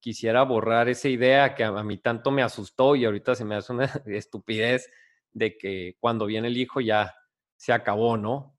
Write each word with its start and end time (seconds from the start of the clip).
quisiera 0.00 0.42
borrar 0.42 0.88
esa 0.88 1.08
idea 1.08 1.54
que 1.54 1.64
a, 1.64 1.82
mí 1.82 1.98
tanto 1.98 2.30
me 2.30 2.42
asustó 2.42 2.96
y 2.96 3.04
ahorita 3.04 3.34
se 3.34 3.44
me 3.44 3.54
hace 3.54 3.72
una 3.72 3.84
estupidez 4.06 4.90
de 5.32 5.56
que 5.56 5.96
cuando 6.00 6.26
viene 6.26 6.48
el 6.48 6.56
hijo 6.56 6.80
ya 6.80 7.14
se 7.56 7.72
acabó, 7.72 8.16
¿no? 8.16 8.56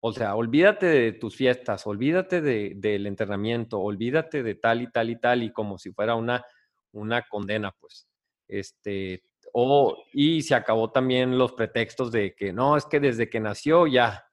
O 0.00 0.12
sea, 0.12 0.34
olvídate 0.34 0.86
de 0.86 1.12
tus 1.12 1.36
fiestas, 1.36 1.86
olvídate 1.86 2.40
del 2.40 3.06
entrenamiento, 3.06 3.80
olvídate 3.80 4.42
de 4.42 4.56
tal 4.56 4.82
y 4.82 4.90
tal 4.90 5.10
y 5.10 5.20
tal 5.20 5.42
y 5.44 5.52
como 5.52 5.78
si 5.78 5.92
fuera 5.92 6.16
una, 6.16 6.44
una 6.90 7.22
condena, 7.22 7.72
pues. 7.78 8.08
Este, 8.48 9.22
o, 9.52 9.96
y 10.12 10.42
se 10.42 10.56
acabó 10.56 10.90
también 10.90 11.38
los 11.38 11.52
pretextos 11.52 12.10
de 12.10 12.34
que 12.34 12.52
no, 12.52 12.76
es 12.76 12.84
que 12.86 12.98
desde 12.98 13.30
que 13.30 13.38
nació 13.38 13.86
ya 13.86 14.26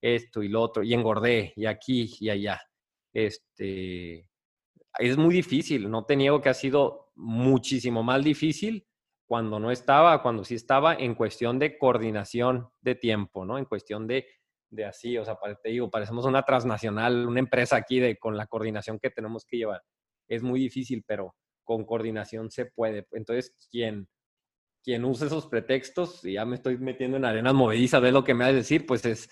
esto 0.00 0.42
y 0.44 0.48
lo 0.48 0.62
otro, 0.62 0.84
y 0.84 0.94
engordé, 0.94 1.52
y 1.56 1.66
aquí 1.66 2.14
y 2.20 2.30
allá. 2.30 2.62
Este, 3.12 4.28
es 4.98 5.16
muy 5.16 5.34
difícil, 5.34 5.90
no 5.90 6.04
te 6.04 6.16
niego 6.16 6.40
que 6.40 6.48
ha 6.48 6.54
sido 6.54 7.10
muchísimo 7.14 8.02
más 8.02 8.22
difícil 8.22 8.86
cuando 9.26 9.58
no 9.58 9.70
estaba, 9.70 10.22
cuando 10.22 10.44
sí 10.44 10.54
estaba, 10.54 10.94
en 10.94 11.14
cuestión 11.14 11.58
de 11.58 11.78
coordinación 11.78 12.68
de 12.80 12.94
tiempo, 12.94 13.44
¿no? 13.44 13.58
En 13.58 13.64
cuestión 13.64 14.06
de, 14.06 14.26
de 14.70 14.84
así, 14.84 15.18
o 15.18 15.24
sea, 15.24 15.36
te 15.62 15.70
digo, 15.70 15.90
parecemos 15.90 16.24
una 16.26 16.42
transnacional, 16.42 17.26
una 17.26 17.40
empresa 17.40 17.76
aquí 17.76 17.98
de, 17.98 18.18
con 18.18 18.36
la 18.36 18.46
coordinación 18.46 18.98
que 19.00 19.10
tenemos 19.10 19.44
que 19.44 19.56
llevar. 19.56 19.82
Es 20.28 20.42
muy 20.42 20.60
difícil, 20.60 21.02
pero 21.06 21.34
con 21.64 21.84
coordinación 21.84 22.50
se 22.50 22.66
puede. 22.66 23.06
Entonces, 23.12 23.52
quien, 23.70 24.08
quien 24.82 25.04
usa 25.04 25.26
esos 25.26 25.46
pretextos, 25.46 26.24
y 26.24 26.34
ya 26.34 26.44
me 26.44 26.54
estoy 26.54 26.78
metiendo 26.78 27.16
en 27.16 27.24
arenas 27.24 27.54
movedizas, 27.54 28.00
de 28.00 28.12
lo 28.12 28.22
que 28.22 28.34
me 28.34 28.44
vas 28.44 28.52
a 28.52 28.56
decir, 28.56 28.86
pues 28.86 29.04
es, 29.04 29.28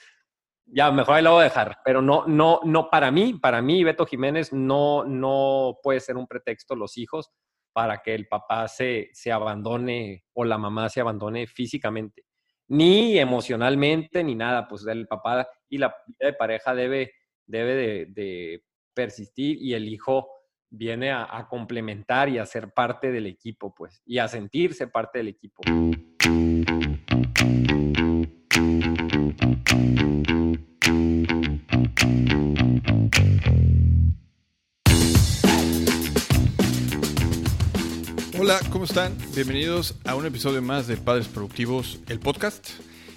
ya, 0.67 0.91
mejor 0.91 1.17
ahí 1.17 1.23
lo 1.23 1.33
voy 1.33 1.43
a 1.43 1.45
dejar, 1.45 1.79
pero 1.85 2.01
no, 2.01 2.27
no, 2.27 2.61
no, 2.65 2.89
para 2.91 3.11
mí, 3.11 3.35
para 3.35 3.61
mí, 3.61 3.85
Beto 3.85 4.07
Jiménez, 4.07 4.53
no, 4.53 5.05
no 5.05 5.79
puede 5.83 6.01
ser 6.01 6.17
un 6.17 6.27
pretexto 6.27 6.75
los 6.75 6.97
hijos 6.97 7.31
para 7.73 7.99
que 8.03 8.15
el 8.15 8.27
papá 8.29 8.69
se, 8.69 9.11
se 9.13 9.33
abandone 9.33 10.25
o 10.33 10.45
la 10.45 10.59
mamá 10.59 10.89
se 10.89 11.01
abandone 11.01 11.47
físicamente, 11.47 12.25
ni 12.69 13.19
emocionalmente, 13.19 14.25
ni 14.25 14.35
nada, 14.35 14.67
pues 14.69 14.87
el 14.87 15.07
papá 15.07 15.47
y 15.69 15.79
la 15.79 15.95
de 16.19 16.33
pareja 16.33 16.75
debe, 16.75 17.13
debe 17.47 18.07
de, 18.07 18.63
persistir 18.95 19.59
y 19.61 19.75
el 19.75 19.89
hijo 19.89 20.29
viene 20.71 21.11
a, 21.11 21.27
a 21.37 21.49
complementar 21.49 22.29
y 22.29 22.39
a 22.39 22.47
ser 22.47 22.73
parte 22.73 23.11
del 23.11 23.27
equipo, 23.27 23.75
pues, 23.75 24.01
y 24.07 24.19
a 24.19 24.29
sentirse 24.29 24.87
parte 24.87 25.19
del 25.19 25.29
equipo. 25.29 25.63
Hola, 38.39 38.61
¿cómo 38.71 38.85
están? 38.85 39.17
Bienvenidos 39.35 39.95
a 40.05 40.15
un 40.15 40.27
episodio 40.27 40.61
más 40.61 40.87
de 40.87 40.99
Padres 40.99 41.29
Productivos, 41.29 42.01
el 42.09 42.21
podcast. 42.21 42.69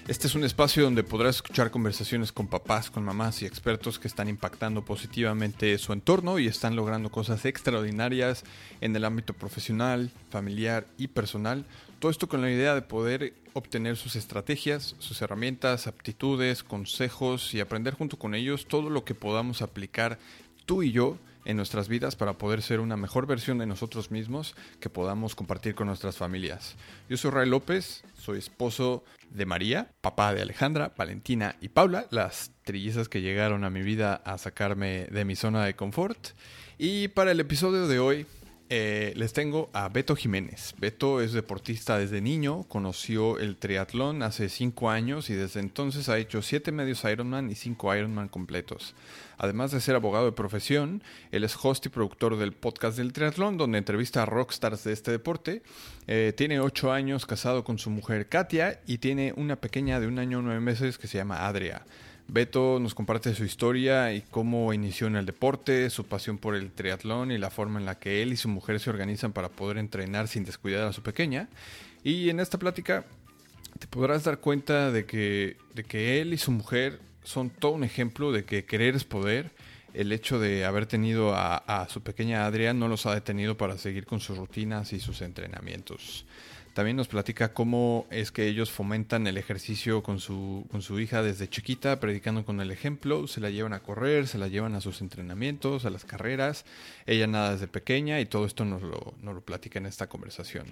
Este 0.07 0.27
es 0.27 0.35
un 0.35 0.45
espacio 0.45 0.83
donde 0.83 1.03
podrás 1.03 1.35
escuchar 1.35 1.69
conversaciones 1.69 2.31
con 2.31 2.47
papás, 2.47 2.89
con 2.89 3.03
mamás 3.03 3.41
y 3.41 3.45
expertos 3.45 3.99
que 3.99 4.07
están 4.07 4.29
impactando 4.29 4.85
positivamente 4.85 5.77
su 5.79 5.91
entorno 5.91 6.39
y 6.39 6.47
están 6.47 6.77
logrando 6.77 7.11
cosas 7.11 7.43
extraordinarias 7.43 8.45
en 8.79 8.95
el 8.95 9.03
ámbito 9.03 9.33
profesional, 9.33 10.11
familiar 10.29 10.87
y 10.97 11.09
personal. 11.09 11.65
Todo 11.99 12.11
esto 12.11 12.29
con 12.29 12.41
la 12.41 12.51
idea 12.51 12.75
de 12.75 12.83
poder 12.83 13.33
obtener 13.53 13.97
sus 13.97 14.15
estrategias, 14.15 14.95
sus 14.99 15.19
herramientas, 15.23 15.87
aptitudes, 15.87 16.63
consejos 16.63 17.55
y 17.55 17.59
aprender 17.59 17.95
junto 17.95 18.19
con 18.19 18.35
ellos 18.35 18.67
todo 18.67 18.91
lo 18.91 19.03
que 19.03 19.15
podamos 19.15 19.63
aplicar 19.63 20.19
tú 20.67 20.83
y 20.83 20.91
yo 20.91 21.17
en 21.43 21.57
nuestras 21.57 21.87
vidas 21.87 22.15
para 22.15 22.33
poder 22.33 22.61
ser 22.61 22.81
una 22.81 22.97
mejor 22.97 23.25
versión 23.25 23.57
de 23.57 23.65
nosotros 23.65 24.11
mismos 24.11 24.53
que 24.79 24.91
podamos 24.91 25.33
compartir 25.33 25.73
con 25.73 25.87
nuestras 25.87 26.17
familias. 26.17 26.75
Yo 27.09 27.17
soy 27.17 27.31
Ray 27.31 27.49
López, 27.49 28.03
soy 28.15 28.37
esposo 28.37 29.03
de 29.31 29.47
María, 29.47 29.89
papá 30.01 30.35
de 30.35 30.43
Alejandra, 30.43 30.93
Valentina 30.95 31.55
y 31.61 31.69
Paula, 31.69 32.05
las 32.11 32.51
trillizas 32.63 33.09
que 33.09 33.21
llegaron 33.21 33.63
a 33.63 33.71
mi 33.71 33.81
vida 33.81 34.21
a 34.23 34.37
sacarme 34.37 35.07
de 35.09 35.25
mi 35.25 35.35
zona 35.35 35.65
de 35.65 35.75
confort. 35.75 36.19
Y 36.77 37.07
para 37.07 37.31
el 37.31 37.39
episodio 37.39 37.87
de 37.87 37.97
hoy 37.97 38.27
eh, 38.69 39.13
les 39.15 39.31
tengo 39.31 39.69
a 39.73 39.87
Beto 39.87 40.15
Jiménez. 40.15 40.75
Beto 40.77 41.21
es 41.21 41.31
deportista 41.31 41.97
desde 41.97 42.19
niño, 42.19 42.63
conoció 42.67 43.39
el 43.39 43.55
triatlón 43.55 44.23
hace 44.23 44.49
5 44.49 44.89
años 44.89 45.29
y 45.29 45.35
desde 45.35 45.61
entonces 45.61 46.09
ha 46.09 46.17
hecho 46.17 46.41
7 46.41 46.71
medios 46.71 47.03
Ironman 47.05 47.49
y 47.49 47.55
5 47.55 47.95
Ironman 47.95 48.27
completos. 48.27 48.93
Además 49.37 49.71
de 49.71 49.79
ser 49.79 49.95
abogado 49.95 50.25
de 50.25 50.31
profesión, 50.31 51.01
él 51.31 51.43
es 51.43 51.57
host 51.61 51.85
y 51.85 51.89
productor 51.89 52.37
del 52.37 52.53
podcast 52.53 52.97
del 52.97 53.13
triatlón, 53.13 53.57
donde 53.57 53.77
entrevista 53.77 54.23
a 54.23 54.25
rockstars 54.25 54.83
de 54.83 54.93
este 54.93 55.11
deporte. 55.11 55.61
Eh, 56.07 56.33
tiene 56.35 56.59
8 56.59 56.91
años 56.91 57.25
casado 57.25 57.63
con 57.63 57.77
su 57.77 57.89
mujer 57.89 58.27
Katia 58.27 58.81
y 58.85 58.97
tiene 58.97 59.33
una 59.37 59.55
pequeña 59.55 59.99
de 59.99 60.07
un 60.07 60.19
año 60.19 60.41
9 60.41 60.59
meses 60.59 60.97
que 60.97 61.07
se 61.07 61.17
llama 61.17 61.47
Adria. 61.47 61.85
Beto 62.29 62.79
nos 62.79 62.93
comparte 62.93 63.33
su 63.33 63.45
historia 63.45 64.13
y 64.13 64.21
cómo 64.21 64.73
inició 64.73 65.07
en 65.07 65.15
el 65.15 65.25
deporte, 65.25 65.89
su 65.89 66.05
pasión 66.05 66.37
por 66.37 66.55
el 66.55 66.71
triatlón 66.71 67.31
y 67.31 67.37
la 67.37 67.49
forma 67.49 67.79
en 67.79 67.85
la 67.85 67.99
que 67.99 68.21
él 68.21 68.33
y 68.33 68.37
su 68.37 68.49
mujer 68.49 68.81
se 68.81 68.89
organizan 68.89 69.31
para 69.31 69.47
poder 69.47 69.77
entrenar 69.77 70.27
sin 70.27 70.43
descuidar 70.43 70.87
a 70.87 70.93
su 70.93 71.01
pequeña. 71.01 71.47
Y 72.03 72.29
en 72.29 72.41
esta 72.41 72.59
plática 72.59 73.05
te 73.79 73.87
podrás 73.87 74.25
dar 74.25 74.39
cuenta 74.39 74.91
de 74.91 75.05
que, 75.05 75.55
de 75.73 75.85
que 75.85 76.19
él 76.19 76.33
y 76.33 76.37
su 76.37 76.51
mujer 76.51 76.99
son 77.23 77.49
todo 77.49 77.71
un 77.71 77.85
ejemplo 77.85 78.33
de 78.33 78.43
que 78.43 78.65
querer 78.65 78.95
es 78.95 79.05
poder. 79.05 79.51
El 79.93 80.11
hecho 80.11 80.37
de 80.37 80.65
haber 80.65 80.85
tenido 80.85 81.33
a, 81.33 81.55
a 81.55 81.87
su 81.87 82.01
pequeña 82.01 82.45
Adrián 82.45 82.77
no 82.77 82.89
los 82.89 83.05
ha 83.05 83.13
detenido 83.13 83.55
para 83.55 83.77
seguir 83.77 84.05
con 84.05 84.19
sus 84.19 84.37
rutinas 84.37 84.91
y 84.91 84.99
sus 84.99 85.21
entrenamientos. 85.21 86.25
También 86.77 86.97
nos 86.97 87.07
platica 87.07 87.53
cómo 87.53 88.05
es 88.11 88.31
que 88.31 88.45
ellos 88.47 88.69
fomentan 88.69 89.25
el 89.25 89.39
ejercicio 89.39 90.03
con 90.03 90.19
su, 90.19 90.67
con 90.69 90.83
su 90.83 90.99
hija 90.99 91.23
desde 91.23 91.49
chiquita, 91.49 91.99
predicando 91.99 92.45
con 92.45 92.61
el 92.61 92.69
ejemplo, 92.69 93.25
se 93.25 93.41
la 93.41 93.49
llevan 93.49 93.73
a 93.73 93.79
correr, 93.79 94.27
se 94.27 94.37
la 94.37 94.47
llevan 94.47 94.75
a 94.75 94.81
sus 94.81 95.01
entrenamientos, 95.01 95.85
a 95.85 95.89
las 95.89 96.05
carreras, 96.05 96.65
ella 97.07 97.25
nada 97.25 97.53
desde 97.53 97.67
pequeña 97.67 98.19
y 98.19 98.27
todo 98.27 98.45
esto 98.45 98.63
nos 98.63 98.83
lo, 98.83 99.15
nos 99.23 99.33
lo 99.33 99.41
platica 99.41 99.79
en 99.79 99.87
esta 99.87 100.05
conversación. 100.05 100.67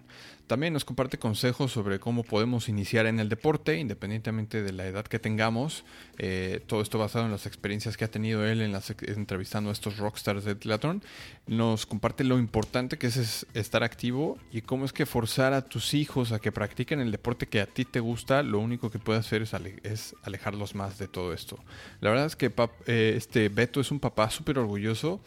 También 0.45 0.73
nos 0.73 0.85
comparte 0.85 1.17
consejos 1.17 1.71
sobre 1.71 1.99
cómo 1.99 2.21
podemos 2.21 2.69
iniciar 2.69 3.07
en 3.07 3.19
el 3.19 3.27
deporte, 3.27 3.79
independientemente 3.79 4.61
de 4.61 4.73
la 4.73 4.85
edad 4.85 5.05
que 5.05 5.17
tengamos, 5.17 5.85
eh, 6.17 6.61
todo 6.65 6.81
esto 6.81 6.97
basado 6.97 7.25
en 7.25 7.31
las 7.31 7.45
experiencias 7.45 7.97
que 7.97 8.05
ha 8.05 8.11
tenido 8.11 8.45
él 8.45 8.61
en 8.61 8.71
las, 8.71 8.93
entrevistando 9.01 9.69
a 9.69 9.73
estos 9.73 9.97
rockstars 9.97 10.45
de 10.45 10.55
Telatón, 10.55 11.03
nos 11.47 11.85
comparte 11.85 12.23
lo 12.23 12.39
importante 12.39 12.97
que 12.97 13.07
es 13.07 13.45
estar 13.53 13.83
activo 13.83 14.37
y 14.51 14.61
cómo 14.61 14.85
es 14.85 14.93
que 14.93 15.05
forzar 15.05 15.53
a 15.53 15.63
tus 15.63 15.93
hijos 15.93 16.31
a 16.31 16.39
que 16.39 16.51
practiquen 16.51 16.99
el 16.99 17.11
deporte 17.11 17.47
que 17.47 17.59
a 17.59 17.65
ti 17.65 17.83
te 17.83 17.99
gusta, 17.99 18.43
lo 18.43 18.59
único 18.59 18.89
que 18.89 18.99
puede 18.99 19.19
hacer 19.19 19.41
es, 19.41 20.15
alejarlos 20.23 20.75
más 20.75 20.97
de 20.97 21.07
todo 21.07 21.33
esto. 21.33 21.59
La 21.99 22.09
verdad 22.09 22.27
es 22.27 22.35
que 22.35 22.51
eh, 22.87 23.13
este 23.17 23.49
Beto 23.49 23.81
es 23.81 23.91
un 23.91 23.99
papá 23.99 24.29
súper 24.29 24.57
orgulloso 24.57 25.21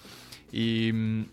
y 0.53 0.91
mm, 0.93 1.25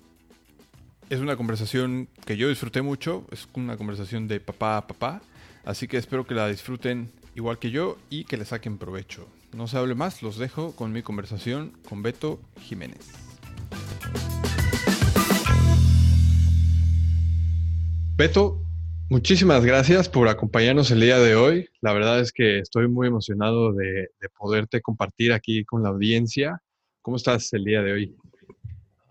es 1.10 1.20
una 1.20 1.38
conversación 1.38 2.10
que 2.26 2.36
yo 2.36 2.50
disfruté 2.50 2.82
mucho, 2.82 3.26
es 3.32 3.48
una 3.54 3.78
conversación 3.78 4.28
de 4.28 4.40
papá 4.40 4.78
a 4.78 4.88
papá, 4.88 5.22
así 5.64 5.88
que 5.88 5.98
espero 5.98 6.26
que 6.26 6.34
la 6.34 6.48
disfruten 6.48 7.12
igual 7.36 7.60
que 7.60 7.72
yo 7.72 7.98
y 8.10 8.26
que 8.26 8.38
le 8.38 8.46
saquen 8.46 8.78
provecho. 8.78 9.28
No 9.56 9.68
se 9.68 9.78
hable 9.78 9.96
más, 9.96 10.22
los 10.22 10.38
dejo 10.38 10.76
con 10.76 10.92
mi 10.92 11.02
conversación 11.02 11.72
con 11.88 12.04
Beto 12.04 12.42
Jiménez. 12.60 13.10
Beto, 18.18 18.62
Muchísimas 19.08 19.64
gracias 19.64 20.10
por 20.10 20.28
acompañarnos 20.28 20.90
el 20.90 21.00
día 21.00 21.20
de 21.20 21.36
hoy. 21.36 21.70
La 21.82 21.94
verdad 21.94 22.20
es 22.20 22.34
que 22.34 22.58
estoy 22.58 22.88
muy 22.88 23.08
emocionado 23.08 23.72
de, 23.72 24.10
poderte 24.36 24.82
compartir 24.82 25.32
aquí 25.32 25.64
con 25.64 25.84
la 25.84 25.90
audiencia. 25.90 26.60
¿Cómo 27.04 27.16
estás 27.18 27.54
el 27.54 27.66
día 27.66 27.84
de 27.84 27.94
hoy? 27.94 28.16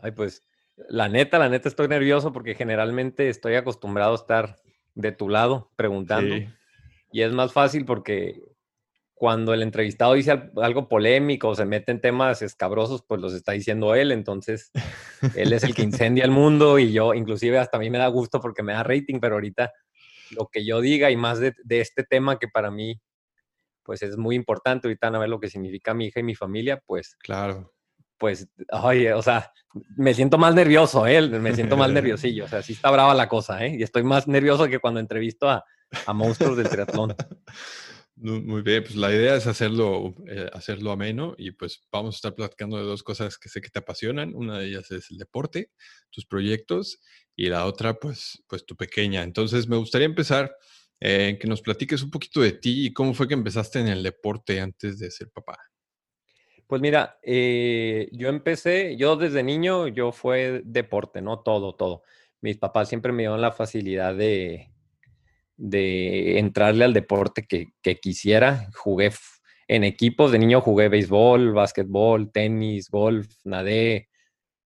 Ay, 0.02 0.10
pues 0.10 0.42
la 0.88 1.08
neta, 1.08 1.38
la 1.38 1.48
neta 1.48 1.68
estoy 1.68 1.86
nervioso 1.86 2.32
porque 2.32 2.56
generalmente 2.56 3.28
estoy 3.28 3.54
acostumbrado 3.54 4.12
a 4.12 4.16
estar 4.16 4.56
de 4.96 5.12
tu 5.12 5.28
lado 5.28 5.70
preguntando. 5.76 6.34
Y 7.12 7.22
es 7.22 7.32
más 7.32 7.52
fácil 7.52 7.84
porque 7.84 8.42
cuando 9.14 9.54
el 9.54 9.62
entrevistado 9.62 10.14
dice 10.14 10.50
algo 10.56 10.88
polémico 10.88 11.48
o 11.48 11.54
se 11.54 11.64
mete 11.64 11.92
en 11.92 12.00
temas 12.00 12.42
escabrosos, 12.42 13.04
pues 13.06 13.20
los 13.20 13.32
está 13.32 13.52
diciendo 13.52 13.94
él. 13.94 14.10
Entonces, 14.10 14.72
él 15.36 15.52
es 15.52 15.62
el 15.62 15.74
que 15.74 15.82
incendia 15.82 16.24
el 16.24 16.32
mundo 16.32 16.78
y 16.78 16.92
yo, 16.92 17.14
inclusive 17.14 17.58
hasta 17.58 17.76
a 17.76 17.80
mí 17.80 17.90
me 17.90 17.98
da 17.98 18.08
gusto 18.08 18.40
porque 18.40 18.62
me 18.62 18.72
da 18.72 18.82
rating, 18.82 19.20
pero 19.20 19.36
ahorita 19.36 19.72
lo 20.30 20.48
que 20.48 20.64
yo 20.64 20.80
diga 20.80 21.10
y 21.10 21.16
más 21.16 21.38
de, 21.38 21.54
este 21.68 22.02
tema 22.02 22.38
que 22.38 22.48
para 22.48 22.70
mí, 22.70 23.00
pues 23.84 24.02
es 24.02 24.16
muy 24.16 24.34
importante. 24.34 24.88
Ahorita 24.88 25.06
van 25.08 25.16
a 25.16 25.20
ver 25.20 25.28
lo 25.28 25.38
que 25.38 25.48
significa 25.48 25.94
mi 25.94 26.06
hija 26.06 26.20
y 26.20 26.24
mi 26.24 26.34
familia, 26.34 26.82
pues. 26.84 27.16
Claro. 27.20 27.72
Pues, 28.18 28.48
oye, 28.70 29.12
o 29.12 29.22
sea, 29.22 29.52
me 29.96 30.14
siento 30.14 30.38
más 30.38 30.54
nervioso, 30.54 31.06
¿eh? 31.06 31.20
Me 31.28 31.54
siento 31.54 31.76
más 31.76 31.90
nerviosillo. 31.92 32.46
O 32.46 32.48
sea, 32.48 32.62
sí 32.62 32.72
está 32.72 32.90
brava 32.90 33.14
la 33.14 33.28
cosa, 33.28 33.64
¿eh? 33.64 33.76
Y 33.78 33.82
estoy 33.82 34.02
más 34.02 34.26
nervioso 34.26 34.66
que 34.68 34.78
cuando 34.78 34.98
entrevisto 34.98 35.48
a, 35.48 35.64
a 36.06 36.12
monstruos 36.12 36.56
del 36.56 36.68
triatlón. 36.68 37.14
Muy 38.16 38.62
bien, 38.62 38.84
pues 38.84 38.94
la 38.94 39.12
idea 39.12 39.34
es 39.34 39.48
hacerlo, 39.48 40.14
eh, 40.28 40.48
hacerlo 40.52 40.92
ameno 40.92 41.34
y 41.36 41.50
pues 41.50 41.82
vamos 41.90 42.14
a 42.14 42.18
estar 42.18 42.34
platicando 42.34 42.76
de 42.76 42.84
dos 42.84 43.02
cosas 43.02 43.38
que 43.38 43.48
sé 43.48 43.60
que 43.60 43.70
te 43.70 43.80
apasionan. 43.80 44.34
Una 44.36 44.58
de 44.58 44.68
ellas 44.68 44.90
es 44.92 45.10
el 45.10 45.18
deporte, 45.18 45.72
tus 46.10 46.24
proyectos 46.24 47.00
y 47.34 47.48
la 47.48 47.66
otra 47.66 47.94
pues, 47.94 48.42
pues 48.46 48.64
tu 48.64 48.76
pequeña. 48.76 49.24
Entonces 49.24 49.66
me 49.66 49.76
gustaría 49.76 50.06
empezar 50.06 50.56
en 51.00 51.34
eh, 51.34 51.38
que 51.38 51.48
nos 51.48 51.60
platiques 51.60 52.02
un 52.02 52.10
poquito 52.10 52.40
de 52.40 52.52
ti 52.52 52.86
y 52.86 52.92
cómo 52.92 53.14
fue 53.14 53.26
que 53.26 53.34
empezaste 53.34 53.80
en 53.80 53.88
el 53.88 54.02
deporte 54.02 54.60
antes 54.60 55.00
de 55.00 55.10
ser 55.10 55.30
papá. 55.30 55.58
Pues 56.68 56.80
mira, 56.80 57.18
eh, 57.22 58.08
yo 58.12 58.28
empecé, 58.28 58.96
yo 58.96 59.16
desde 59.16 59.42
niño, 59.42 59.88
yo 59.88 60.12
fue 60.12 60.62
deporte, 60.64 61.20
¿no? 61.20 61.40
Todo, 61.40 61.74
todo. 61.74 62.04
Mis 62.40 62.58
papás 62.58 62.88
siempre 62.88 63.12
me 63.12 63.24
dieron 63.24 63.40
la 63.40 63.52
facilidad 63.52 64.14
de, 64.14 64.73
de 65.56 66.38
entrarle 66.38 66.84
al 66.84 66.94
deporte 66.94 67.46
que, 67.46 67.96
quisiera. 68.00 68.68
Jugué 68.74 69.10
en 69.68 69.84
equipos, 69.84 70.32
de 70.32 70.38
niño 70.38 70.60
jugué 70.60 70.88
béisbol, 70.88 71.52
básquetbol, 71.52 72.30
tenis, 72.32 72.90
golf, 72.90 73.28
nadé, 73.44 74.08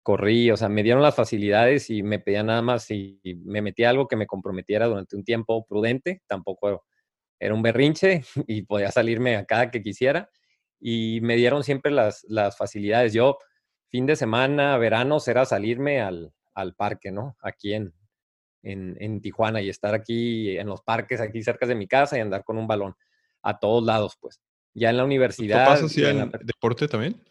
corrí, 0.03 0.51
o 0.51 0.57
sea, 0.57 0.69
me 0.69 0.83
dieron 0.83 1.01
las 1.01 1.15
facilidades 1.15 1.89
y 1.89 2.03
me 2.03 2.19
pedían 2.19 2.47
nada 2.47 2.61
más 2.61 2.91
y 2.91 3.19
me 3.43 3.61
metí 3.61 3.83
algo 3.83 4.07
que 4.07 4.15
me 4.15 4.27
comprometiera 4.27 4.85
durante 4.85 5.15
un 5.15 5.23
tiempo 5.23 5.65
prudente, 5.65 6.21
tampoco 6.27 6.85
era 7.39 7.53
un 7.53 7.61
berrinche 7.61 8.23
y 8.47 8.61
podía 8.63 8.91
salirme 8.91 9.35
a 9.35 9.45
cada 9.45 9.71
que 9.71 9.81
quisiera 9.81 10.29
y 10.79 11.19
me 11.21 11.35
dieron 11.35 11.63
siempre 11.63 11.91
las, 11.91 12.23
las 12.29 12.57
facilidades. 12.57 13.13
Yo, 13.13 13.37
fin 13.89 14.05
de 14.05 14.15
semana, 14.15 14.77
veranos, 14.77 15.27
era 15.27 15.45
salirme 15.45 16.01
al, 16.01 16.33
al 16.53 16.75
parque, 16.75 17.11
¿no? 17.11 17.35
Aquí 17.41 17.73
en, 17.73 17.93
en, 18.65 19.21
Tijuana 19.21 19.61
y 19.61 19.69
estar 19.69 19.93
aquí 19.93 20.57
en 20.57 20.67
los 20.67 20.81
parques, 20.81 21.21
aquí 21.21 21.43
cerca 21.43 21.65
de 21.65 21.75
mi 21.75 21.87
casa 21.87 22.17
y 22.17 22.21
andar 22.21 22.43
con 22.43 22.57
un 22.57 22.67
balón 22.67 22.95
a 23.41 23.59
todos 23.59 23.83
lados, 23.83 24.17
pues. 24.19 24.41
Ya 24.73 24.89
en 24.89 24.97
la 24.97 25.05
universidad. 25.05 25.65
¿Tus 25.65 25.65
papás 25.65 25.83
hacían 25.83 26.31
deporte 26.43 26.87
también? 26.87 27.21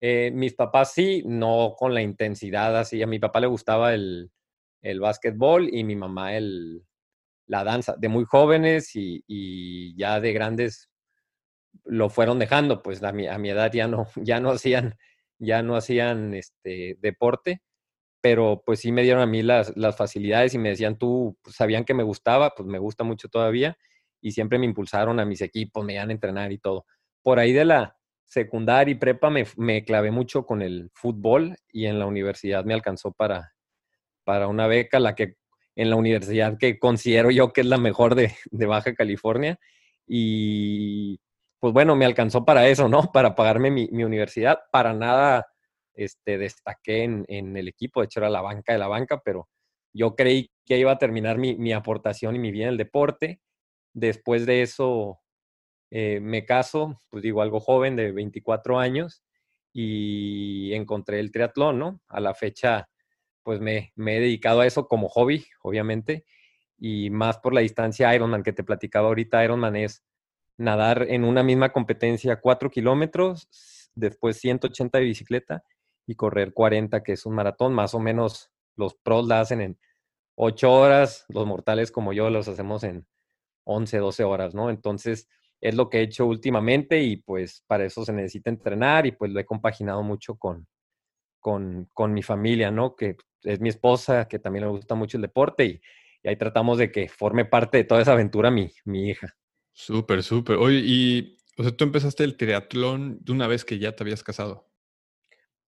Eh, 0.00 0.30
mis 0.32 0.54
papás 0.54 0.92
sí, 0.92 1.24
no 1.26 1.74
con 1.76 1.92
la 1.92 2.02
intensidad 2.02 2.76
así. 2.78 3.02
A 3.02 3.06
mi 3.06 3.18
papá 3.18 3.40
le 3.40 3.48
gustaba 3.48 3.94
el, 3.94 4.30
el 4.82 5.00
básquetbol 5.00 5.68
y 5.72 5.82
mi 5.82 5.96
mamá 5.96 6.36
el, 6.36 6.84
la 7.46 7.64
danza. 7.64 7.96
De 7.98 8.08
muy 8.08 8.24
jóvenes 8.24 8.90
y, 8.94 9.96
ya 9.96 10.20
de 10.20 10.32
grandes 10.32 10.88
lo 11.84 12.10
fueron 12.10 12.38
dejando, 12.38 12.82
pues 12.82 13.02
a 13.02 13.12
mi, 13.12 13.26
a 13.26 13.38
mi 13.38 13.50
edad 13.50 13.72
ya 13.72 13.88
no, 13.88 14.06
ya 14.16 14.38
no 14.38 14.50
hacían, 14.50 14.96
ya 15.38 15.62
no 15.62 15.74
hacían 15.74 16.34
este 16.34 16.96
deporte 17.00 17.62
pero 18.28 18.62
pues 18.62 18.80
sí 18.80 18.92
me 18.92 19.02
dieron 19.04 19.22
a 19.22 19.26
mí 19.26 19.42
las, 19.42 19.74
las 19.74 19.96
facilidades 19.96 20.52
y 20.52 20.58
me 20.58 20.68
decían, 20.68 20.98
tú, 20.98 21.38
pues, 21.40 21.56
sabían 21.56 21.86
que 21.86 21.94
me 21.94 22.02
gustaba, 22.02 22.52
pues 22.54 22.68
me 22.68 22.78
gusta 22.78 23.02
mucho 23.02 23.30
todavía, 23.30 23.78
y 24.20 24.32
siempre 24.32 24.58
me 24.58 24.66
impulsaron 24.66 25.18
a 25.18 25.24
mis 25.24 25.40
equipos, 25.40 25.82
me 25.82 25.94
iban 25.94 26.10
a 26.10 26.12
entrenar 26.12 26.52
y 26.52 26.58
todo. 26.58 26.84
Por 27.22 27.38
ahí 27.38 27.54
de 27.54 27.64
la 27.64 27.96
secundaria 28.26 28.92
y 28.92 28.96
prepa 28.96 29.30
me, 29.30 29.46
me 29.56 29.82
clavé 29.82 30.10
mucho 30.10 30.44
con 30.44 30.60
el 30.60 30.90
fútbol 30.92 31.56
y 31.72 31.86
en 31.86 31.98
la 31.98 32.04
universidad 32.04 32.66
me 32.66 32.74
alcanzó 32.74 33.12
para, 33.12 33.54
para 34.24 34.46
una 34.46 34.66
beca, 34.66 35.00
la 35.00 35.14
que 35.14 35.36
en 35.74 35.88
la 35.88 35.96
universidad 35.96 36.58
que 36.58 36.78
considero 36.78 37.30
yo 37.30 37.54
que 37.54 37.62
es 37.62 37.66
la 37.66 37.78
mejor 37.78 38.14
de, 38.14 38.34
de 38.50 38.66
Baja 38.66 38.92
California. 38.92 39.58
Y 40.06 41.18
pues 41.60 41.72
bueno, 41.72 41.96
me 41.96 42.04
alcanzó 42.04 42.44
para 42.44 42.68
eso, 42.68 42.90
¿no? 42.90 43.04
Para 43.10 43.34
pagarme 43.34 43.70
mi, 43.70 43.88
mi 43.90 44.04
universidad. 44.04 44.58
Para 44.70 44.92
nada 44.92 45.46
este, 45.98 46.38
destaqué 46.38 47.02
en, 47.02 47.56
el 47.56 47.66
equipo, 47.66 48.00
de 48.00 48.04
hecho 48.04 48.20
era 48.20 48.30
la 48.30 48.40
banca 48.40 48.72
de 48.72 48.78
la 48.78 48.86
banca, 48.86 49.20
pero 49.24 49.48
yo 49.92 50.14
creí 50.14 50.48
que 50.64 50.78
iba 50.78 50.92
a 50.92 50.98
terminar 50.98 51.38
mi, 51.38 51.72
aportación 51.72 52.36
y 52.36 52.38
mi 52.38 52.52
vida 52.52 52.64
en 52.64 52.70
el 52.70 52.76
deporte. 52.76 53.40
Después 53.94 54.46
de 54.46 54.62
eso 54.62 55.18
eh, 55.90 56.20
me 56.20 56.44
caso, 56.44 57.02
pues 57.08 57.24
digo, 57.24 57.42
algo 57.42 57.58
joven 57.58 57.96
de 57.96 58.12
24 58.12 58.78
años 58.78 59.24
y 59.72 60.72
encontré 60.72 61.18
el 61.18 61.32
triatlón, 61.32 61.80
¿no? 61.80 62.00
A 62.06 62.20
la 62.20 62.32
fecha, 62.32 62.88
pues 63.42 63.60
me, 63.60 63.92
me 63.96 64.18
he 64.18 64.20
dedicado 64.20 64.60
a 64.60 64.66
eso 64.66 64.86
como 64.86 65.08
hobby, 65.08 65.46
obviamente, 65.62 66.24
y 66.78 67.10
más 67.10 67.38
por 67.38 67.54
la 67.54 67.60
distancia 67.60 68.14
Ironman 68.14 68.44
que 68.44 68.52
te 68.52 68.62
platicaba 68.62 69.08
ahorita. 69.08 69.44
Ironman 69.44 69.74
es 69.74 70.04
nadar 70.56 71.06
en 71.08 71.24
una 71.24 71.42
misma 71.42 71.72
competencia 71.72 72.40
4 72.40 72.70
kilómetros, 72.70 73.48
después 73.96 74.36
180 74.38 74.98
de 74.98 75.04
bicicleta 75.04 75.64
y 76.08 76.14
correr 76.14 76.54
40, 76.54 77.02
que 77.02 77.12
es 77.12 77.26
un 77.26 77.34
maratón, 77.34 77.74
más 77.74 77.94
o 77.94 78.00
menos 78.00 78.50
los 78.76 78.94
pros 78.94 79.28
la 79.28 79.40
hacen 79.40 79.60
en 79.60 79.78
8 80.36 80.72
horas, 80.72 81.26
los 81.28 81.46
mortales 81.46 81.92
como 81.92 82.14
yo 82.14 82.30
los 82.30 82.48
hacemos 82.48 82.82
en 82.82 83.06
11, 83.64 83.98
12 83.98 84.24
horas, 84.24 84.54
¿no? 84.54 84.70
Entonces, 84.70 85.28
es 85.60 85.74
lo 85.74 85.90
que 85.90 85.98
he 85.98 86.02
hecho 86.02 86.24
últimamente 86.24 87.02
y 87.02 87.16
pues 87.16 87.62
para 87.66 87.84
eso 87.84 88.06
se 88.06 88.14
necesita 88.14 88.48
entrenar 88.48 89.04
y 89.04 89.12
pues 89.12 89.30
lo 89.32 89.38
he 89.38 89.44
compaginado 89.44 90.02
mucho 90.02 90.36
con, 90.36 90.66
con, 91.40 91.90
con 91.92 92.14
mi 92.14 92.22
familia, 92.22 92.70
¿no? 92.70 92.96
Que 92.96 93.16
es 93.42 93.60
mi 93.60 93.68
esposa, 93.68 94.28
que 94.28 94.38
también 94.38 94.64
le 94.64 94.70
gusta 94.70 94.94
mucho 94.94 95.18
el 95.18 95.22
deporte 95.22 95.66
y, 95.66 95.80
ahí 96.24 96.36
tratamos 96.36 96.78
de 96.78 96.90
que 96.90 97.08
forme 97.08 97.44
parte 97.44 97.78
de 97.78 97.84
toda 97.84 98.00
esa 98.00 98.12
aventura 98.12 98.50
mi, 98.50 98.70
mi 98.84 99.10
hija. 99.10 99.36
Súper, 99.72 100.22
súper. 100.22 100.56
Oye, 100.56 100.80
y, 100.84 101.38
o 101.58 101.62
sea, 101.62 101.76
tú 101.76 101.84
empezaste 101.84 102.24
el 102.24 102.36
triatlón 102.36 103.18
de 103.20 103.32
una 103.32 103.46
vez 103.46 103.64
que 103.64 103.78
ya 103.78 103.94
te 103.94 104.02
habías 104.02 104.22
casado. 104.22 104.67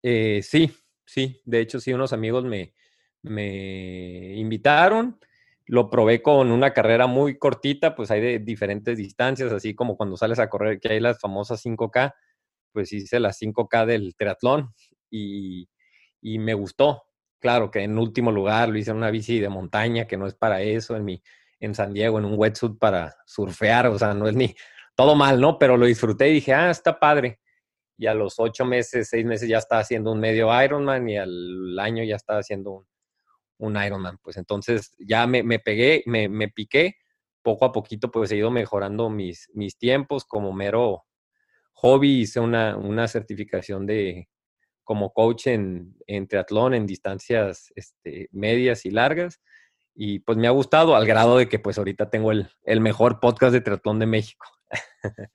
Eh, 0.02 0.40
sí, 0.42 0.70
sí. 1.04 1.40
De 1.44 1.60
hecho, 1.60 1.80
sí, 1.80 1.92
unos 1.92 2.12
amigos 2.12 2.44
me, 2.44 2.74
me 3.22 4.34
invitaron. 4.36 5.18
Lo 5.66 5.90
probé 5.90 6.22
con 6.22 6.50
una 6.50 6.72
carrera 6.72 7.06
muy 7.06 7.38
cortita, 7.38 7.94
pues 7.94 8.10
hay 8.10 8.20
de 8.22 8.38
diferentes 8.38 8.96
distancias, 8.96 9.52
así 9.52 9.74
como 9.74 9.96
cuando 9.96 10.16
sales 10.16 10.38
a 10.38 10.48
correr, 10.48 10.80
que 10.80 10.92
hay 10.94 11.00
las 11.00 11.20
famosas 11.20 11.60
5K, 11.64 12.14
pues 12.72 12.92
hice 12.92 13.20
las 13.20 13.38
5K 13.38 13.84
del 13.84 14.14
triatlón 14.16 14.72
y, 15.10 15.68
y 16.22 16.38
me 16.38 16.54
gustó. 16.54 17.02
Claro 17.38 17.70
que 17.70 17.80
en 17.82 17.98
último 17.98 18.32
lugar 18.32 18.70
lo 18.70 18.78
hice 18.78 18.92
en 18.92 18.96
una 18.96 19.10
bici 19.10 19.40
de 19.40 19.50
montaña, 19.50 20.06
que 20.06 20.16
no 20.16 20.26
es 20.26 20.34
para 20.34 20.62
eso, 20.62 20.96
en, 20.96 21.04
mi, 21.04 21.22
en 21.60 21.74
San 21.74 21.92
Diego, 21.92 22.18
en 22.18 22.24
un 22.24 22.34
wetsuit 22.38 22.78
para 22.78 23.14
surfear, 23.26 23.88
o 23.88 23.98
sea, 23.98 24.14
no 24.14 24.26
es 24.26 24.34
ni 24.34 24.54
todo 24.96 25.14
mal, 25.14 25.38
¿no? 25.38 25.58
Pero 25.58 25.76
lo 25.76 25.84
disfruté 25.84 26.30
y 26.30 26.34
dije, 26.34 26.54
ah, 26.54 26.70
está 26.70 26.98
padre 26.98 27.40
y 27.98 28.06
a 28.06 28.14
los 28.14 28.38
ocho 28.38 28.64
meses, 28.64 29.08
seis 29.10 29.26
meses 29.26 29.48
ya 29.48 29.58
estaba 29.58 29.80
haciendo 29.80 30.12
un 30.12 30.20
medio 30.20 30.48
Ironman 30.62 31.08
y 31.08 31.16
al 31.16 31.78
año 31.80 32.04
ya 32.04 32.14
estaba 32.14 32.38
haciendo 32.38 32.70
un, 32.70 32.86
un 33.58 33.82
Ironman. 33.82 34.18
Pues 34.22 34.36
entonces 34.36 34.94
ya 35.00 35.26
me, 35.26 35.42
me 35.42 35.58
pegué, 35.58 36.04
me, 36.06 36.28
me, 36.28 36.48
piqué, 36.48 36.94
poco 37.42 37.64
a 37.64 37.72
poquito 37.72 38.10
pues 38.10 38.30
he 38.30 38.36
ido 38.36 38.52
mejorando 38.52 39.10
mis, 39.10 39.50
mis 39.52 39.76
tiempos 39.76 40.24
como 40.24 40.52
mero 40.52 41.04
hobby, 41.72 42.20
hice 42.20 42.38
una, 42.38 42.76
una 42.76 43.08
certificación 43.08 43.84
de 43.84 44.28
como 44.84 45.12
coach 45.12 45.48
en, 45.48 45.96
en 46.06 46.28
triatlón 46.28 46.74
en 46.74 46.86
distancias 46.86 47.72
este, 47.74 48.28
medias 48.32 48.86
y 48.86 48.90
largas 48.90 49.40
y 49.94 50.20
pues 50.20 50.38
me 50.38 50.46
ha 50.46 50.52
gustado 50.52 50.94
al 50.94 51.04
grado 51.04 51.38
de 51.38 51.48
que 51.48 51.58
pues 51.58 51.78
ahorita 51.78 52.10
tengo 52.10 52.30
el, 52.30 52.48
el 52.62 52.80
mejor 52.80 53.18
podcast 53.18 53.52
de 53.52 53.60
triatlón 53.60 53.98
de 53.98 54.06
México. 54.06 54.46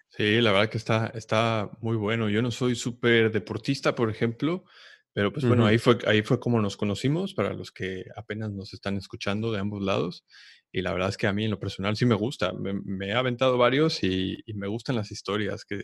Sí, 0.09 0.41
la 0.41 0.51
verdad 0.51 0.69
que 0.69 0.77
está, 0.77 1.07
está 1.15 1.71
muy 1.81 1.97
bueno. 1.97 2.29
Yo 2.29 2.41
no 2.41 2.51
soy 2.51 2.75
súper 2.75 3.31
deportista, 3.31 3.95
por 3.95 4.09
ejemplo, 4.09 4.65
pero 5.13 5.31
pues 5.31 5.45
bueno, 5.45 5.65
ahí 5.65 5.77
fue, 5.77 5.97
ahí 6.05 6.21
fue 6.21 6.39
como 6.39 6.61
nos 6.61 6.77
conocimos, 6.77 7.33
para 7.33 7.53
los 7.53 7.71
que 7.71 8.05
apenas 8.15 8.51
nos 8.51 8.73
están 8.73 8.97
escuchando 8.97 9.51
de 9.51 9.59
ambos 9.59 9.83
lados. 9.83 10.25
Y 10.71 10.81
la 10.81 10.91
verdad 10.91 11.09
es 11.09 11.17
que 11.17 11.27
a 11.27 11.33
mí 11.33 11.45
en 11.45 11.51
lo 11.51 11.59
personal 11.59 11.95
sí 11.95 12.05
me 12.05 12.15
gusta. 12.15 12.51
Me, 12.53 13.07
he 13.07 13.13
aventado 13.13 13.57
varios 13.57 14.03
y, 14.03 14.43
me 14.55 14.67
gustan 14.67 14.95
las 14.95 15.11
historias, 15.11 15.65
que, 15.65 15.81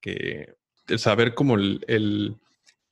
que 0.00 0.54
saber 0.96 1.34
como 1.34 1.56
el, 1.56 2.36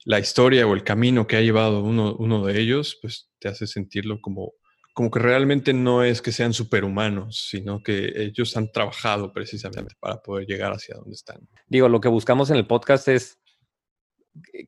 la 0.04 0.18
historia 0.18 0.66
o 0.66 0.74
el 0.74 0.84
camino 0.84 1.26
que 1.26 1.36
ha 1.36 1.40
llevado 1.40 1.82
uno, 1.82 2.14
uno 2.16 2.44
de 2.44 2.60
ellos, 2.60 2.98
pues 3.00 3.30
te 3.38 3.48
hace 3.48 3.66
sentirlo 3.66 4.20
como 4.20 4.52
como 4.96 5.10
que 5.10 5.18
realmente 5.18 5.74
no 5.74 6.02
es 6.02 6.22
que 6.22 6.32
sean 6.32 6.54
superhumanos, 6.54 7.48
sino 7.50 7.82
que 7.82 8.14
ellos 8.16 8.56
han 8.56 8.72
trabajado 8.72 9.30
precisamente 9.30 9.94
para 10.00 10.22
poder 10.22 10.46
llegar 10.46 10.72
hacia 10.72 10.94
donde 10.94 11.12
están. 11.12 11.46
Digo, 11.66 11.90
lo 11.90 12.00
que 12.00 12.08
buscamos 12.08 12.48
en 12.48 12.56
el 12.56 12.66
podcast 12.66 13.06
es 13.08 13.38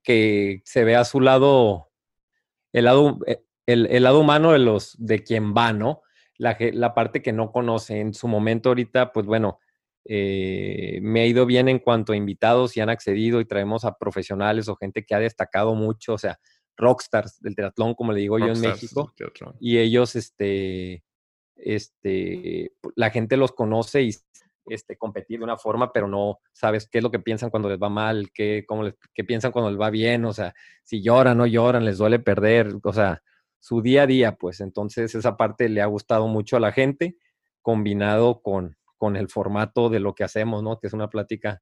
que 0.03 0.61
se 0.67 0.85
vea 0.85 1.07
su 1.07 1.23
lado, 1.23 1.89
el 2.75 2.85
lado, 2.85 3.21
eh, 3.27 3.43
el, 3.65 4.03
lado 4.03 4.21
humano 4.21 4.53
de 4.53 4.59
los 4.59 4.95
de 4.99 5.25
quien 5.25 5.55
va, 5.55 5.73
¿no? 5.73 6.03
La, 6.37 6.59
la, 6.75 6.93
parte 6.93 7.23
que 7.23 7.33
no 7.33 7.51
conoce. 7.51 7.99
En 7.99 8.13
su 8.13 8.29
momento 8.29 8.69
ahorita, 8.69 9.15
pues 9.15 9.25
bueno, 9.25 9.61
eh, 10.05 10.99
me 11.01 11.23
ha 11.23 11.27
ido 11.27 11.47
bien 11.47 11.71
en 11.71 11.79
cuanto 11.79 12.13
a 12.13 12.17
invitados 12.17 12.77
y 12.77 12.81
han 12.81 12.91
accedido 12.91 13.41
y 13.41 13.47
traemos 13.47 13.87
a 13.87 13.97
profesionales 13.97 14.69
o 14.69 14.77
gente 14.77 15.07
que 15.07 15.15
ha 15.15 15.21
destacado 15.21 15.75
mucho, 15.75 16.13
o 16.13 16.19
sea, 16.19 16.39
rockstars 16.79 17.41
del 17.43 17.55
triatlón, 17.55 17.95
como 17.95 18.13
le 18.13 18.21
digo 18.21 18.39
yo 18.39 18.47
en 18.47 18.61
México. 18.61 19.13
Y 19.61 19.79
ellos, 19.79 20.17
este, 20.17 21.05
este, 21.57 22.73
la 22.95 23.11
gente 23.11 23.37
los 23.37 23.53
conoce 23.53 24.03
y 24.03 24.15
este, 24.67 24.97
competir 24.97 25.39
de 25.41 25.45
una 25.45 25.57
forma, 25.57 25.93
pero 25.93 26.09
no 26.09 26.41
sabes 26.53 26.89
qué 26.89 26.99
es 26.99 27.05
lo 27.05 27.11
que 27.11 27.19
piensan 27.19 27.51
cuando 27.51 27.69
les 27.69 27.79
va 27.79 27.89
mal, 27.89 28.31
qué, 28.33 28.65
cómo 28.67 28.85
les, 28.85 28.95
qué 29.13 29.25
piensan 29.25 29.51
cuando 29.51 29.71
les 29.71 29.81
va 29.81 29.91
bien, 29.91 30.25
o 30.25 30.33
sea, 30.33 30.55
si 30.85 31.03
lloran, 31.03 31.39
no 31.39 31.47
lloran, 31.47 31.85
les 31.85 31.99
duele 31.99 32.19
perder, 32.19 32.75
o 32.83 32.93
sea, 32.93 33.23
su 33.59 33.83
día 33.83 34.03
a 34.03 34.07
día, 34.07 34.37
pues 34.37 34.61
entonces 34.61 35.15
esa 35.15 35.37
parte 35.37 35.69
le 35.69 35.83
ha 35.83 35.87
gustado 35.87 36.29
mucho 36.29 36.57
a 36.57 36.61
la 36.61 36.73
gente, 36.73 37.17
combinado 37.61 38.41
con, 38.41 38.77
con 38.97 39.17
el 39.17 39.29
formato 39.29 39.89
de 39.89 40.01
lo 40.01 40.15
que 40.15 40.25
hacemos, 40.25 40.63
¿no? 40.63 40.79
Que 40.79 40.87
es 40.87 40.93
una 40.93 41.11
plática 41.11 41.61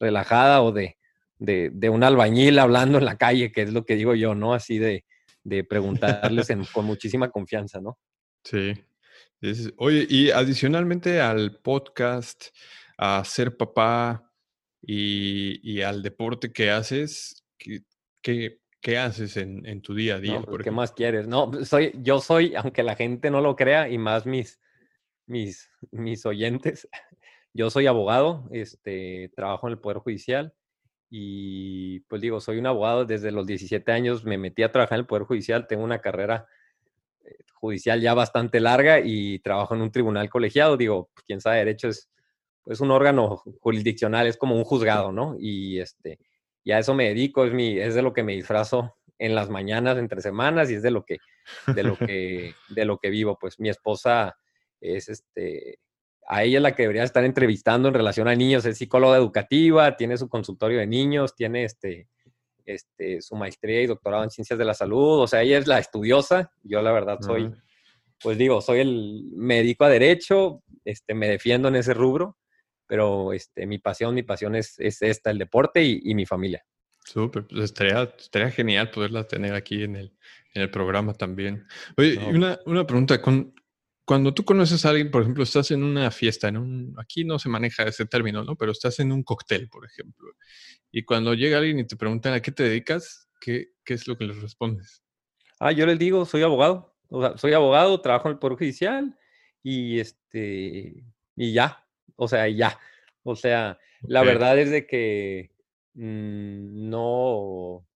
relajada 0.00 0.62
o 0.62 0.72
de, 0.72 0.96
de, 1.38 1.88
un 1.88 2.04
albañil 2.04 2.58
hablando 2.58 2.98
en 2.98 3.04
la 3.04 3.16
calle, 3.16 3.52
que 3.52 3.62
es 3.62 3.72
lo 3.72 3.84
que 3.84 3.96
digo 3.96 4.14
yo, 4.14 4.34
¿no? 4.34 4.54
Así 4.54 4.78
de, 4.78 5.04
de 5.42 5.64
preguntarles 5.64 6.48
con 6.72 6.84
muchísima 6.84 7.30
confianza, 7.30 7.80
¿no? 7.80 7.98
Sí. 8.44 8.74
oye, 9.76 10.06
y 10.08 10.30
adicionalmente 10.30 11.20
al 11.20 11.60
podcast, 11.60 12.48
a 12.96 13.24
ser 13.24 13.56
papá 13.56 14.30
y, 14.82 15.80
al 15.82 16.02
deporte 16.02 16.52
que 16.52 16.70
haces, 16.70 17.44
¿qué, 17.58 18.60
qué, 18.80 18.98
haces 18.98 19.36
en, 19.36 19.80
tu 19.82 19.94
día 19.94 20.16
a 20.16 20.20
día? 20.20 20.42
Pues, 20.42 20.62
¿Qué 20.62 20.70
más 20.70 20.92
quieres? 20.92 21.26
No, 21.26 21.50
soy, 21.64 21.92
yo 21.96 22.20
soy, 22.20 22.54
aunque 22.54 22.82
la 22.82 22.96
gente 22.96 23.30
no 23.30 23.40
lo 23.40 23.56
crea, 23.56 23.88
y 23.88 23.98
más 23.98 24.26
mis, 24.26 24.60
mis, 25.26 25.70
mis 25.90 26.24
oyentes, 26.26 26.88
yo 27.54 27.70
soy 27.70 27.86
abogado, 27.86 28.48
este, 28.52 29.30
trabajo 29.34 29.66
en 29.66 29.72
el 29.72 29.78
Poder 29.78 29.98
Judicial 29.98 30.54
y 31.16 32.00
pues 32.00 32.20
digo, 32.20 32.40
soy 32.40 32.58
un 32.58 32.66
abogado 32.66 33.04
desde 33.04 33.30
los 33.30 33.46
17 33.46 33.92
años, 33.92 34.24
me 34.24 34.36
metí 34.36 34.64
a 34.64 34.72
trabajar 34.72 34.96
en 34.96 35.02
el 35.02 35.06
Poder 35.06 35.22
Judicial, 35.22 35.68
tengo 35.68 35.84
una 35.84 36.00
carrera 36.00 36.48
eh, 37.24 37.36
judicial 37.52 38.00
ya 38.00 38.14
bastante 38.14 38.58
larga 38.58 38.98
y 38.98 39.38
trabajo 39.38 39.76
en 39.76 39.82
un 39.82 39.92
tribunal 39.92 40.28
colegiado, 40.28 40.76
digo, 40.76 41.10
pues, 41.14 41.24
quién 41.24 41.40
sabe, 41.40 41.58
derecho 41.58 41.86
es 41.86 42.10
pues 42.64 42.80
un 42.80 42.90
órgano 42.90 43.44
jurisdiccional, 43.60 44.26
es 44.26 44.36
como 44.36 44.56
un 44.56 44.64
juzgado, 44.64 45.12
¿no? 45.12 45.36
Y 45.38 45.78
este, 45.78 46.18
y 46.64 46.72
a 46.72 46.80
eso 46.80 46.94
me 46.94 47.04
dedico, 47.04 47.44
es, 47.44 47.52
mi, 47.52 47.78
es 47.78 47.94
de 47.94 48.02
lo 48.02 48.12
que 48.12 48.24
me 48.24 48.32
disfrazo 48.32 48.96
en 49.16 49.36
las 49.36 49.48
mañanas, 49.48 49.98
entre 49.98 50.20
semanas, 50.20 50.68
y 50.68 50.74
es 50.74 50.82
de 50.82 50.90
lo 50.90 51.04
que, 51.04 51.18
de 51.68 51.84
lo 51.84 51.96
que, 51.96 52.54
de 52.70 52.84
lo 52.84 52.98
que 52.98 53.10
vivo. 53.10 53.38
Pues 53.38 53.60
mi 53.60 53.68
esposa 53.68 54.36
es 54.80 55.08
este, 55.08 55.78
a 56.26 56.42
ella 56.44 56.58
es 56.58 56.62
la 56.62 56.74
que 56.74 56.82
debería 56.82 57.04
estar 57.04 57.24
entrevistando 57.24 57.88
en 57.88 57.94
relación 57.94 58.28
a 58.28 58.34
niños, 58.34 58.64
es 58.64 58.78
psicóloga 58.78 59.16
educativa, 59.16 59.96
tiene 59.96 60.16
su 60.16 60.28
consultorio 60.28 60.78
de 60.78 60.86
niños, 60.86 61.34
tiene 61.34 61.64
este, 61.64 62.08
este, 62.64 63.20
su 63.20 63.36
maestría 63.36 63.82
y 63.82 63.86
doctorado 63.86 64.24
en 64.24 64.30
ciencias 64.30 64.58
de 64.58 64.64
la 64.64 64.74
salud, 64.74 65.20
o 65.20 65.26
sea, 65.26 65.42
ella 65.42 65.58
es 65.58 65.66
la 65.66 65.78
estudiosa, 65.78 66.52
yo 66.62 66.80
la 66.82 66.92
verdad 66.92 67.18
soy, 67.20 67.52
pues 68.20 68.38
digo, 68.38 68.60
soy 68.60 68.80
el 68.80 69.24
médico 69.34 69.84
a 69.84 69.88
derecho, 69.90 70.62
este, 70.84 71.14
me 71.14 71.28
defiendo 71.28 71.68
en 71.68 71.76
ese 71.76 71.94
rubro, 71.94 72.38
pero 72.86 73.32
este, 73.32 73.66
mi 73.66 73.78
pasión, 73.78 74.14
mi 74.14 74.22
pasión 74.22 74.54
es, 74.54 74.78
es 74.78 75.02
esta, 75.02 75.30
el 75.30 75.38
deporte 75.38 75.82
y, 75.82 76.14
mi 76.14 76.26
familia. 76.26 76.64
Súper, 77.04 77.46
pues 77.46 77.64
estaría, 77.64 78.02
estaría 78.18 78.50
genial 78.50 78.90
poderla 78.90 79.24
tener 79.24 79.54
aquí 79.54 79.82
en 79.82 79.96
el, 79.96 80.12
en 80.54 80.62
el 80.62 80.70
programa 80.70 81.12
también. 81.12 81.66
Oye, 81.96 82.18
una, 82.18 82.58
una 82.64 82.86
pregunta, 82.86 83.20
con, 83.20 83.53
cuando 84.04 84.34
tú 84.34 84.44
conoces 84.44 84.84
a 84.84 84.90
alguien, 84.90 85.10
por 85.10 85.22
ejemplo, 85.22 85.42
estás 85.42 85.70
en 85.70 85.82
una 85.82 86.10
fiesta, 86.10 86.48
en 86.48 86.58
un, 86.58 86.94
aquí 86.98 87.24
no 87.24 87.38
se 87.38 87.48
maneja 87.48 87.84
ese 87.84 88.04
término, 88.04 88.44
¿no? 88.44 88.56
Pero 88.56 88.72
estás 88.72 89.00
en 89.00 89.12
un 89.12 89.22
cóctel, 89.22 89.68
por 89.68 89.86
ejemplo, 89.86 90.32
y 90.90 91.04
cuando 91.04 91.34
llega 91.34 91.58
alguien 91.58 91.78
y 91.78 91.86
te 91.86 91.96
preguntan 91.96 92.34
a 92.34 92.42
qué 92.42 92.52
te 92.52 92.64
dedicas, 92.64 93.28
¿qué, 93.40 93.72
qué 93.84 93.94
es 93.94 94.06
lo 94.06 94.16
que 94.16 94.26
les 94.26 94.40
respondes? 94.40 95.02
Ah, 95.58 95.72
yo 95.72 95.86
les 95.86 95.98
digo, 95.98 96.26
soy 96.26 96.42
abogado, 96.42 96.94
o 97.08 97.22
sea, 97.22 97.36
soy 97.38 97.52
abogado, 97.54 98.00
trabajo 98.00 98.28
en 98.28 98.34
el 98.34 98.38
Poder 98.38 98.58
Judicial 98.58 99.18
y 99.62 99.98
este, 100.00 101.04
y 101.36 101.52
ya, 101.52 101.86
o 102.16 102.28
sea, 102.28 102.48
ya. 102.48 102.78
O 103.22 103.36
sea, 103.36 103.78
la 104.02 104.22
verdad 104.22 104.58
es 104.58 104.70
de 104.70 104.86
que 104.86 105.50
mm, 105.94 106.90
no, 106.90 107.86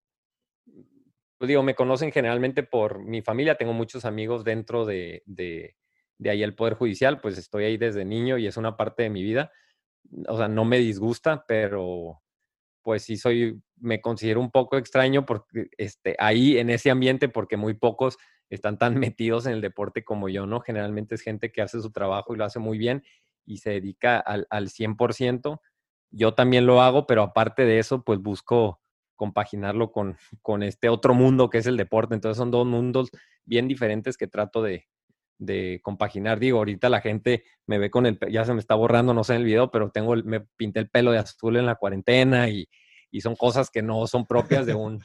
pues 1.36 1.48
digo, 1.48 1.62
me 1.62 1.74
conocen 1.74 2.12
generalmente 2.12 2.62
por 2.62 3.04
mi 3.04 3.20
familia, 3.20 3.56
tengo 3.56 3.74
muchos 3.74 4.06
amigos 4.06 4.42
dentro 4.42 4.86
de 4.86 5.22
de 5.26 5.76
ahí 6.26 6.42
el 6.42 6.54
Poder 6.54 6.74
Judicial, 6.74 7.20
pues 7.20 7.38
estoy 7.38 7.64
ahí 7.64 7.76
desde 7.76 8.04
niño 8.04 8.38
y 8.38 8.46
es 8.46 8.56
una 8.56 8.76
parte 8.76 9.04
de 9.04 9.10
mi 9.10 9.22
vida. 9.22 9.52
O 10.26 10.36
sea, 10.36 10.48
no 10.48 10.64
me 10.64 10.78
disgusta, 10.78 11.44
pero 11.46 12.22
pues 12.82 13.02
sí 13.02 13.16
soy, 13.16 13.60
me 13.76 14.00
considero 14.00 14.40
un 14.40 14.50
poco 14.50 14.78
extraño 14.78 15.26
porque 15.26 15.68
este, 15.76 16.16
ahí 16.18 16.58
en 16.58 16.70
ese 16.70 16.90
ambiente 16.90 17.28
porque 17.28 17.56
muy 17.56 17.74
pocos 17.74 18.16
están 18.48 18.78
tan 18.78 18.94
metidos 18.98 19.46
en 19.46 19.52
el 19.52 19.60
deporte 19.60 20.04
como 20.04 20.28
yo, 20.28 20.46
¿no? 20.46 20.60
Generalmente 20.60 21.14
es 21.14 21.20
gente 21.20 21.52
que 21.52 21.62
hace 21.62 21.80
su 21.80 21.90
trabajo 21.90 22.34
y 22.34 22.38
lo 22.38 22.44
hace 22.44 22.58
muy 22.58 22.78
bien 22.78 23.04
y 23.44 23.58
se 23.58 23.70
dedica 23.70 24.18
al, 24.18 24.46
al 24.50 24.68
100%. 24.68 25.60
Yo 26.10 26.34
también 26.34 26.66
lo 26.66 26.80
hago, 26.80 27.06
pero 27.06 27.22
aparte 27.22 27.64
de 27.64 27.78
eso, 27.78 28.02
pues 28.02 28.18
busco 28.20 28.80
compaginarlo 29.16 29.90
con, 29.90 30.16
con 30.42 30.62
este 30.62 30.88
otro 30.88 31.12
mundo 31.12 31.50
que 31.50 31.58
es 31.58 31.66
el 31.66 31.76
deporte. 31.76 32.14
Entonces 32.14 32.38
son 32.38 32.50
dos 32.50 32.66
mundos 32.66 33.10
bien 33.44 33.68
diferentes 33.68 34.16
que 34.16 34.28
trato 34.28 34.62
de, 34.62 34.86
de 35.38 35.80
compaginar. 35.82 36.38
Digo, 36.38 36.58
ahorita 36.58 36.88
la 36.88 37.00
gente 37.00 37.44
me 37.66 37.78
ve 37.78 37.90
con 37.90 38.06
el, 38.06 38.18
ya 38.30 38.44
se 38.44 38.52
me 38.52 38.60
está 38.60 38.74
borrando, 38.74 39.14
no 39.14 39.24
sé 39.24 39.34
en 39.34 39.40
el 39.40 39.46
video, 39.46 39.70
pero 39.70 39.90
tengo, 39.90 40.16
me 40.16 40.40
pinté 40.40 40.80
el 40.80 40.90
pelo 40.90 41.12
de 41.12 41.18
azul 41.18 41.56
en 41.56 41.66
la 41.66 41.76
cuarentena 41.76 42.48
y, 42.48 42.68
son 43.20 43.36
cosas 43.36 43.70
que 43.70 43.82
no 43.82 44.06
son 44.06 44.26
propias 44.26 44.66
de 44.66 44.74
un, 44.74 45.02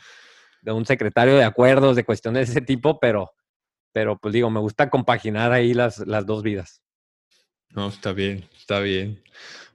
de 0.62 0.72
un 0.72 0.86
secretario 0.86 1.36
de 1.36 1.46
acuerdos, 1.46 1.96
de 1.96 2.04
cuestiones 2.04 2.48
de 2.48 2.52
ese 2.52 2.62
tipo, 2.62 3.00
pero, 3.00 3.32
pero 3.94 4.18
pues 4.18 4.34
digo, 4.34 4.50
me 4.50 4.60
gusta 4.60 4.90
compaginar 4.90 5.52
ahí 5.52 5.74
las, 5.74 6.00
las 6.00 6.25
dos 6.25 6.44
vidas. 6.44 6.82
No, 7.70 7.88
está 7.88 8.12
bien, 8.12 8.48
está 8.56 8.82
bien. 8.82 9.24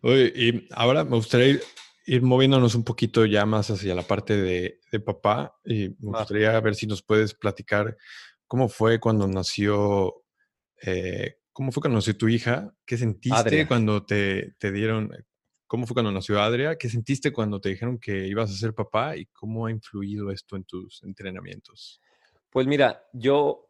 Oye, 0.03 0.33
y 0.37 0.69
ahora 0.73 1.05
me 1.05 1.17
gustaría 1.17 1.59
ir, 2.07 2.23
moviéndonos 2.23 2.75
un 2.75 2.85
poquito 2.85 3.25
ya 3.25 3.45
más 3.47 3.71
hacia 3.71 3.95
la 3.95 4.03
parte 4.03 4.37
de, 4.37 4.79
de 4.93 5.01
papá 5.01 5.59
y 5.65 5.89
me 5.99 6.19
gustaría 6.19 6.61
ver 6.61 6.75
si 6.75 6.87
nos 6.87 7.03
puedes 7.03 7.35
platicar 7.35 7.97
cómo 8.47 8.69
fue 8.69 9.01
cuando 9.01 9.27
nació 9.27 10.23
eh, 10.83 11.39
¿cómo 11.53 11.73
fue 11.73 11.81
cuando 11.81 11.97
nació 11.99 12.17
tu 12.17 12.29
hija? 12.29 12.75
¿Qué 12.85 12.97
sentiste 12.97 13.67
cuando 13.67 14.05
te, 14.05 14.55
dieron, 14.61 15.11
cómo 15.67 15.87
fue 15.87 15.95
cuando 15.95 16.13
nació 16.13 16.41
Adria? 16.41 16.77
¿Qué 16.77 16.89
sentiste 16.89 17.33
cuando 17.33 17.61
te 17.61 17.71
dijeron 17.71 17.99
que 17.99 18.27
ibas 18.27 18.51
a 18.51 18.55
ser 18.55 18.75
papá 18.75 19.17
y 19.17 19.27
cómo 19.27 19.67
ha 19.67 19.71
influido 19.71 20.31
esto 20.31 20.57
en 20.57 20.65
tus 20.65 21.03
entrenamientos? 21.03 22.01
Pues 22.51 22.67
mira, 22.67 23.05
yo 23.13 23.69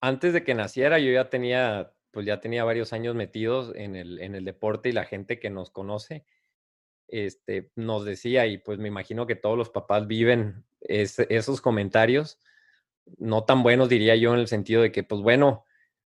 antes 0.00 0.32
de 0.32 0.44
que 0.44 0.54
naciera 0.54 0.98
yo 0.98 1.12
ya 1.12 1.30
tenía, 1.30 1.92
pues 2.10 2.26
ya 2.26 2.40
tenía 2.40 2.64
varios 2.64 2.92
años 2.92 3.14
metidos 3.14 3.72
en 3.74 3.96
el, 3.96 4.20
en 4.20 4.34
el 4.34 4.44
deporte 4.44 4.88
y 4.88 4.92
la 4.92 5.04
gente 5.04 5.38
que 5.38 5.50
nos 5.50 5.70
conoce 5.70 6.24
este, 7.12 7.70
nos 7.76 8.04
decía, 8.04 8.46
y 8.46 8.58
pues 8.58 8.78
me 8.78 8.88
imagino 8.88 9.26
que 9.26 9.36
todos 9.36 9.56
los 9.56 9.68
papás 9.68 10.06
viven 10.06 10.64
esos 10.80 11.60
comentarios, 11.60 12.38
no 13.18 13.44
tan 13.44 13.62
buenos 13.62 13.88
diría 13.88 14.16
yo 14.16 14.32
en 14.32 14.40
el 14.40 14.48
sentido 14.48 14.82
de 14.82 14.92
que, 14.92 15.04
pues 15.04 15.20
bueno, 15.20 15.64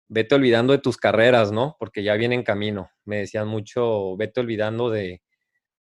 vete 0.09 0.35
olvidando 0.35 0.73
de 0.73 0.79
tus 0.79 0.97
carreras, 0.97 1.53
¿no? 1.53 1.77
Porque 1.79 2.03
ya 2.03 2.15
viene 2.15 2.35
en 2.35 2.43
camino. 2.43 2.91
Me 3.05 3.19
decían 3.19 3.49
mucho, 3.49 4.17
vete 4.17 4.41
olvidando 4.41 4.91
de, 4.91 5.23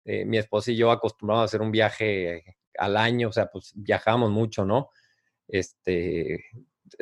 mi 0.04 0.36
esposa 0.36 0.72
y 0.72 0.76
yo 0.76 0.90
acostumbrados 0.90 1.42
a 1.42 1.44
hacer 1.44 1.62
un 1.62 1.70
viaje 1.70 2.56
al 2.76 2.96
año, 2.96 3.28
o 3.28 3.32
sea, 3.32 3.46
pues 3.46 3.72
viajamos 3.76 4.30
mucho, 4.32 4.64
¿no? 4.64 4.88
Este, 5.46 6.44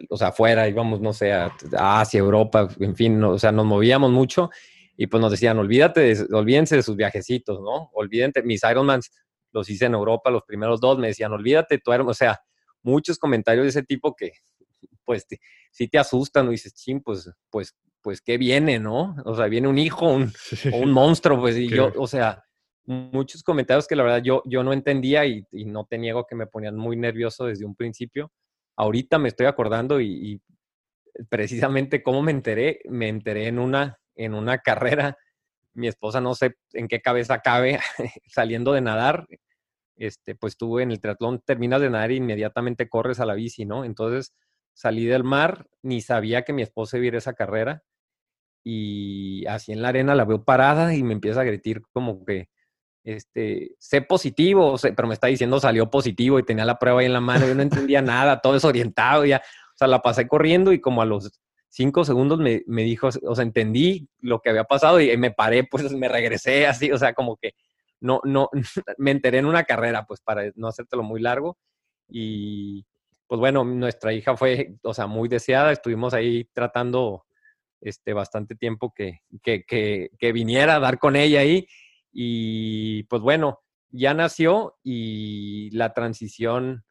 o 0.08 0.16
sea, 0.18 0.28
afuera 0.28 0.68
íbamos, 0.68 1.00
no 1.00 1.12
sé, 1.12 1.32
a, 1.32 1.50
Asia, 1.78 2.18
Europa, 2.18 2.68
en 2.78 2.94
fin, 2.94 3.22
o 3.24 3.38
sea, 3.38 3.52
nos 3.52 3.64
movíamos 3.64 4.10
mucho 4.10 4.50
y 4.96 5.06
pues 5.06 5.20
nos 5.20 5.30
decían, 5.30 5.58
olvídate, 5.58 6.00
de, 6.00 6.34
olvídense 6.34 6.76
de 6.76 6.82
sus 6.82 6.96
viajecitos, 6.96 7.60
¿no? 7.60 7.90
Olvídense, 7.94 8.42
mis 8.42 8.62
Ironmans 8.70 9.10
los 9.52 9.68
hice 9.70 9.86
en 9.86 9.94
Europa, 9.94 10.30
los 10.30 10.42
primeros 10.42 10.80
dos, 10.80 10.98
me 10.98 11.08
decían, 11.08 11.32
olvídate, 11.32 11.80
o 11.86 12.14
sea, 12.14 12.40
muchos 12.82 13.18
comentarios 13.18 13.64
de 13.64 13.70
ese 13.70 13.82
tipo 13.82 14.14
que, 14.14 14.32
pues, 15.04 15.26
si 15.70 15.88
te 15.88 15.98
asustan, 15.98 16.48
o 16.48 16.50
dices, 16.50 16.74
ching, 16.74 17.02
pues, 17.02 17.30
pues, 17.50 17.74
pues, 18.02 18.20
¿qué 18.20 18.38
viene, 18.38 18.78
no? 18.78 19.16
O 19.24 19.34
sea, 19.34 19.46
viene 19.46 19.68
un 19.68 19.78
hijo, 19.78 20.06
un, 20.06 20.32
o 20.74 20.76
un 20.78 20.92
monstruo, 20.92 21.40
pues, 21.40 21.56
y 21.56 21.68
yo, 21.68 21.92
o 21.96 22.06
sea, 22.06 22.42
muchos 22.90 23.42
comentarios 23.42 23.86
que 23.86 23.96
la 23.96 24.02
verdad 24.02 24.22
yo, 24.22 24.42
yo 24.46 24.62
no 24.64 24.72
entendía 24.72 25.24
y, 25.26 25.46
no 25.52 25.84
te 25.84 25.98
niego 25.98 26.26
que 26.26 26.34
me 26.34 26.46
ponían 26.46 26.76
muy 26.76 26.96
nervioso 26.96 27.46
desde 27.46 27.64
un 27.64 27.74
principio. 27.74 28.32
Ahorita 28.76 29.18
me 29.18 29.28
estoy 29.28 29.46
acordando 29.46 30.00
y, 30.00 30.40
precisamente 31.28 32.02
cómo 32.02 32.22
me 32.22 32.30
enteré, 32.30 32.80
me 32.88 33.08
enteré 33.08 33.48
en 33.48 33.58
una, 33.58 33.98
en 34.14 34.34
una 34.34 34.58
carrera. 34.58 35.18
Mi 35.74 35.86
esposa 35.86 36.20
no 36.20 36.34
sé 36.34 36.56
en 36.72 36.88
qué 36.88 37.00
cabeza 37.00 37.40
cabe 37.40 37.78
saliendo 38.26 38.72
de 38.72 38.80
nadar. 38.80 39.26
Este, 39.96 40.34
pues 40.34 40.56
tú 40.56 40.78
en 40.78 40.92
el 40.92 41.00
triatlón 41.00 41.42
terminas 41.44 41.82
de 41.82 41.90
nadar 41.90 42.10
e 42.10 42.14
inmediatamente 42.14 42.88
corres 42.88 43.20
a 43.20 43.26
la 43.26 43.34
bici, 43.34 43.66
¿no? 43.66 43.84
Entonces, 43.84 44.32
salí 44.74 45.06
del 45.06 45.24
mar, 45.24 45.66
ni 45.82 46.00
sabía 46.00 46.42
que 46.42 46.52
mi 46.52 46.62
esposa 46.62 46.96
iba 46.96 47.04
a 47.04 47.06
ir 47.08 47.14
esa 47.16 47.34
carrera. 47.34 47.82
Y 48.64 49.46
así 49.46 49.72
en 49.72 49.82
la 49.82 49.88
arena 49.88 50.14
la 50.14 50.24
veo 50.24 50.44
parada 50.44 50.94
y 50.94 51.02
me 51.02 51.14
empieza 51.14 51.40
a 51.40 51.44
gritar 51.44 51.82
como 51.92 52.24
que, 52.24 52.48
este, 53.04 53.74
sé 53.78 54.02
positivo, 54.02 54.76
pero 54.94 55.08
me 55.08 55.14
está 55.14 55.28
diciendo 55.28 55.58
salió 55.60 55.90
positivo 55.90 56.38
y 56.38 56.42
tenía 56.42 56.64
la 56.64 56.78
prueba 56.78 57.00
ahí 57.00 57.06
en 57.06 57.14
la 57.14 57.20
mano, 57.20 57.46
yo 57.46 57.54
no 57.54 57.62
entendía 57.62 58.02
nada, 58.02 58.40
todo 58.40 58.54
desorientado, 58.54 59.24
ya, 59.24 59.38
o 59.38 59.76
sea, 59.76 59.88
la 59.88 60.02
pasé 60.02 60.28
corriendo 60.28 60.72
y 60.72 60.80
como 60.80 61.00
a 61.02 61.06
los 61.06 61.40
cinco 61.68 62.04
segundos 62.04 62.38
me, 62.38 62.62
me 62.66 62.82
dijo, 62.82 63.08
o 63.08 63.34
sea, 63.34 63.42
entendí 63.44 64.08
lo 64.20 64.40
que 64.40 64.50
había 64.50 64.64
pasado 64.64 65.00
y 65.00 65.16
me 65.16 65.30
paré, 65.30 65.64
pues 65.64 65.90
me 65.92 66.08
regresé 66.08 66.66
así, 66.66 66.92
o 66.92 66.98
sea, 66.98 67.14
como 67.14 67.36
que 67.36 67.54
no, 68.00 68.20
no, 68.24 68.50
me 68.98 69.10
enteré 69.12 69.38
en 69.38 69.46
una 69.46 69.64
carrera, 69.64 70.04
pues 70.06 70.20
para 70.20 70.50
no 70.56 70.68
hacértelo 70.68 71.02
muy 71.02 71.20
largo 71.20 71.58
y, 72.08 72.84
pues 73.30 73.38
bueno, 73.38 73.62
nuestra 73.62 74.12
hija 74.12 74.36
fue, 74.36 74.74
o 74.82 74.92
sea, 74.92 75.06
muy 75.06 75.28
deseada, 75.28 75.70
estuvimos 75.70 76.14
ahí 76.14 76.50
tratando 76.52 77.26
este, 77.80 78.12
bastante 78.12 78.56
tiempo 78.56 78.92
que, 78.92 79.20
que, 79.40 79.64
que, 79.64 80.32
viniera 80.32 80.74
a 80.74 80.80
dar 80.80 80.98
con 80.98 81.14
ella 81.14 81.38
ahí. 81.38 81.68
Y 82.10 83.04
pues 83.04 83.22
bueno, 83.22 83.60
ya 83.88 84.14
nació 84.14 84.80
y 84.82 85.70
la 85.70 85.94
transición, 85.94 86.82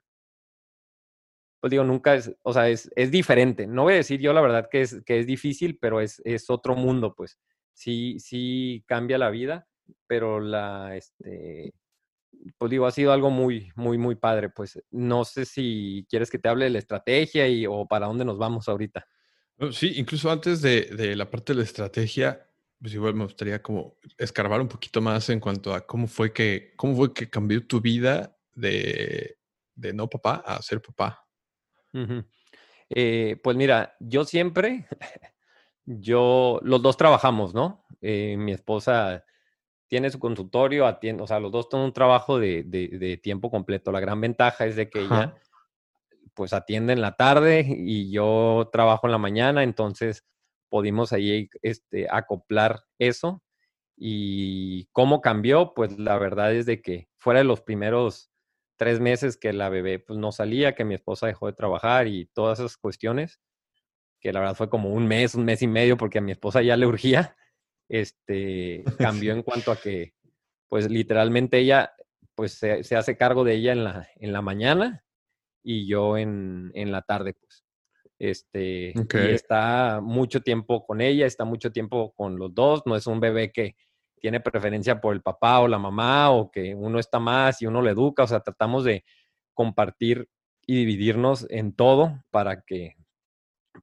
pues 1.59 1.71
digo, 1.71 1.83
nunca 1.83 2.15
es, 2.15 2.33
o 2.43 2.53
sea, 2.53 2.69
es, 2.69 2.89
es 2.95 3.11
diferente. 3.11 3.67
No 3.67 3.83
voy 3.83 3.95
a 3.95 3.97
decir 3.97 4.21
yo 4.21 4.31
la 4.31 4.39
verdad 4.39 4.69
que 4.71 4.79
es, 4.79 5.03
que 5.05 5.19
es 5.19 5.27
difícil, 5.27 5.77
pero 5.77 5.99
es, 5.99 6.21
es 6.23 6.49
otro 6.49 6.73
mundo, 6.73 7.15
pues. 7.17 7.37
Sí, 7.73 8.17
sí 8.17 8.85
cambia 8.87 9.17
la 9.17 9.29
vida, 9.29 9.67
pero 10.07 10.39
la, 10.39 10.95
este, 10.95 11.73
pues 12.57 12.71
digo, 12.71 12.85
ha 12.85 12.91
sido 12.91 13.11
algo 13.11 13.29
muy, 13.29 13.71
muy, 13.75 13.97
muy 13.97 14.15
padre. 14.15 14.49
Pues 14.49 14.81
no 14.91 15.25
sé 15.25 15.45
si 15.45 16.05
quieres 16.09 16.29
que 16.29 16.39
te 16.39 16.49
hable 16.49 16.65
de 16.65 16.71
la 16.71 16.79
estrategia 16.79 17.47
y, 17.47 17.65
o 17.65 17.85
para 17.87 18.07
dónde 18.07 18.25
nos 18.25 18.37
vamos 18.37 18.67
ahorita. 18.67 19.05
Sí, 19.71 19.93
incluso 19.97 20.31
antes 20.31 20.61
de, 20.61 20.83
de 20.83 21.15
la 21.15 21.29
parte 21.29 21.53
de 21.53 21.57
la 21.57 21.63
estrategia, 21.65 22.49
pues 22.81 22.93
igual 22.93 23.13
me 23.13 23.25
gustaría 23.25 23.61
como 23.61 23.97
escarbar 24.17 24.61
un 24.61 24.69
poquito 24.69 25.01
más 25.01 25.29
en 25.29 25.39
cuanto 25.39 25.73
a 25.73 25.85
cómo 25.85 26.07
fue 26.07 26.31
que, 26.31 26.73
cómo 26.77 26.95
fue 26.95 27.13
que 27.13 27.29
cambió 27.29 27.65
tu 27.67 27.81
vida 27.81 28.37
de, 28.55 29.37
de 29.75 29.93
no 29.93 30.09
papá 30.09 30.35
a 30.45 30.61
ser 30.61 30.81
papá. 30.81 31.25
eh, 32.89 33.37
pues 33.43 33.57
mira, 33.57 33.95
yo 33.99 34.23
siempre, 34.23 34.87
yo, 35.85 36.59
los 36.63 36.81
dos 36.81 36.95
trabajamos, 36.95 37.53
¿no? 37.53 37.85
Eh, 38.01 38.37
mi 38.37 38.53
esposa 38.53 39.25
tiene 39.89 40.09
su 40.11 40.19
consultorio, 40.19 40.85
atiende, 40.85 41.23
o 41.23 41.27
sea, 41.27 41.39
los 41.39 41.51
dos 41.51 41.67
tienen 41.67 41.87
un 41.87 41.93
trabajo 41.93 42.39
de, 42.39 42.63
de, 42.63 42.87
de, 42.87 43.17
tiempo 43.17 43.49
completo. 43.49 43.91
La 43.91 43.99
gran 43.99 44.21
ventaja 44.21 44.65
es 44.65 44.75
de 44.75 44.89
que 44.89 44.99
Ajá. 44.99 45.23
ella, 45.23 45.35
pues, 46.35 46.53
atiende 46.53 46.93
en 46.93 47.01
la 47.01 47.15
tarde 47.15 47.65
y 47.67 48.11
yo 48.11 48.69
trabajo 48.71 49.07
en 49.07 49.11
la 49.11 49.17
mañana, 49.17 49.63
entonces 49.63 50.25
pudimos 50.69 51.11
ahí 51.11 51.49
este, 51.63 52.07
acoplar 52.09 52.83
eso. 52.99 53.43
Y 53.97 54.85
cómo 54.93 55.19
cambió, 55.19 55.73
pues 55.73 55.99
la 55.99 56.17
verdad 56.17 56.53
es 56.53 56.65
de 56.65 56.81
que 56.81 57.09
fuera 57.17 57.39
de 57.39 57.43
los 57.43 57.59
primeros 57.61 58.31
tres 58.77 59.01
meses 59.01 59.35
que 59.35 59.51
la 59.51 59.67
bebé 59.67 59.99
pues, 59.99 60.17
no 60.17 60.31
salía, 60.31 60.75
que 60.75 60.85
mi 60.85 60.93
esposa 60.93 61.27
dejó 61.27 61.47
de 61.47 61.53
trabajar 61.53 62.07
y 62.07 62.27
todas 62.27 62.59
esas 62.59 62.77
cuestiones, 62.77 63.41
que 64.21 64.31
la 64.31 64.39
verdad 64.39 64.55
fue 64.55 64.69
como 64.69 64.93
un 64.93 65.07
mes, 65.07 65.35
un 65.35 65.43
mes 65.43 65.61
y 65.61 65.67
medio, 65.67 65.97
porque 65.97 66.19
a 66.19 66.21
mi 66.21 66.31
esposa 66.31 66.61
ya 66.61 66.77
le 66.77 66.85
urgía, 66.85 67.35
este, 67.89 68.83
cambió 69.27 69.33
en 69.33 69.43
cuanto 69.43 69.71
a 69.71 69.75
que, 69.75 70.13
pues 70.69 70.89
literalmente 70.89 71.57
ella, 71.57 71.91
pues 72.35 72.53
se, 72.53 72.83
se 72.83 72.95
hace 72.95 73.17
cargo 73.17 73.43
de 73.43 73.55
ella 73.55 73.73
en 73.73 73.83
la, 73.83 74.07
en 74.15 74.31
la 74.31 74.41
mañana 74.41 75.03
y 75.63 75.87
yo 75.87 76.17
en, 76.17 76.71
en 76.75 76.91
la 76.91 77.01
tarde, 77.01 77.33
pues. 77.33 77.65
Este, 78.21 78.93
okay. 78.99 79.31
y 79.31 79.33
está 79.33 80.01
mucho 80.01 80.41
tiempo 80.41 80.85
con 80.85 80.99
ella, 80.99 81.25
está 81.25 81.45
mucho 81.45 81.71
tiempo 81.71 82.13
con 82.15 82.37
los 82.37 82.53
dos, 82.53 82.83
no 82.85 82.97
es 82.97 83.07
un 83.07 83.21
bebé 83.21 83.49
que 83.53 83.77
tiene 84.19 84.41
preferencia 84.41 84.99
por 84.99 85.13
el 85.13 85.21
papá 85.21 85.61
o 85.61 85.69
la 85.69 85.79
mamá 85.79 86.29
o 86.31 86.51
que 86.51 86.75
uno 86.75 86.99
está 86.99 87.19
más 87.19 87.61
y 87.61 87.65
uno 87.65 87.81
le 87.81 87.91
educa, 87.91 88.23
o 88.23 88.27
sea, 88.27 88.41
tratamos 88.41 88.83
de 88.83 89.05
compartir 89.53 90.29
y 90.67 90.75
dividirnos 90.75 91.47
en 91.49 91.73
todo 91.73 92.21
para 92.29 92.61
que 92.61 92.95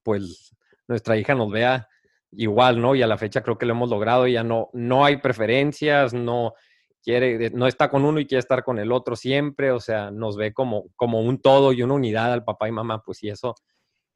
pues 0.03 0.55
nuestra 0.87 1.17
hija 1.17 1.35
nos 1.35 1.51
vea 1.51 1.89
igual, 2.33 2.81
¿no? 2.81 2.95
Y 2.95 3.03
a 3.03 3.07
la 3.07 3.19
fecha 3.19 3.43
creo 3.43 3.59
que 3.59 3.67
lo 3.67 3.73
hemos 3.73 3.91
logrado, 3.91 4.27
ya 4.27 4.43
no, 4.43 4.71
no 4.73 5.05
hay 5.05 5.19
preferencias, 5.19 6.13
no 6.13 6.55
quiere, 7.03 7.51
no 7.51 7.67
está 7.67 7.89
con 7.89 8.05
uno 8.05 8.21
y 8.21 8.27
quiere 8.27 8.41
estar 8.41 8.65
con 8.65 8.79
el 8.79 8.93
otro 8.93 9.17
siempre, 9.17 9.71
o 9.71 9.81
sea, 9.81 10.11
nos 10.11 10.37
ve 10.37 10.53
como, 10.53 10.87
como 10.97 11.21
un 11.21 11.41
todo 11.41 11.73
y 11.73 11.83
una 11.83 11.95
unidad 11.95 12.33
al 12.33 12.45
papá 12.45 12.69
y 12.69 12.73
mamá, 12.73 13.03
pues 13.03 13.23
y 13.23 13.29
eso 13.29 13.55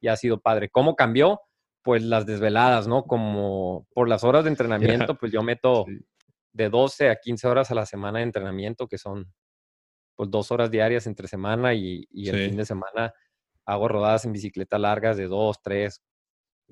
y 0.01 0.09
ha 0.09 0.17
sido 0.17 0.41
padre. 0.41 0.71
¿Cómo 0.71 0.97
cambió? 0.97 1.41
Pues 1.83 2.03
las 2.03 2.27
desveladas, 2.27 2.89
¿no? 2.89 3.05
Como 3.05 3.87
por 3.95 4.09
las 4.09 4.25
horas 4.25 4.45
de 4.45 4.51
entrenamiento, 5.07 5.15
pues 5.17 5.31
yo 5.33 5.43
meto 5.43 5.85
sí. 5.87 5.99
de 6.53 6.69
12 6.69 7.11
a 7.11 7.17
15 7.17 7.49
horas 7.49 7.71
a 7.71 7.75
la 7.75 7.87
semana 7.87 8.19
de 8.19 8.25
entrenamiento, 8.25 8.89
que 8.89 8.99
son 8.99 9.33
pues 10.17 10.31
dos 10.31 10.51
horas 10.51 10.71
diarias 10.71 11.07
entre 11.07 11.29
semana 11.29 11.73
y, 11.75 12.07
y 12.11 12.29
el 12.29 12.37
sí. 12.37 12.49
fin 12.49 12.57
de 12.57 12.67
semana 12.67 13.13
hago 13.65 13.89
rodadas 13.89 14.25
en 14.25 14.33
bicicleta 14.33 14.79
largas 14.79 15.17
de 15.17 15.29
dos, 15.29 15.63
tres, 15.63 16.03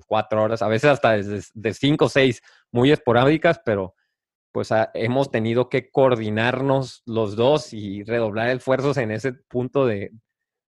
cuatro 0.05 0.43
horas, 0.43 0.61
a 0.61 0.67
veces 0.67 0.89
hasta 0.91 1.17
de, 1.17 1.43
de 1.53 1.73
cinco 1.73 2.05
o 2.05 2.09
seis, 2.09 2.41
muy 2.71 2.91
esporádicas, 2.91 3.59
pero 3.63 3.95
pues 4.51 4.71
a, 4.71 4.91
hemos 4.93 5.31
tenido 5.31 5.69
que 5.69 5.89
coordinarnos 5.91 7.03
los 7.05 7.35
dos 7.35 7.73
y 7.73 8.03
redoblar 8.03 8.49
esfuerzos 8.49 8.97
en 8.97 9.11
ese 9.11 9.33
punto 9.33 9.85
de, 9.85 10.11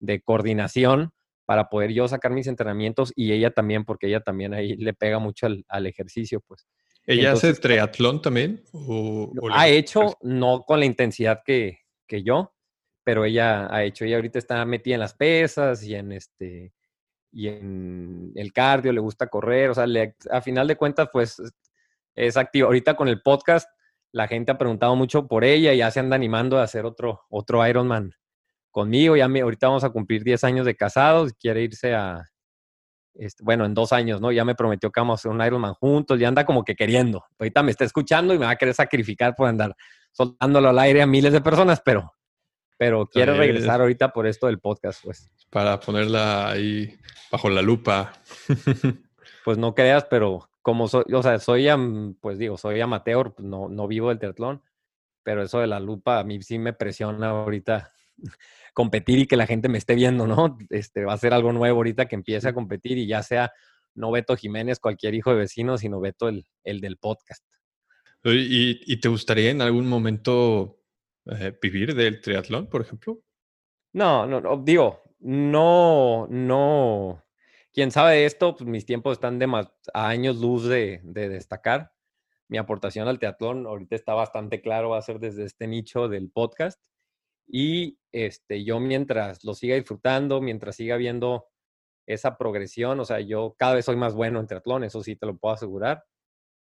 de 0.00 0.20
coordinación 0.22 1.12
para 1.44 1.68
poder 1.68 1.92
yo 1.92 2.08
sacar 2.08 2.32
mis 2.32 2.48
entrenamientos 2.48 3.12
y 3.14 3.32
ella 3.32 3.50
también, 3.50 3.84
porque 3.84 4.08
ella 4.08 4.20
también 4.20 4.52
ahí 4.52 4.76
le 4.76 4.92
pega 4.94 5.18
mucho 5.18 5.46
al, 5.46 5.64
al 5.68 5.86
ejercicio, 5.86 6.40
pues. 6.40 6.66
¿Ella 7.06 7.28
Entonces, 7.28 7.52
hace 7.52 7.60
triatlón 7.60 8.20
también? 8.20 8.64
O, 8.72 9.32
o 9.40 9.48
ha 9.52 9.68
hecho, 9.68 10.16
no 10.22 10.64
con 10.64 10.80
la 10.80 10.86
intensidad 10.86 11.42
que, 11.44 11.78
que, 12.08 12.24
yo, 12.24 12.52
pero 13.04 13.24
ella 13.24 13.72
ha 13.72 13.84
hecho, 13.84 14.04
ella 14.04 14.16
ahorita 14.16 14.40
está 14.40 14.64
metida 14.64 14.94
en 14.94 15.00
las 15.00 15.14
pesas 15.14 15.84
y 15.84 15.94
en 15.94 16.10
este 16.10 16.72
y 17.32 17.48
en 17.48 18.32
el 18.34 18.52
cardio, 18.52 18.92
le 18.92 19.00
gusta 19.00 19.26
correr, 19.26 19.70
o 19.70 19.74
sea, 19.74 19.86
le, 19.86 20.16
a 20.30 20.40
final 20.40 20.66
de 20.66 20.76
cuentas, 20.76 21.08
pues 21.12 21.40
es 22.14 22.36
activa. 22.36 22.66
Ahorita 22.66 22.94
con 22.94 23.08
el 23.08 23.22
podcast, 23.22 23.68
la 24.12 24.28
gente 24.28 24.52
ha 24.52 24.58
preguntado 24.58 24.96
mucho 24.96 25.26
por 25.26 25.44
ella 25.44 25.72
y 25.72 25.78
ya 25.78 25.90
se 25.90 26.00
anda 26.00 26.16
animando 26.16 26.58
a 26.58 26.62
hacer 26.62 26.86
otro, 26.86 27.22
otro 27.28 27.66
Ironman 27.66 28.12
conmigo. 28.70 29.16
Ya 29.16 29.28
me, 29.28 29.42
ahorita 29.42 29.68
vamos 29.68 29.84
a 29.84 29.90
cumplir 29.90 30.24
10 30.24 30.44
años 30.44 30.66
de 30.66 30.74
casados, 30.74 31.32
quiere 31.34 31.62
irse 31.62 31.94
a, 31.94 32.24
este, 33.18 33.42
bueno, 33.42 33.64
en 33.64 33.74
dos 33.74 33.92
años, 33.92 34.20
¿no? 34.20 34.30
Ya 34.32 34.44
me 34.44 34.54
prometió 34.54 34.90
que 34.90 35.00
vamos 35.00 35.18
a 35.18 35.20
hacer 35.20 35.30
un 35.30 35.44
Ironman 35.44 35.74
juntos, 35.74 36.18
ya 36.18 36.28
anda 36.28 36.44
como 36.44 36.64
que 36.64 36.74
queriendo. 36.74 37.24
Ahorita 37.38 37.62
me 37.62 37.70
está 37.70 37.84
escuchando 37.84 38.34
y 38.34 38.38
me 38.38 38.46
va 38.46 38.52
a 38.52 38.56
querer 38.56 38.74
sacrificar 38.74 39.34
por 39.34 39.48
andar 39.48 39.74
soltándolo 40.12 40.68
al 40.70 40.78
aire 40.78 41.02
a 41.02 41.06
miles 41.06 41.32
de 41.32 41.40
personas, 41.40 41.80
pero, 41.84 42.12
pero 42.76 43.06
quiere 43.06 43.34
regresar 43.34 43.80
ahorita 43.80 44.12
por 44.12 44.26
esto 44.26 44.46
del 44.46 44.58
podcast, 44.58 45.02
pues. 45.02 45.30
Para 45.50 45.80
ponerla 45.80 46.50
ahí 46.50 46.94
bajo 47.30 47.48
la 47.48 47.62
lupa. 47.62 48.12
pues 49.44 49.58
no 49.58 49.74
creas, 49.74 50.04
pero 50.04 50.48
como 50.62 50.88
soy, 50.88 51.04
o 51.12 51.22
sea, 51.22 51.38
soy, 51.38 51.68
pues 52.20 52.38
digo, 52.38 52.58
soy 52.58 52.80
amateur, 52.80 53.34
pues 53.34 53.46
no, 53.46 53.68
no 53.68 53.86
vivo 53.86 54.08
del 54.08 54.18
triatlón, 54.18 54.62
pero 55.22 55.42
eso 55.42 55.60
de 55.60 55.66
la 55.66 55.80
lupa 55.80 56.18
a 56.18 56.24
mí 56.24 56.42
sí 56.42 56.58
me 56.58 56.72
presiona 56.72 57.30
ahorita 57.30 57.92
competir 58.74 59.20
y 59.20 59.26
que 59.26 59.36
la 59.36 59.46
gente 59.46 59.68
me 59.68 59.78
esté 59.78 59.94
viendo, 59.94 60.26
¿no? 60.26 60.58
Este, 60.70 61.04
va 61.04 61.14
a 61.14 61.18
ser 61.18 61.32
algo 61.32 61.52
nuevo 61.52 61.78
ahorita 61.78 62.06
que 62.06 62.16
empiece 62.16 62.48
a 62.48 62.54
competir 62.54 62.98
y 62.98 63.06
ya 63.06 63.22
sea 63.22 63.52
no 63.94 64.10
Beto 64.10 64.36
Jiménez, 64.36 64.78
cualquier 64.78 65.14
hijo 65.14 65.30
de 65.30 65.36
vecino, 65.36 65.78
sino 65.78 66.00
Beto 66.00 66.28
el, 66.28 66.44
el 66.64 66.80
del 66.80 66.98
podcast. 66.98 67.44
¿Y, 68.24 68.80
¿Y, 68.92 69.00
te 69.00 69.08
gustaría 69.08 69.50
en 69.50 69.62
algún 69.62 69.86
momento 69.86 70.80
eh, 71.26 71.56
vivir 71.60 71.94
del 71.94 72.20
triatlón, 72.20 72.68
por 72.68 72.80
ejemplo? 72.82 73.20
No, 73.92 74.26
no, 74.26 74.40
no, 74.40 74.56
digo, 74.58 75.02
no, 75.20 76.26
no. 76.28 77.24
Quien 77.72 77.90
sabe 77.90 78.24
esto, 78.24 78.56
pues 78.56 78.68
mis 78.68 78.86
tiempos 78.86 79.14
están 79.14 79.38
de 79.38 79.46
más, 79.46 79.70
a 79.92 80.08
años 80.08 80.36
luz 80.38 80.64
de, 80.66 81.00
de 81.04 81.28
destacar. 81.28 81.92
Mi 82.48 82.58
aportación 82.58 83.08
al 83.08 83.18
triatlón 83.18 83.66
ahorita 83.66 83.96
está 83.96 84.14
bastante 84.14 84.60
claro, 84.60 84.90
va 84.90 84.98
a 84.98 85.02
ser 85.02 85.18
desde 85.18 85.44
este 85.44 85.66
nicho 85.66 86.08
del 86.08 86.30
podcast. 86.30 86.80
Y 87.46 87.98
este, 88.12 88.64
yo 88.64 88.80
mientras 88.80 89.44
lo 89.44 89.54
siga 89.54 89.76
disfrutando, 89.76 90.40
mientras 90.40 90.76
siga 90.76 90.96
viendo 90.96 91.46
esa 92.06 92.38
progresión, 92.38 93.00
o 93.00 93.04
sea, 93.04 93.20
yo 93.20 93.54
cada 93.58 93.74
vez 93.74 93.84
soy 93.84 93.96
más 93.96 94.14
bueno 94.14 94.40
en 94.40 94.46
triatlón, 94.46 94.84
eso 94.84 95.02
sí 95.02 95.16
te 95.16 95.26
lo 95.26 95.36
puedo 95.36 95.54
asegurar, 95.54 96.04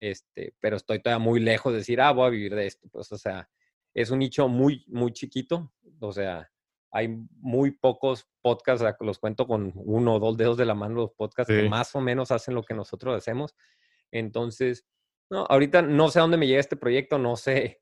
este, 0.00 0.54
pero 0.60 0.76
estoy 0.76 1.00
todavía 1.00 1.24
muy 1.24 1.40
lejos 1.40 1.72
de 1.72 1.78
decir, 1.78 2.00
ah, 2.00 2.12
voy 2.12 2.26
a 2.26 2.30
vivir 2.30 2.54
de 2.54 2.66
esto. 2.66 2.88
Pues, 2.90 3.10
o 3.12 3.18
sea, 3.18 3.48
es 3.94 4.10
un 4.10 4.18
nicho 4.18 4.48
muy, 4.48 4.84
muy 4.88 5.12
chiquito, 5.12 5.72
o 6.00 6.12
sea, 6.12 6.50
hay 6.90 7.08
muy 7.40 7.72
pocos 7.72 8.28
podcasts, 8.42 8.84
los 9.00 9.18
cuento 9.18 9.46
con 9.46 9.72
uno 9.74 10.14
o 10.14 10.20
dos 10.20 10.36
dedos 10.36 10.56
de 10.56 10.64
la 10.64 10.74
mano 10.74 10.94
los 10.94 11.12
podcasts 11.12 11.52
sí. 11.52 11.62
que 11.62 11.68
más 11.68 11.94
o 11.94 12.00
menos 12.00 12.30
hacen 12.30 12.54
lo 12.54 12.62
que 12.62 12.74
nosotros 12.74 13.16
hacemos. 13.16 13.56
Entonces, 14.12 14.84
no, 15.30 15.44
ahorita 15.48 15.82
no 15.82 16.08
sé 16.08 16.18
a 16.18 16.22
dónde 16.22 16.36
me 16.36 16.46
llega 16.46 16.60
este 16.60 16.76
proyecto, 16.76 17.18
no 17.18 17.36
sé 17.36 17.80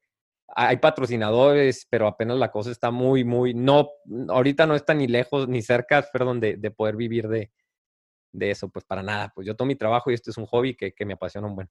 hay 0.55 0.77
patrocinadores, 0.77 1.87
pero 1.89 2.07
apenas 2.07 2.37
la 2.37 2.51
cosa 2.51 2.71
está 2.71 2.91
muy, 2.91 3.25
muy, 3.25 3.55
no, 3.55 3.91
ahorita 4.29 4.67
no 4.67 4.75
está 4.75 4.95
ni 4.95 5.07
lejos 5.07 5.49
ni 5.49 5.63
cerca, 5.63 6.07
perdón, 6.13 6.41
de, 6.41 6.57
de 6.57 6.71
poder 6.71 6.97
vivir 6.97 7.29
de, 7.29 7.51
de, 8.33 8.51
eso, 8.51 8.69
pues 8.69 8.85
para 8.85 9.03
nada, 9.03 9.33
pues 9.35 9.47
yo 9.47 9.57
tomo 9.57 9.69
mi 9.69 9.77
trabajo 9.77 10.11
y 10.11 10.15
este 10.15 10.31
es 10.31 10.37
un 10.37 10.47
hobby 10.47 10.75
que, 10.77 10.93
que 10.93 11.07
me 11.07 11.15
apasiona 11.15 11.47
un 11.47 11.55
buen. 11.55 11.71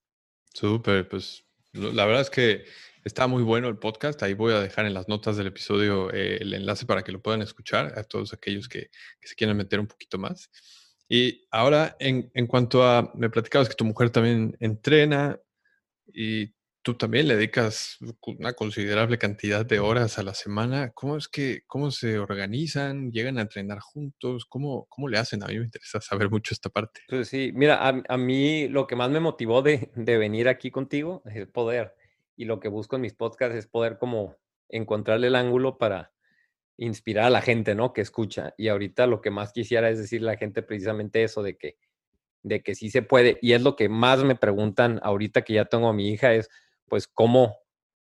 Súper, 0.53 1.07
pues 1.07 1.45
la 1.73 2.05
verdad 2.05 2.21
es 2.21 2.29
que 2.29 2.65
está 3.03 3.27
muy 3.27 3.43
bueno 3.43 3.67
el 3.67 3.77
podcast, 3.77 4.21
ahí 4.23 4.33
voy 4.33 4.53
a 4.53 4.59
dejar 4.59 4.85
en 4.85 4.93
las 4.93 5.07
notas 5.07 5.37
del 5.37 5.47
episodio 5.47 6.11
eh, 6.13 6.37
el 6.41 6.53
enlace 6.53 6.85
para 6.85 7.03
que 7.03 7.11
lo 7.11 7.21
puedan 7.21 7.41
escuchar 7.41 7.97
a 7.97 8.03
todos 8.03 8.33
aquellos 8.33 8.69
que, 8.69 8.89
se 9.21 9.35
quieran 9.35 9.57
meter 9.57 9.79
un 9.79 9.87
poquito 9.87 10.17
más. 10.17 10.49
Y 11.09 11.45
ahora, 11.51 11.95
en, 11.99 12.31
en 12.33 12.47
cuanto 12.47 12.83
a, 12.83 13.11
me 13.15 13.29
platicabas 13.29 13.69
que 13.69 13.75
tu 13.75 13.85
mujer 13.85 14.09
también 14.11 14.55
entrena 14.59 15.39
y 16.13 16.53
tú 16.81 16.95
también 16.95 17.27
le 17.27 17.35
dedicas 17.35 17.97
una 18.21 18.53
considerable 18.53 19.17
cantidad 19.17 19.65
de 19.65 19.79
horas 19.79 20.17
a 20.17 20.23
la 20.23 20.33
semana. 20.33 20.91
¿Cómo 20.93 21.17
es 21.17 21.27
que, 21.27 21.61
cómo 21.67 21.91
se 21.91 22.17
organizan? 22.17 23.11
¿Llegan 23.11 23.37
a 23.37 23.41
entrenar 23.41 23.79
juntos? 23.79 24.45
¿Cómo, 24.45 24.87
cómo 24.89 25.07
le 25.07 25.17
hacen? 25.17 25.43
A 25.43 25.47
mí 25.47 25.59
me 25.59 25.65
interesa 25.65 26.01
saber 26.01 26.29
mucho 26.29 26.53
esta 26.53 26.69
parte. 26.69 27.01
Pues 27.07 27.27
sí, 27.27 27.51
mira, 27.53 27.87
a, 27.87 28.17
mí 28.17 28.67
lo 28.67 28.87
que 28.87 28.95
más 28.95 29.09
me 29.09 29.19
motivó 29.19 29.61
de, 29.61 29.91
de, 29.95 30.17
venir 30.17 30.47
aquí 30.47 30.71
contigo 30.71 31.21
es 31.25 31.47
poder, 31.47 31.93
y 32.35 32.45
lo 32.45 32.59
que 32.59 32.67
busco 32.67 32.95
en 32.95 33.03
mis 33.03 33.13
podcasts 33.13 33.55
es 33.55 33.67
poder 33.67 33.97
como 33.99 34.37
encontrarle 34.69 35.27
el 35.27 35.35
ángulo 35.35 35.77
para 35.77 36.11
inspirar 36.77 37.25
a 37.25 37.29
la 37.29 37.41
gente, 37.41 37.75
¿no? 37.75 37.93
Que 37.93 38.01
escucha. 38.01 38.55
Y 38.57 38.69
ahorita 38.69 39.05
lo 39.05 39.21
que 39.21 39.29
más 39.29 39.51
quisiera 39.51 39.89
es 39.89 39.99
decirle 39.99 40.29
a 40.29 40.33
la 40.33 40.39
gente 40.39 40.63
precisamente 40.63 41.23
eso 41.23 41.43
de 41.43 41.57
que, 41.57 41.77
de 42.41 42.63
que 42.63 42.73
sí 42.73 42.89
se 42.89 43.03
puede. 43.03 43.37
Y 43.41 43.53
es 43.53 43.61
lo 43.61 43.75
que 43.75 43.89
más 43.89 44.23
me 44.23 44.35
preguntan 44.35 44.99
ahorita 45.03 45.43
que 45.43 45.53
ya 45.53 45.65
tengo 45.65 45.89
a 45.89 45.93
mi 45.93 46.09
hija 46.09 46.33
es, 46.33 46.49
pues 46.91 47.07
cómo, 47.07 47.55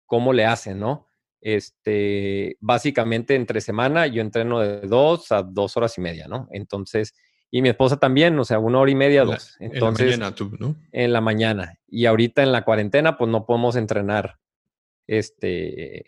cómo 0.06 0.32
le 0.32 0.46
hacen, 0.46 0.80
¿no? 0.80 1.10
Este, 1.42 2.56
básicamente 2.58 3.34
entre 3.34 3.60
semana 3.60 4.06
yo 4.06 4.22
entreno 4.22 4.60
de 4.60 4.80
dos 4.80 5.30
a 5.30 5.42
dos 5.42 5.76
horas 5.76 5.98
y 5.98 6.00
media, 6.00 6.26
¿no? 6.26 6.48
Entonces, 6.52 7.14
y 7.50 7.60
mi 7.60 7.68
esposa 7.68 7.98
también, 7.98 8.38
o 8.38 8.46
sea, 8.46 8.58
una 8.58 8.78
hora 8.80 8.90
y 8.90 8.94
media, 8.94 9.24
dos. 9.24 9.56
Entonces, 9.60 10.14
en 10.14 10.20
la 10.20 10.26
mañana 10.26 10.34
tú, 10.34 10.56
¿no? 10.58 10.74
En 10.90 11.12
la 11.12 11.20
mañana. 11.20 11.78
Y 11.86 12.06
ahorita 12.06 12.42
en 12.42 12.50
la 12.50 12.64
cuarentena, 12.64 13.18
pues 13.18 13.30
no 13.30 13.44
podemos 13.44 13.76
entrenar. 13.76 14.38
Este, 15.06 16.06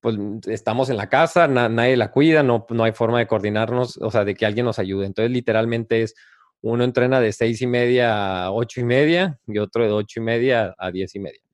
pues 0.00 0.16
estamos 0.48 0.90
en 0.90 0.96
la 0.96 1.08
casa, 1.08 1.46
nadie 1.46 1.96
la 1.96 2.10
cuida, 2.10 2.42
no, 2.42 2.66
no 2.70 2.82
hay 2.82 2.92
forma 2.92 3.20
de 3.20 3.28
coordinarnos, 3.28 3.98
o 3.98 4.10
sea, 4.10 4.24
de 4.24 4.34
que 4.34 4.46
alguien 4.46 4.66
nos 4.66 4.80
ayude. 4.80 5.06
Entonces, 5.06 5.30
literalmente 5.30 6.02
es 6.02 6.16
uno 6.60 6.82
entrena 6.82 7.20
de 7.20 7.32
seis 7.32 7.62
y 7.62 7.68
media 7.68 8.46
a 8.46 8.50
ocho 8.50 8.80
y 8.80 8.84
media 8.84 9.38
y 9.46 9.58
otro 9.58 9.84
de 9.84 9.92
ocho 9.92 10.18
y 10.18 10.24
media 10.24 10.74
a 10.76 10.90
diez 10.90 11.14
y 11.14 11.20
media. 11.20 11.47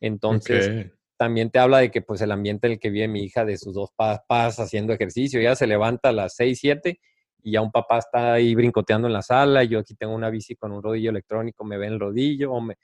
Entonces, 0.00 0.92
también 1.16 1.50
te 1.50 1.58
habla 1.58 1.78
de 1.78 1.90
que 1.90 2.00
pues 2.00 2.20
el 2.20 2.30
ambiente 2.30 2.66
en 2.68 2.74
el 2.74 2.78
que 2.78 2.90
vive 2.90 3.08
mi 3.08 3.22
hija 3.24 3.44
de 3.44 3.56
sus 3.56 3.74
dos 3.74 3.90
papás 3.96 4.60
haciendo 4.60 4.92
ejercicio, 4.92 5.40
ya 5.40 5.56
se 5.56 5.66
levanta 5.66 6.10
a 6.10 6.12
las 6.12 6.36
6, 6.36 6.58
7 6.60 7.00
y 7.42 7.52
ya 7.52 7.60
un 7.60 7.72
papá 7.72 7.98
está 7.98 8.34
ahí 8.34 8.54
brincoteando 8.54 9.08
en 9.08 9.14
la 9.14 9.22
sala, 9.22 9.64
yo 9.64 9.80
aquí 9.80 9.94
tengo 9.94 10.14
una 10.14 10.30
bici 10.30 10.54
con 10.54 10.72
un 10.72 10.82
rodillo 10.82 11.10
electrónico, 11.10 11.64
me 11.64 11.76
ve 11.76 11.88
el 11.88 11.98
rodillo 11.98 12.52
o 12.52 12.60
me, 12.60 12.76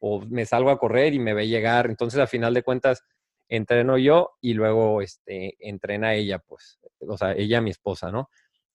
o 0.00 0.20
me 0.20 0.44
salgo 0.44 0.70
a 0.70 0.78
correr 0.78 1.14
y 1.14 1.18
me 1.18 1.34
ve 1.34 1.48
llegar. 1.48 1.86
Entonces, 1.86 2.20
al 2.20 2.28
final 2.28 2.54
de 2.54 2.62
cuentas, 2.62 3.02
entreno 3.48 3.96
yo 3.96 4.32
y 4.40 4.54
luego 4.54 5.00
este, 5.00 5.56
entrena 5.58 6.14
ella, 6.14 6.38
pues, 6.38 6.78
o 7.00 7.16
sea, 7.16 7.32
ella 7.32 7.60
mi 7.60 7.70
esposa, 7.70 8.10
¿no? 8.10 8.28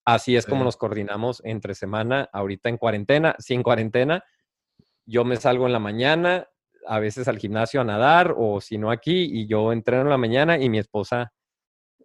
Así 0.05 0.35
es 0.35 0.45
como 0.45 0.65
nos 0.65 0.75
coordinamos 0.75 1.41
entre 1.45 1.75
semana, 1.75 2.29
ahorita 2.33 2.67
en 2.67 2.77
cuarentena, 2.77 3.35
sin 3.39 3.63
cuarentena, 3.63 4.23
yo 5.05 5.23
me 5.23 5.37
salgo 5.37 5.65
en 5.65 5.71
la 5.71 5.79
mañana, 5.79 6.49
a 6.87 6.99
veces 6.99 7.27
al 7.27 7.37
gimnasio 7.37 7.81
a 7.81 7.83
nadar 7.83 8.33
o 8.37 8.61
si 8.61 8.77
no 8.77 8.91
aquí 8.91 9.29
y 9.31 9.47
yo 9.47 9.71
entreno 9.71 10.03
en 10.03 10.09
la 10.09 10.17
mañana 10.17 10.57
y 10.57 10.69
mi 10.69 10.79
esposa 10.79 11.33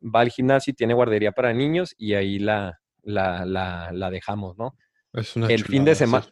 va 0.03 0.21
al 0.21 0.31
gimnasio 0.31 0.71
y 0.73 0.75
tiene 0.75 0.95
guardería 0.95 1.33
para 1.33 1.53
niños 1.53 1.95
y 1.99 2.15
ahí 2.15 2.39
la, 2.39 2.81
la, 3.03 3.45
la, 3.45 4.11
dejamos, 4.11 4.57
¿no? 4.57 4.77
Es 5.13 5.37
una 5.37 5.49
el 5.49 5.65
fin 5.65 5.85
de 5.85 5.95
semana. 5.95 6.27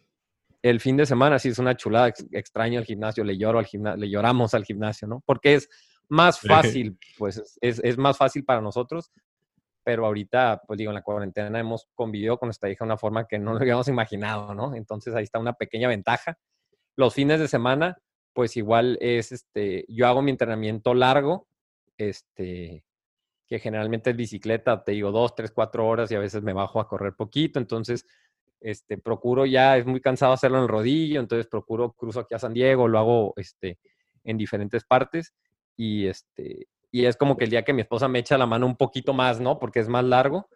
El 0.62 0.80
fin 0.80 0.96
de 0.96 1.06
semana 1.06 1.38
sí 1.38 1.50
es 1.50 1.58
una 1.58 1.76
chulada, 1.76 2.12
extraño 2.32 2.80
al 2.80 2.84
gimnasio, 2.84 3.22
le 3.22 3.38
lloro 3.38 3.58
al 3.58 3.66
gimnasio, 3.66 4.00
le 4.00 4.10
lloramos 4.10 4.52
al 4.54 4.64
gimnasio, 4.64 5.06
¿no? 5.06 5.22
Porque 5.24 5.54
es 5.54 5.68
más 6.08 6.40
fácil, 6.40 6.98
pues 7.18 7.58
es, 7.60 7.80
es 7.84 7.98
más 7.98 8.16
fácil 8.16 8.44
para 8.44 8.60
nosotros, 8.60 9.12
pero 9.86 10.04
ahorita, 10.06 10.62
pues 10.66 10.78
digo, 10.78 10.90
en 10.90 10.96
la 10.96 11.02
cuarentena 11.02 11.60
hemos 11.60 11.86
convivido 11.94 12.38
con 12.38 12.48
nuestra 12.48 12.68
hija 12.68 12.84
de 12.84 12.88
una 12.88 12.98
forma 12.98 13.28
que 13.28 13.38
no 13.38 13.52
lo 13.52 13.60
habíamos 13.60 13.86
imaginado, 13.86 14.52
¿no? 14.52 14.74
Entonces 14.74 15.14
ahí 15.14 15.22
está 15.22 15.38
una 15.38 15.52
pequeña 15.52 15.86
ventaja. 15.86 16.36
Los 16.96 17.14
fines 17.14 17.38
de 17.38 17.46
semana, 17.46 17.96
pues 18.36 18.54
igual 18.58 18.98
es, 19.00 19.32
este, 19.32 19.86
yo 19.88 20.06
hago 20.06 20.20
mi 20.20 20.30
entrenamiento 20.30 20.92
largo, 20.92 21.48
este, 21.96 22.84
que 23.46 23.58
generalmente 23.58 24.10
es 24.10 24.16
bicicleta, 24.16 24.84
te 24.84 24.92
digo, 24.92 25.10
dos, 25.10 25.34
tres, 25.34 25.52
cuatro 25.52 25.88
horas 25.88 26.10
y 26.10 26.16
a 26.16 26.18
veces 26.18 26.42
me 26.42 26.52
bajo 26.52 26.78
a 26.78 26.86
correr 26.86 27.14
poquito, 27.14 27.58
entonces, 27.58 28.06
este, 28.60 28.98
procuro 28.98 29.46
ya, 29.46 29.78
es 29.78 29.86
muy 29.86 30.02
cansado 30.02 30.34
hacerlo 30.34 30.58
en 30.58 30.64
el 30.64 30.68
rodillo, 30.68 31.18
entonces 31.18 31.46
procuro, 31.46 31.92
cruzo 31.92 32.20
aquí 32.20 32.34
a 32.34 32.38
San 32.38 32.52
Diego, 32.52 32.88
lo 32.88 32.98
hago, 32.98 33.32
este, 33.36 33.78
en 34.22 34.36
diferentes 34.36 34.84
partes 34.84 35.32
y, 35.74 36.06
este, 36.06 36.68
y 36.90 37.06
es 37.06 37.16
como 37.16 37.38
que 37.38 37.44
el 37.44 37.50
día 37.50 37.64
que 37.64 37.72
mi 37.72 37.80
esposa 37.80 38.06
me 38.06 38.18
echa 38.18 38.36
la 38.36 38.44
mano 38.44 38.66
un 38.66 38.76
poquito 38.76 39.14
más, 39.14 39.40
¿no? 39.40 39.58
Porque 39.58 39.80
es 39.80 39.88
más 39.88 40.04
largo, 40.04 40.50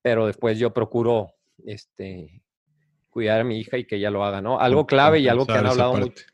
pero 0.00 0.26
después 0.26 0.58
yo 0.58 0.72
procuro, 0.72 1.34
este, 1.66 2.42
cuidar 3.10 3.42
a 3.42 3.44
mi 3.44 3.58
hija 3.58 3.76
y 3.76 3.84
que 3.84 3.96
ella 3.96 4.10
lo 4.10 4.24
haga, 4.24 4.40
¿no? 4.40 4.58
Algo 4.58 4.86
clave 4.86 5.18
y 5.18 5.28
algo 5.28 5.44
que 5.44 5.52
han 5.52 5.66
hablado 5.66 5.94
mucho 5.94 6.24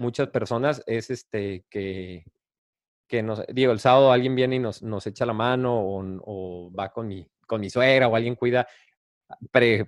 muchas 0.00 0.28
personas 0.28 0.82
es 0.86 1.10
este 1.10 1.64
que, 1.70 2.24
que 3.06 3.22
nos, 3.22 3.44
digo, 3.48 3.72
el 3.72 3.80
sábado 3.80 4.12
alguien 4.12 4.34
viene 4.34 4.56
y 4.56 4.58
nos, 4.58 4.82
nos 4.82 5.06
echa 5.06 5.26
la 5.26 5.32
mano 5.32 5.78
o, 5.78 6.72
va 6.72 6.90
con 6.90 7.08
mi, 7.08 7.26
con 7.46 7.60
mi 7.60 7.70
suegra 7.70 8.08
o 8.08 8.16
alguien 8.16 8.34
cuida 8.34 8.66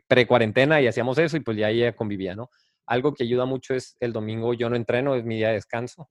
pre-cuarentena 0.07 0.81
y 0.81 0.87
hacíamos 0.87 1.18
eso 1.18 1.37
y 1.37 1.40
pues 1.40 1.57
ya 1.57 1.70
ella 1.70 1.96
convivía, 1.96 2.35
¿no? 2.35 2.51
Algo 2.87 3.14
que 3.14 3.25
ayuda 3.25 3.44
mucho 3.44 3.75
es 3.75 3.96
el 4.01 4.12
domingo 4.12 4.55
yo 4.55 4.68
no 4.68 4.77
entreno, 4.77 5.14
es 5.14 5.25
mi 5.25 5.37
día 5.37 5.48
de 5.48 5.55
descanso. 5.55 6.11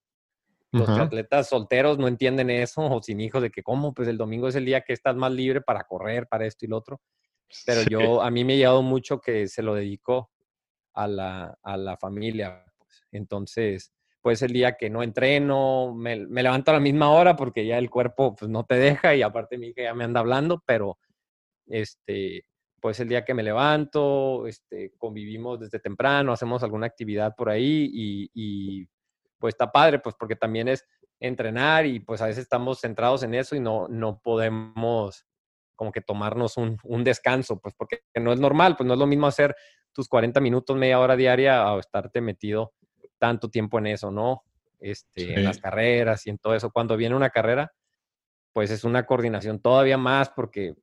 Los 0.74 0.88
atletas 0.88 1.50
solteros 1.50 1.98
no 1.98 2.08
entienden 2.08 2.50
eso 2.50 2.82
o 2.82 3.04
sin 3.04 3.20
hijos 3.20 3.42
de 3.42 3.50
que 3.50 3.62
cómo, 3.62 3.94
pues 3.94 4.08
el 4.08 4.18
domingo 4.18 4.48
es 4.48 4.56
el 4.56 4.64
día 4.64 4.82
que 4.82 4.94
estás 4.94 5.18
más 5.18 5.34
libre 5.34 5.60
para 5.60 5.84
correr, 5.84 6.28
para 6.28 6.46
esto 6.46 6.66
y 6.66 6.70
lo 6.70 6.78
otro. 6.78 7.02
Pero 7.66 7.82
yo, 7.84 8.22
a 8.22 8.32
mí 8.32 8.46
me 8.46 8.54
ha 8.54 8.56
llegado 8.56 8.82
mucho 8.82 9.20
que 9.20 9.50
se 9.50 9.64
lo 9.64 9.76
dedico 9.76 10.32
a 10.94 11.08
la, 11.08 11.58
a 11.62 11.76
la 11.76 11.98
familia, 11.98 12.64
entonces, 13.12 13.92
pues 14.22 14.42
el 14.44 14.54
día 14.54 14.78
que 14.78 14.90
no 14.90 15.04
entreno, 15.04 15.94
me, 15.96 16.16
levanto 16.16 16.72
a 16.72 16.76
la 16.76 16.80
misma 16.80 17.12
hora 17.12 17.36
porque 17.36 17.66
ya 17.66 17.78
el 17.78 17.90
cuerpo 17.90 18.36
pues, 18.36 18.50
no 18.50 18.64
te 18.66 18.76
deja 18.76 19.16
y 19.16 19.24
aparte 19.24 19.58
mi 19.58 19.68
hija 19.68 19.84
ya 19.84 19.94
me 19.96 20.04
anda 20.04 20.20
hablando, 20.20 20.64
pero 20.66 21.00
este, 21.68 22.46
pues 22.80 23.00
el 23.00 23.08
día 23.10 23.26
que 23.26 23.34
me 23.34 23.44
levanto, 23.44 24.46
este, 24.48 24.94
convivimos 24.98 25.60
desde 25.60 25.80
temprano, 25.80 26.34
hacemos 26.34 26.62
alguna 26.62 26.86
actividad 26.86 27.36
por 27.36 27.50
ahí 27.50 27.90
y, 28.34 28.88
pues 29.40 29.56
está 29.56 29.72
padre, 29.72 29.98
pues 29.98 30.16
porque 30.20 30.36
también 30.36 30.68
es 30.68 30.86
entrenar 31.20 31.88
y 31.88 32.00
pues 32.00 32.22
a 32.22 32.28
veces 32.28 32.44
estamos 32.44 32.80
centrados 32.80 33.24
en 33.24 33.34
eso 33.34 33.56
y 33.56 33.60
no, 33.60 33.88
no 33.88 34.20
podemos 34.22 35.26
como 35.76 35.92
que 35.92 36.02
tomarnos 36.02 36.58
un, 36.58 36.78
un, 36.84 37.04
descanso, 37.04 37.60
pues 37.60 37.74
porque 37.76 38.02
no 38.14 38.34
es 38.34 38.40
normal, 38.40 38.76
pues 38.78 38.86
no 38.86 38.94
es 38.94 39.00
lo 39.00 39.08
mismo 39.08 39.26
hacer 39.26 39.56
tus 39.94 40.08
40 40.08 40.40
minutos, 40.42 40.78
media 40.78 41.00
hora 41.00 41.16
diaria 41.16 41.74
o 41.74 41.80
estarte 41.80 42.22
metido 42.22 42.74
tanto 43.22 43.50
tiempo 43.52 43.78
en 43.78 43.86
eso, 43.86 44.10
¿no? 44.10 44.44
Este, 44.80 45.36
En 45.36 45.44
las 45.44 45.60
carreras 45.60 46.26
y 46.26 46.32
en 46.32 46.40
todo 46.40 46.56
eso. 46.56 46.72
Cuando 46.72 46.98
viene 46.98 47.16
una 47.16 47.30
carrera, 47.30 47.72
pues 48.52 48.72
es 48.72 48.84
una 48.84 49.06
coordinación 49.06 49.60
todavía 49.60 49.96
más 49.96 50.30
porque 50.30 50.74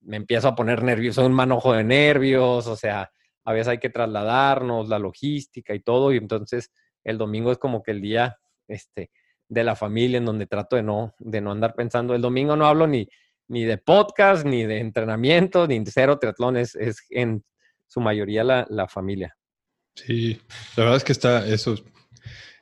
me 0.00 0.16
empiezo 0.16 0.48
a 0.48 0.56
poner 0.56 0.82
nervioso, 0.82 1.24
un 1.24 1.32
manojo 1.32 1.72
de 1.72 1.84
nervios, 1.84 2.66
o 2.66 2.74
sea, 2.74 3.12
a 3.44 3.52
veces 3.52 3.68
hay 3.68 3.78
que 3.78 3.88
trasladarnos, 3.88 4.88
la 4.88 4.98
logística 4.98 5.72
y 5.72 5.80
todo, 5.80 6.12
y 6.12 6.16
entonces 6.16 6.72
el 7.04 7.18
domingo 7.18 7.52
es 7.52 7.58
como 7.58 7.84
que 7.84 7.92
el 7.92 8.00
día 8.00 8.36
este, 8.66 9.12
de 9.48 9.62
la 9.62 9.76
familia 9.76 10.18
en 10.18 10.24
donde 10.24 10.48
trato 10.48 10.74
de 10.74 10.82
no, 10.82 11.14
de 11.20 11.40
no 11.40 11.52
andar 11.52 11.74
pensando. 11.74 12.16
El 12.16 12.22
domingo 12.22 12.56
no 12.56 12.66
hablo 12.66 12.88
ni, 12.88 13.08
ni 13.46 13.64
de 13.64 13.78
podcast, 13.78 14.44
ni 14.44 14.64
de 14.64 14.80
entrenamiento, 14.80 15.68
ni 15.68 15.78
de 15.78 15.90
cero 15.92 16.18
triatlones, 16.18 16.74
es 16.74 17.06
en 17.10 17.44
su 17.86 18.00
mayoría 18.00 18.42
la, 18.42 18.66
la 18.70 18.88
familia. 18.88 19.36
Sí, 20.06 20.40
la 20.76 20.84
verdad 20.84 20.96
es 20.96 21.04
que 21.04 21.12
está, 21.12 21.46
eso, 21.46 21.74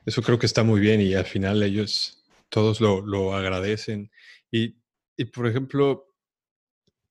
eso 0.05 0.21
creo 0.21 0.39
que 0.39 0.45
está 0.45 0.63
muy 0.63 0.79
bien 0.79 1.01
y 1.01 1.13
al 1.13 1.25
final 1.25 1.63
ellos 1.63 2.23
todos 2.49 2.81
lo, 2.81 3.33
agradecen. 3.33 4.11
Y, 4.51 4.75
por 5.33 5.47
ejemplo, 5.47 6.07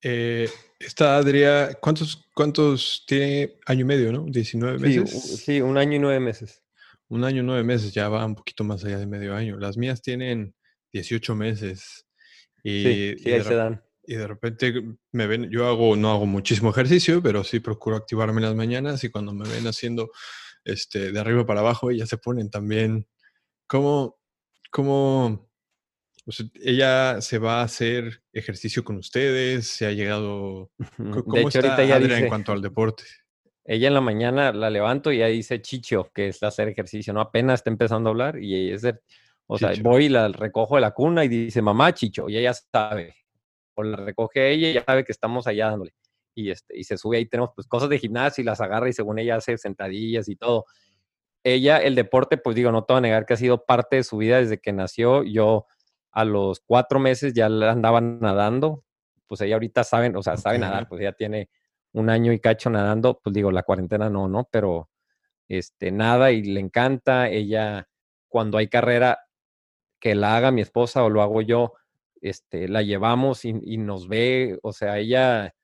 eh, 0.02 0.48
esta 0.78 1.16
Adria, 1.16 1.74
¿cuántos, 1.80 2.28
¿cuántos 2.34 3.04
tiene? 3.06 3.54
Año 3.66 3.82
y 3.82 3.84
medio, 3.84 4.12
¿no? 4.12 4.26
19 4.26 4.78
meses. 4.78 5.42
Sí, 5.44 5.60
un 5.60 5.78
año 5.78 5.96
y 5.96 5.98
nueve 5.98 6.20
meses. 6.20 6.62
Un 7.08 7.24
año 7.24 7.42
y 7.42 7.46
nueve 7.46 7.64
meses, 7.64 7.92
ya 7.92 8.08
va 8.08 8.24
un 8.24 8.34
poquito 8.34 8.64
más 8.64 8.84
allá 8.84 8.98
de 8.98 9.06
medio 9.06 9.34
año. 9.34 9.58
Las 9.58 9.76
mías 9.76 10.02
tienen 10.02 10.54
18 10.92 11.34
meses. 11.34 12.06
Y, 12.62 13.14
sí, 13.18 13.30
ahí 13.30 13.42
se 13.42 13.54
dan 13.54 13.82
y 14.08 14.14
de 14.14 14.26
repente 14.26 14.72
me 15.12 15.26
ven, 15.26 15.50
yo 15.50 15.66
hago, 15.66 15.94
no 15.94 16.10
hago 16.10 16.24
muchísimo 16.24 16.70
ejercicio, 16.70 17.22
pero 17.22 17.44
sí 17.44 17.60
procuro 17.60 17.96
activarme 17.96 18.38
en 18.38 18.46
las 18.46 18.54
mañanas 18.54 19.04
y 19.04 19.10
cuando 19.10 19.34
me 19.34 19.46
ven 19.46 19.66
haciendo 19.66 20.10
este, 20.64 21.12
de 21.12 21.20
arriba 21.20 21.44
para 21.44 21.60
abajo, 21.60 21.90
ellas 21.90 22.08
se 22.08 22.16
ponen 22.16 22.48
también, 22.48 23.06
¿cómo, 23.66 24.18
cómo, 24.70 25.50
ella 26.54 27.20
se 27.20 27.36
va 27.36 27.60
a 27.60 27.64
hacer 27.64 28.22
ejercicio 28.32 28.82
con 28.82 28.96
ustedes? 28.96 29.66
¿Se 29.66 29.84
ha 29.84 29.92
llegado? 29.92 30.70
¿Cómo 30.96 31.48
está 31.48 31.76
ahorita 31.76 32.18
en 32.18 32.28
cuanto 32.28 32.52
al 32.52 32.62
deporte? 32.62 33.04
Ella 33.62 33.88
en 33.88 33.94
la 33.94 34.00
mañana 34.00 34.52
la 34.54 34.70
levanto 34.70 35.12
y 35.12 35.20
ahí 35.20 35.36
dice 35.36 35.60
chicho, 35.60 36.10
que 36.14 36.28
es 36.28 36.42
hacer 36.42 36.68
ejercicio, 36.68 37.12
¿no? 37.12 37.20
Apenas 37.20 37.60
está 37.60 37.68
empezando 37.68 38.08
a 38.08 38.12
hablar 38.12 38.38
y 38.42 38.54
ella 38.54 38.74
es 38.74 38.94
o 39.50 39.58
sea, 39.58 39.72
voy 39.82 40.06
y 40.06 40.08
la 40.08 40.28
recojo 40.28 40.76
de 40.76 40.80
la 40.80 40.92
cuna 40.92 41.24
y 41.24 41.28
dice 41.28 41.60
mamá 41.60 41.92
chicho 41.92 42.28
y 42.30 42.38
ella 42.38 42.54
sabe 42.54 43.14
o 43.78 43.84
la 43.84 43.96
recoge 43.96 44.50
ella 44.50 44.70
y 44.70 44.72
ya 44.74 44.84
sabe 44.84 45.04
que 45.04 45.12
estamos 45.12 45.46
allá 45.46 45.70
dándole. 45.70 45.94
Y, 46.34 46.50
este, 46.50 46.76
y 46.78 46.84
se 46.84 46.96
sube 46.98 47.18
ahí, 47.18 47.26
tenemos 47.26 47.50
pues 47.54 47.66
cosas 47.66 47.88
de 47.88 47.98
gimnasio 47.98 48.42
y 48.42 48.44
las 48.44 48.60
agarra 48.60 48.88
y 48.88 48.92
según 48.92 49.18
ella 49.18 49.36
hace 49.36 49.56
sentadillas 49.58 50.28
y 50.28 50.36
todo. 50.36 50.66
ella, 51.44 51.78
el 51.78 51.94
deporte, 51.94 52.38
pues 52.38 52.56
digo, 52.56 52.72
no 52.72 52.84
te 52.84 52.92
voy 52.92 52.98
a 52.98 53.02
negar 53.02 53.26
que 53.26 53.34
ha 53.34 53.36
sido 53.36 53.64
parte 53.64 53.96
de 53.96 54.04
su 54.04 54.18
vida 54.18 54.38
desde 54.38 54.58
que 54.58 54.72
nació. 54.72 55.22
Yo 55.22 55.66
a 56.12 56.24
los 56.24 56.60
cuatro 56.60 56.98
meses 56.98 57.34
ya 57.34 57.46
andaba 57.46 58.00
nadando, 58.00 58.84
pues 59.26 59.40
ella 59.40 59.54
ahorita 59.56 59.84
sabe, 59.84 60.12
o 60.14 60.22
sea, 60.22 60.36
sabe 60.36 60.58
nadar, 60.58 60.88
pues 60.88 61.00
ella 61.00 61.12
tiene 61.12 61.48
un 61.92 62.10
año 62.10 62.32
y 62.32 62.40
cacho 62.40 62.70
nadando, 62.70 63.20
pues 63.22 63.34
digo, 63.34 63.50
la 63.52 63.62
cuarentena 63.62 64.10
no, 64.10 64.28
¿no? 64.28 64.48
Pero 64.50 64.90
este, 65.48 65.92
nada 65.92 66.32
y 66.32 66.42
le 66.42 66.60
encanta. 66.60 67.28
Ella, 67.28 67.88
cuando 68.28 68.58
hay 68.58 68.68
carrera, 68.68 69.20
que 70.00 70.14
la 70.14 70.36
haga 70.36 70.50
mi 70.50 70.60
esposa 70.60 71.04
o 71.04 71.10
lo 71.10 71.22
hago 71.22 71.42
yo, 71.42 71.74
este, 72.22 72.68
la 72.68 72.82
llevamos 72.82 73.44
y, 73.44 73.52
nos 73.52 74.08
ve, 74.08 74.58
o 74.62 74.72
sea, 74.72 74.98
ella 74.98 75.54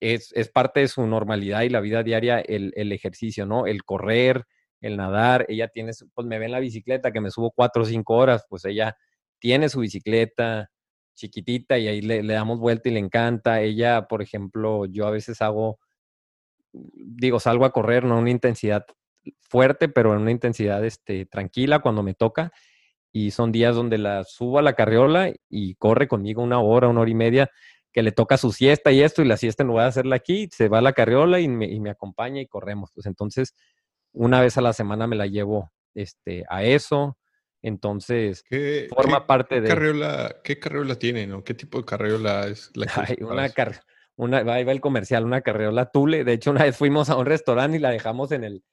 es, 0.00 0.32
es, 0.34 0.48
parte 0.50 0.80
de 0.80 0.88
su 0.88 1.06
normalidad 1.06 1.62
y 1.62 1.68
la 1.68 1.80
vida 1.80 2.02
diaria 2.02 2.40
el, 2.40 2.72
el, 2.76 2.92
ejercicio, 2.92 3.46
¿no? 3.46 3.66
El 3.66 3.84
correr, 3.84 4.44
el 4.80 4.96
nadar, 4.96 5.46
ella 5.48 5.68
tiene, 5.68 5.92
pues 6.14 6.26
me 6.26 6.38
ve 6.38 6.46
en 6.46 6.52
la 6.52 6.60
bicicleta 6.60 7.12
que 7.12 7.20
me 7.20 7.30
subo 7.30 7.52
cuatro 7.52 7.82
o 7.82 7.86
cinco 7.86 8.14
horas, 8.14 8.44
pues 8.48 8.64
ella 8.64 8.96
tiene 9.38 9.68
su 9.68 9.80
bicicleta 9.80 10.70
chiquitita 11.14 11.78
y 11.78 11.88
ahí 11.88 12.00
le, 12.00 12.22
le 12.22 12.34
damos 12.34 12.58
vuelta 12.58 12.88
y 12.88 12.92
le 12.92 13.00
encanta. 13.00 13.60
Ella, 13.60 14.06
por 14.08 14.22
ejemplo, 14.22 14.86
yo 14.86 15.06
a 15.06 15.10
veces 15.10 15.42
hago, 15.42 15.78
digo, 16.72 17.40
salgo 17.40 17.64
a 17.64 17.72
correr, 17.72 18.04
no 18.04 18.18
una 18.18 18.30
intensidad 18.30 18.84
fuerte, 19.40 19.88
pero 19.88 20.14
en 20.14 20.22
una 20.22 20.30
intensidad 20.30 20.84
este, 20.84 21.26
tranquila 21.26 21.80
cuando 21.80 22.02
me 22.02 22.14
toca. 22.14 22.52
Y 23.12 23.30
son 23.30 23.52
días 23.52 23.76
donde 23.76 23.98
la 23.98 24.24
subo 24.24 24.58
a 24.58 24.62
la 24.62 24.72
carriola 24.72 25.32
y 25.48 25.74
corre 25.74 26.08
conmigo 26.08 26.42
una 26.42 26.60
hora, 26.60 26.88
una 26.88 27.02
hora 27.02 27.10
y 27.10 27.14
media, 27.14 27.50
que 27.92 28.02
le 28.02 28.12
toca 28.12 28.38
su 28.38 28.52
siesta 28.52 28.90
y 28.90 29.02
esto, 29.02 29.22
y 29.22 29.26
la 29.26 29.36
siesta 29.36 29.62
en 29.62 29.68
lugar 29.68 29.84
de 29.84 29.90
hacerla 29.90 30.16
aquí, 30.16 30.48
se 30.50 30.68
va 30.68 30.78
a 30.78 30.82
la 30.82 30.94
carriola 30.94 31.40
y 31.40 31.48
me, 31.48 31.66
y 31.66 31.78
me 31.78 31.90
acompaña 31.90 32.40
y 32.40 32.46
corremos. 32.46 32.90
Pues 32.94 33.06
entonces, 33.06 33.54
una 34.12 34.40
vez 34.40 34.56
a 34.56 34.62
la 34.62 34.72
semana 34.72 35.06
me 35.06 35.16
la 35.16 35.26
llevo 35.26 35.72
este, 35.94 36.44
a 36.48 36.64
eso. 36.64 37.18
Entonces, 37.62 38.44
forma 38.90 39.26
parte 39.26 39.60
de... 39.60 39.68
Carriola, 39.68 40.36
¿Qué 40.42 40.58
carriola 40.58 40.96
tienen 40.96 41.32
o 41.32 41.44
qué 41.44 41.54
tipo 41.54 41.78
de 41.78 41.84
carriola 41.84 42.48
es 42.48 42.70
la 42.74 42.86
que 42.86 43.24
una, 43.24 43.48
car... 43.50 43.82
una 44.16 44.38
Ahí 44.38 44.64
va 44.64 44.72
el 44.72 44.80
comercial, 44.80 45.24
una 45.24 45.42
carriola 45.42 45.90
Tule. 45.90 46.24
De 46.24 46.32
hecho, 46.32 46.50
una 46.50 46.64
vez 46.64 46.76
fuimos 46.76 47.08
a 47.08 47.16
un 47.16 47.26
restaurante 47.26 47.76
y 47.76 47.80
la 47.80 47.90
dejamos 47.90 48.32
en 48.32 48.42
el, 48.42 48.64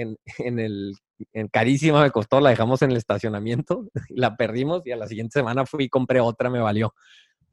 en, 0.00 0.16
en 0.38 0.58
el, 0.58 0.94
en 1.32 1.48
carísima 1.48 2.02
me 2.02 2.10
costó, 2.10 2.40
la 2.40 2.50
dejamos 2.50 2.82
en 2.82 2.90
el 2.90 2.96
estacionamiento, 2.96 3.88
la 4.10 4.36
perdimos 4.36 4.86
y 4.86 4.92
a 4.92 4.96
la 4.96 5.08
siguiente 5.08 5.38
semana 5.38 5.66
fui 5.66 5.84
y 5.84 5.88
compré 5.88 6.20
otra, 6.20 6.50
me 6.50 6.60
valió 6.60 6.94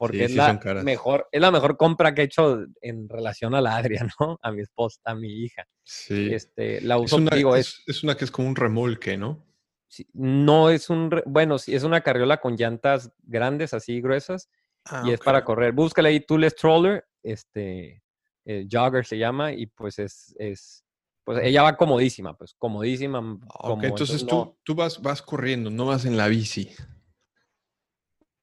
porque 0.01 0.23
es, 0.23 0.33
la 0.33 0.59
mejor, 0.83 1.27
es 1.31 1.39
la 1.39 1.51
mejor 1.51 1.77
compra 1.77 2.15
que 2.15 2.21
he 2.21 2.25
hecho 2.25 2.65
en 2.81 3.07
relación 3.07 3.53
a 3.53 3.61
la 3.61 3.77
Adria, 3.77 4.03
¿no? 4.19 4.39
A 4.41 4.51
mi 4.51 4.63
esposa, 4.63 4.99
a 5.05 5.13
mi 5.13 5.43
hija. 5.43 5.67
Sí. 5.83 6.33
Este, 6.33 6.81
la 6.81 6.97
uso, 6.97 7.17
es 7.17 7.21
una, 7.21 7.35
digo, 7.35 7.55
es, 7.55 7.83
es, 7.85 8.01
una 8.01 8.17
que 8.17 8.25
es 8.25 8.31
como 8.31 8.47
un 8.47 8.55
remolque, 8.55 9.15
¿no? 9.15 9.45
Sí, 9.87 10.07
no 10.13 10.71
es 10.71 10.89
un, 10.89 11.11
bueno, 11.27 11.59
sí, 11.59 11.75
es 11.75 11.83
una 11.83 12.01
carriola 12.01 12.37
con 12.37 12.55
llantas 12.55 13.11
grandes, 13.21 13.75
así 13.75 14.01
gruesas, 14.01 14.49
ah, 14.85 15.03
y 15.05 15.11
es 15.11 15.19
para 15.19 15.43
correr. 15.43 15.71
Búscale 15.71 16.09
ahí 16.09 16.19
Tools 16.19 16.53
Stroller, 16.53 17.05
este, 17.21 18.01
eh, 18.45 18.67
Jogger 18.71 19.05
se 19.05 19.19
llama, 19.19 19.53
y 19.53 19.67
pues 19.67 19.99
es, 19.99 20.35
es, 20.39 20.83
pues 21.23 21.39
ella 21.43 21.63
va 21.63 21.77
comodísima, 21.77 22.35
pues 22.37 22.55
comodísima. 22.57 23.39
Ok, 23.59 23.83
entonces, 23.83 24.25
tú, 24.25 24.57
tú 24.63 24.75
vas, 24.75 25.01
vas 25.01 25.21
corriendo, 25.21 25.69
no 25.69 25.85
vas 25.85 26.05
en 26.05 26.17
la 26.17 26.27
bici. 26.27 26.69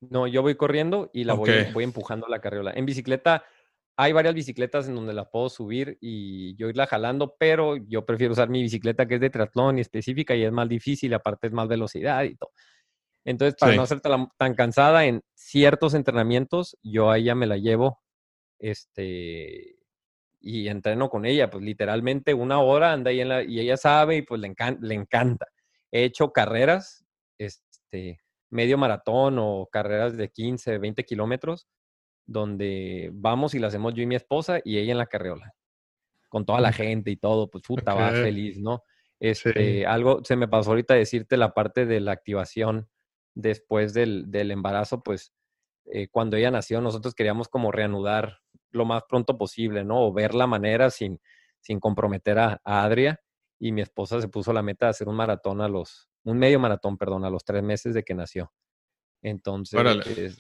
No, 0.01 0.27
yo 0.27 0.43
voy 0.43 0.55
corriendo 0.55 1.11
y 1.13 1.25
la 1.25 1.35
voy, 1.35 1.51
voy, 1.73 1.85
empujando 1.85 2.29
la 2.29 2.41
carriola. 2.41 2.73
En 2.73 2.87
bicicleta 2.87 3.45
hay 3.97 4.13
varias 4.13 4.33
bicicletas 4.33 4.87
en 4.87 4.95
donde 4.95 5.13
la 5.13 5.29
puedo 5.29 5.49
subir 5.49 5.99
y 6.01 6.55
yo 6.55 6.69
irla 6.69 6.87
jalando, 6.87 7.35
pero 7.37 7.77
yo 7.77 8.07
prefiero 8.07 8.33
usar 8.33 8.49
mi 8.49 8.63
bicicleta 8.63 9.09
que 9.09 9.17
es 9.17 9.21
de 9.21 9.31
triatlón 9.31 9.79
y 9.79 9.81
específica 9.81 10.37
y 10.37 10.45
es 10.45 10.53
más 10.53 10.69
difícil, 10.69 11.13
aparte 11.15 11.49
es 11.49 11.53
más 11.53 11.67
velocidad 11.67 12.23
y 12.23 12.37
todo. 12.37 12.53
Entonces, 13.25 13.57
para 13.59 13.75
no 13.75 13.85
ser 13.87 14.01
tan, 14.01 14.55
cansada 14.55 15.05
en 15.05 15.23
ciertos 15.35 15.95
entrenamientos, 15.95 16.79
yo 16.81 17.11
a 17.11 17.19
ella 17.19 17.35
me 17.35 17.49
la 17.49 17.57
llevo 17.57 18.01
este, 18.61 19.78
y 20.41 20.69
entreno 20.69 21.09
con 21.09 21.27
ella, 21.27 21.51
pues 21.51 21.65
literalmente 21.65 22.35
una 22.35 22.61
hora 22.61 22.93
anda 22.93 23.11
ahí 23.11 23.21
en 23.21 23.29
la, 23.29 23.43
y 23.43 23.61
ella 23.61 23.77
sabe 23.77 24.17
y 24.17 24.23
pues 24.23 24.41
le, 24.41 24.55
le 24.81 24.95
encanta. 24.95 25.47
He 25.91 26.05
hecho 26.05 26.33
carreras, 26.33 27.05
este, 27.39 28.21
medio 28.51 28.79
maratón 28.79 29.39
o 29.39 29.69
carreras 29.71 30.17
de 30.17 30.31
15, 30.31 30.79
20 30.79 31.05
kilómetros, 31.05 31.69
donde 32.27 33.11
vamos 33.13 33.55
y 33.55 33.59
la 33.59 33.69
hacemos 33.69 33.95
yo 33.95 34.03
y 34.03 34.07
mi 34.07 34.15
esposa 34.15 34.61
y 34.65 34.79
ella 34.79 34.93
en 34.93 34.99
la 34.99 35.07
carriola, 35.07 35.55
con 36.29 36.45
toda 36.45 36.61
la 36.61 36.73
gente 36.73 37.11
y 37.11 37.17
todo, 37.17 37.51
pues 37.51 37.65
puta, 37.67 37.95
va 37.95 38.11
feliz, 38.11 38.59
¿no? 38.59 38.83
Este, 39.21 39.85
Algo 39.87 40.23
se 40.25 40.37
me 40.37 40.47
pasó 40.47 40.71
ahorita 40.71 40.95
decirte 40.95 41.37
la 41.37 41.53
parte 41.53 41.87
de 41.87 42.01
la 42.01 42.13
activación 42.13 42.89
después 43.35 43.95
del, 43.95 44.31
del 44.31 44.51
embarazo, 44.51 45.03
pues 45.03 45.33
eh, 45.87 46.09
cuando 46.09 46.37
ella 46.37 46.51
nació 46.51 46.81
nosotros 46.81 47.15
queríamos 47.15 47.49
como 47.49 47.73
reanudar 47.73 48.41
lo 48.71 48.85
más 48.85 49.03
pronto 49.09 49.37
posible, 49.37 49.85
¿no? 49.85 50.07
O 50.07 50.13
ver 50.13 50.35
la 50.35 50.47
manera 50.47 50.91
sin, 50.91 51.21
sin 51.61 51.81
comprometer 51.81 52.39
a, 52.39 52.61
a 52.65 52.85
Adria 52.85 53.21
y 53.59 53.73
mi 53.73 53.83
esposa 53.83 54.21
se 54.21 54.29
puso 54.29 54.53
la 54.53 54.63
meta 54.63 54.87
de 54.87 54.91
hacer 54.91 55.09
un 55.09 55.17
maratón 55.17 55.61
a 55.61 55.69
los, 55.69 56.09
un 56.25 56.39
medio 56.39 56.61
maratón, 56.61 56.97
perdón, 56.97 57.25
a 57.25 57.31
los 57.31 57.45
tres 57.45 57.63
meses 57.63 57.95
de 57.95 58.05
que 58.05 58.15
nació. 58.15 58.53
Entonces, 59.23 59.81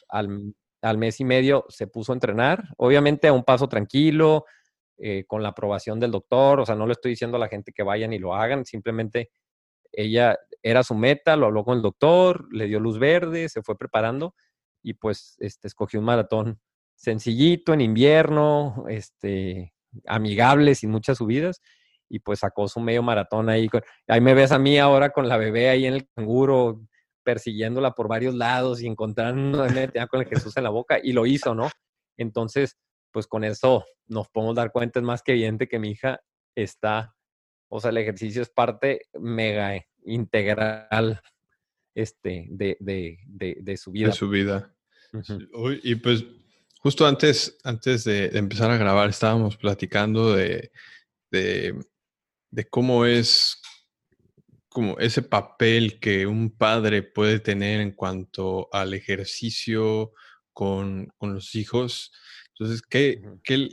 al, 0.08 0.54
al, 0.82 0.98
mes 0.98 1.20
y 1.20 1.24
medio 1.24 1.64
se 1.68 1.88
puso 1.88 2.12
a 2.12 2.14
entrenar, 2.14 2.68
obviamente 2.76 3.26
a 3.26 3.32
un 3.32 3.42
paso 3.42 3.68
tranquilo, 3.68 4.44
eh, 4.98 5.24
con 5.26 5.42
la 5.42 5.50
aprobación 5.50 5.98
del 5.98 6.12
doctor, 6.12 6.60
o 6.60 6.66
sea, 6.66 6.74
no 6.74 6.86
le 6.86 6.92
estoy 6.92 7.12
diciendo 7.12 7.36
a 7.36 7.40
la 7.40 7.48
gente 7.48 7.72
que 7.72 7.82
vayan 7.82 8.12
y 8.12 8.18
lo 8.18 8.34
hagan, 8.34 8.64
simplemente 8.64 9.30
ella 9.92 10.36
era 10.62 10.82
su 10.82 10.94
meta, 10.94 11.36
lo 11.36 11.46
habló 11.46 11.64
con 11.64 11.76
el 11.76 11.82
doctor, 11.82 12.46
le 12.52 12.66
dio 12.66 12.78
luz 12.78 12.98
verde, 12.98 13.48
se 13.48 13.62
fue 13.62 13.76
preparando 13.76 14.34
y 14.82 14.94
pues 14.94 15.36
este, 15.38 15.66
escogió 15.68 16.00
un 16.00 16.06
maratón 16.06 16.60
sencillito 16.98 17.72
en 17.72 17.80
invierno, 17.80 18.84
este, 18.88 19.72
amigable, 20.06 20.74
sin 20.74 20.90
muchas 20.90 21.18
subidas 21.18 21.62
y 22.08 22.18
pues 22.18 22.40
sacó 22.40 22.68
su 22.68 22.80
medio 22.80 23.02
maratón 23.02 23.48
ahí. 23.48 23.68
ahí 24.06 24.20
me 24.20 24.34
ves 24.34 24.52
a 24.52 24.58
mí 24.58 24.78
ahora 24.78 25.10
con 25.10 25.28
la 25.28 25.36
bebé 25.36 25.68
ahí 25.68 25.86
en 25.86 25.94
el 25.94 26.08
canguro, 26.14 26.80
persiguiéndola 27.22 27.92
por 27.92 28.08
varios 28.08 28.34
lados 28.34 28.82
y 28.82 28.86
encontrando 28.86 29.66
con 30.10 30.20
el 30.20 30.28
Jesús 30.28 30.56
en 30.56 30.64
la 30.64 30.70
boca 30.70 30.98
y 31.02 31.12
lo 31.12 31.26
hizo, 31.26 31.54
¿no? 31.54 31.70
Entonces, 32.16 32.76
pues 33.12 33.26
con 33.26 33.44
eso 33.44 33.84
nos 34.06 34.28
podemos 34.28 34.56
dar 34.56 34.72
cuenta, 34.72 34.98
es 34.98 35.04
más 35.04 35.22
que 35.22 35.32
evidente 35.32 35.68
que 35.68 35.78
mi 35.78 35.90
hija 35.90 36.20
está, 36.54 37.14
o 37.68 37.80
sea, 37.80 37.90
el 37.90 37.98
ejercicio 37.98 38.42
es 38.42 38.50
parte 38.50 39.02
mega 39.12 39.78
integral 40.04 41.20
este, 41.94 42.46
de, 42.50 42.76
de, 42.80 43.18
de, 43.60 43.76
su 43.76 43.92
vida. 43.92 44.08
De 44.08 44.12
su 44.12 44.28
vida. 44.28 44.74
Y 45.82 45.96
pues 45.96 46.24
justo 46.88 47.06
antes, 47.06 47.58
antes 47.64 48.04
de, 48.04 48.30
empezar 48.32 48.70
a 48.70 48.78
grabar 48.78 49.10
estábamos 49.10 49.58
platicando 49.58 50.32
de, 50.32 50.72
de 51.30 52.68
cómo 52.70 53.04
es 53.04 53.60
como 54.70 54.98
ese 54.98 55.20
papel 55.20 56.00
que 56.00 56.26
un 56.26 56.50
padre 56.50 57.02
puede 57.02 57.40
tener 57.40 57.82
en 57.82 57.92
cuanto 57.92 58.70
al 58.72 58.94
ejercicio 58.94 60.14
con, 60.54 61.12
los 61.20 61.54
hijos. 61.54 62.10
Entonces, 62.54 62.80
¿qué, 62.80 63.20
qué, 63.44 63.68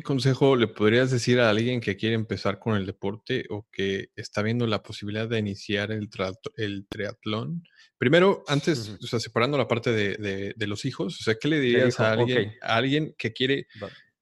consejo 0.00 0.56
le 0.56 0.68
podrías 0.68 1.10
decir 1.10 1.40
a 1.40 1.50
alguien 1.50 1.80
que 1.80 1.96
quiere 1.96 2.14
empezar 2.14 2.58
con 2.58 2.76
el 2.76 2.86
deporte 2.86 3.44
o 3.50 3.66
que 3.70 4.10
está 4.16 4.40
viendo 4.40 4.66
la 4.66 4.82
posibilidad 4.82 5.28
de 5.28 5.38
iniciar 5.38 5.90
el, 5.90 6.08
el 6.56 6.86
triatlón? 6.88 7.64
Primero, 7.98 8.44
antes, 8.48 8.96
o 9.02 9.06
sea, 9.06 9.20
separando 9.20 9.58
la 9.58 9.68
parte 9.68 9.92
de, 9.92 10.66
los 10.66 10.84
hijos, 10.84 11.20
o 11.20 11.22
sea, 11.22 11.34
¿qué 11.34 11.48
le 11.48 11.60
dirías 11.60 12.00
a, 12.00 12.12
alguien, 12.12 12.54
a 12.62 12.76
alguien 12.76 13.14
que 13.18 13.32
quiere 13.32 13.66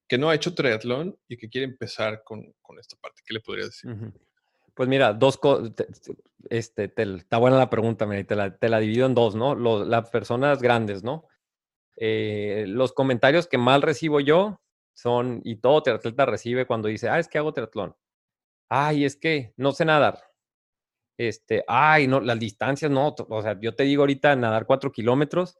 que 0.08 0.18
no 0.18 0.28
ha 0.28 0.34
hecho 0.34 0.54
triatlón 0.54 1.16
y 1.28 1.36
que 1.36 1.48
quiere 1.48 1.66
empezar 1.66 2.22
con, 2.24 2.52
esta 2.80 2.96
parte? 2.96 3.22
¿Qué 3.24 3.34
le 3.34 3.40
podrías 3.40 3.68
decir? 3.68 3.94
Pues 4.74 4.88
mira, 4.88 5.12
dos 5.12 5.36
cosas. 5.36 5.72
Este, 6.48 6.92
está 6.96 7.38
buena 7.38 7.58
la 7.58 7.70
pregunta, 7.70 8.06
mira, 8.06 8.24
te 8.24 8.34
la, 8.34 8.56
te 8.56 8.68
la 8.68 8.80
divido 8.80 9.06
en 9.06 9.14
dos, 9.14 9.36
¿no? 9.36 9.54
las 9.84 10.10
personas 10.10 10.60
grandes, 10.62 11.04
¿no? 11.04 11.28
Eh, 11.96 12.64
los 12.66 12.92
comentarios 12.92 13.46
que 13.46 13.58
mal 13.58 13.82
recibo 13.82 14.20
yo 14.20 14.60
son, 14.94 15.40
y 15.44 15.56
todo 15.56 15.82
triatleta 15.82 16.26
recibe 16.26 16.66
cuando 16.66 16.88
dice, 16.88 17.08
ah, 17.08 17.18
es 17.18 17.28
que 17.28 17.38
hago 17.38 17.52
triatlón. 17.52 17.94
Ay, 18.68 19.04
es 19.04 19.16
que 19.16 19.52
no 19.56 19.72
sé 19.72 19.84
nadar. 19.84 20.20
Este, 21.18 21.64
ay, 21.66 22.06
no, 22.06 22.20
las 22.20 22.38
distancias, 22.38 22.90
no. 22.90 23.14
O 23.28 23.42
sea, 23.42 23.58
yo 23.60 23.74
te 23.74 23.84
digo 23.84 24.02
ahorita 24.02 24.36
nadar 24.36 24.66
cuatro 24.66 24.92
kilómetros 24.92 25.58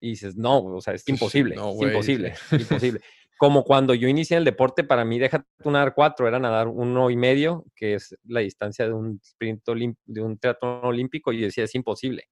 y 0.00 0.10
dices, 0.10 0.36
no, 0.36 0.64
o 0.64 0.80
sea, 0.80 0.94
es 0.94 1.08
imposible, 1.08 1.54
es 1.54 1.60
imposible, 1.60 2.34
imposible 2.50 3.00
como 3.36 3.64
cuando 3.64 3.94
yo 3.94 4.08
inicié 4.08 4.36
el 4.36 4.44
deporte, 4.44 4.84
para 4.84 5.04
mí 5.04 5.18
déjate 5.18 5.44
nadar 5.64 5.94
cuatro, 5.94 6.28
era 6.28 6.38
nadar 6.38 6.68
uno 6.68 7.10
y 7.10 7.16
medio, 7.16 7.64
que 7.74 7.94
es 7.94 8.16
la 8.24 8.40
distancia 8.40 8.86
de 8.86 8.92
un 8.92 9.20
sprint 9.22 9.62
de 10.04 10.22
un 10.22 10.38
triatlón 10.38 10.84
olímpico, 10.84 11.32
y 11.32 11.40
decía, 11.40 11.64
es 11.64 11.74
imposible. 11.74 12.28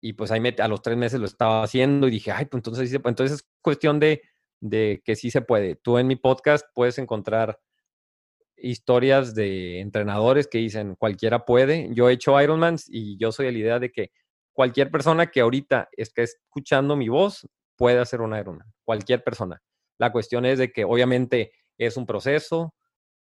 Y 0.00 0.12
pues 0.12 0.30
ahí 0.30 0.42
a 0.58 0.68
los 0.68 0.82
tres 0.82 0.96
meses 0.96 1.20
lo 1.20 1.26
estaba 1.26 1.62
haciendo 1.62 2.08
y 2.08 2.10
dije, 2.10 2.32
ay, 2.32 2.46
pues 2.46 2.58
entonces, 2.58 2.92
entonces 2.92 3.32
es 3.32 3.48
cuestión 3.62 3.98
de, 4.00 4.22
de 4.60 5.02
que 5.04 5.16
sí 5.16 5.30
se 5.30 5.42
puede. 5.42 5.76
Tú 5.76 5.98
en 5.98 6.06
mi 6.06 6.16
podcast 6.16 6.66
puedes 6.74 6.98
encontrar 6.98 7.60
historias 8.56 9.34
de 9.34 9.80
entrenadores 9.80 10.48
que 10.48 10.58
dicen 10.58 10.94
cualquiera 10.96 11.44
puede. 11.44 11.88
Yo 11.92 12.08
he 12.08 12.14
hecho 12.14 12.40
Ironmans 12.40 12.86
y 12.88 13.18
yo 13.18 13.32
soy 13.32 13.46
de 13.46 13.52
la 13.52 13.58
idea 13.58 13.78
de 13.78 13.92
que 13.92 14.10
cualquier 14.52 14.90
persona 14.90 15.26
que 15.26 15.40
ahorita 15.40 15.88
esté 15.92 16.22
escuchando 16.22 16.96
mi 16.96 17.08
voz 17.08 17.46
puede 17.76 17.98
hacer 17.98 18.20
un 18.20 18.36
Ironman. 18.36 18.72
Cualquier 18.84 19.22
persona. 19.22 19.62
La 19.98 20.12
cuestión 20.12 20.46
es 20.46 20.58
de 20.58 20.72
que 20.72 20.84
obviamente 20.84 21.52
es 21.78 21.96
un 21.96 22.06
proceso, 22.06 22.74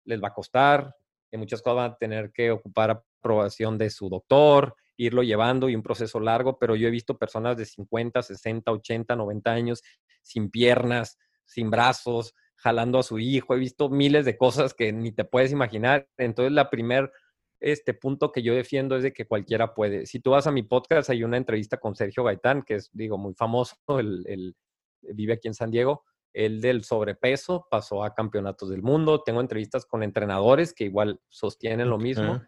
les 0.04 0.22
va 0.22 0.28
a 0.28 0.34
costar, 0.34 0.94
en 1.30 1.40
muchas 1.40 1.62
cosas 1.62 1.76
van 1.76 1.90
a 1.92 1.96
tener 1.96 2.30
que 2.32 2.50
ocupar 2.50 2.90
aprobación 2.90 3.78
de 3.78 3.90
su 3.90 4.08
doctor, 4.08 4.74
irlo 4.96 5.22
llevando 5.22 5.68
y 5.68 5.74
un 5.74 5.82
proceso 5.82 6.20
largo, 6.20 6.58
pero 6.58 6.76
yo 6.76 6.86
he 6.88 6.90
visto 6.90 7.18
personas 7.18 7.56
de 7.56 7.64
50, 7.64 8.22
60, 8.22 8.70
80, 8.70 9.16
90 9.16 9.50
años 9.50 9.82
sin 10.24 10.50
piernas, 10.50 11.18
sin 11.44 11.70
brazos, 11.70 12.34
jalando 12.56 12.98
a 12.98 13.02
su 13.02 13.18
hijo, 13.18 13.54
he 13.54 13.58
visto 13.58 13.90
miles 13.90 14.24
de 14.24 14.36
cosas 14.36 14.74
que 14.74 14.92
ni 14.92 15.12
te 15.12 15.24
puedes 15.24 15.52
imaginar. 15.52 16.08
Entonces, 16.16 16.52
la 16.52 16.70
primer 16.70 17.12
este 17.60 17.94
punto 17.94 18.32
que 18.32 18.42
yo 18.42 18.54
defiendo 18.54 18.96
es 18.96 19.02
de 19.02 19.12
que 19.12 19.26
cualquiera 19.26 19.74
puede. 19.74 20.06
Si 20.06 20.20
tú 20.20 20.30
vas 20.30 20.46
a 20.46 20.50
mi 20.50 20.62
podcast, 20.62 21.10
hay 21.10 21.24
una 21.24 21.36
entrevista 21.36 21.78
con 21.78 21.94
Sergio 21.94 22.24
Gaitán, 22.24 22.62
que 22.62 22.76
es, 22.76 22.90
digo, 22.92 23.16
muy 23.16 23.34
famoso, 23.34 23.76
el, 23.98 24.54
vive 25.00 25.34
aquí 25.34 25.48
en 25.48 25.54
San 25.54 25.70
Diego, 25.70 26.04
el 26.32 26.60
del 26.60 26.84
sobrepeso, 26.84 27.66
pasó 27.70 28.02
a 28.04 28.12
campeonatos 28.12 28.68
del 28.70 28.82
mundo, 28.82 29.22
tengo 29.22 29.40
entrevistas 29.40 29.86
con 29.86 30.02
entrenadores 30.02 30.74
que 30.74 30.84
igual 30.84 31.20
sostienen 31.28 31.88
lo 31.88 31.98
mismo, 31.98 32.42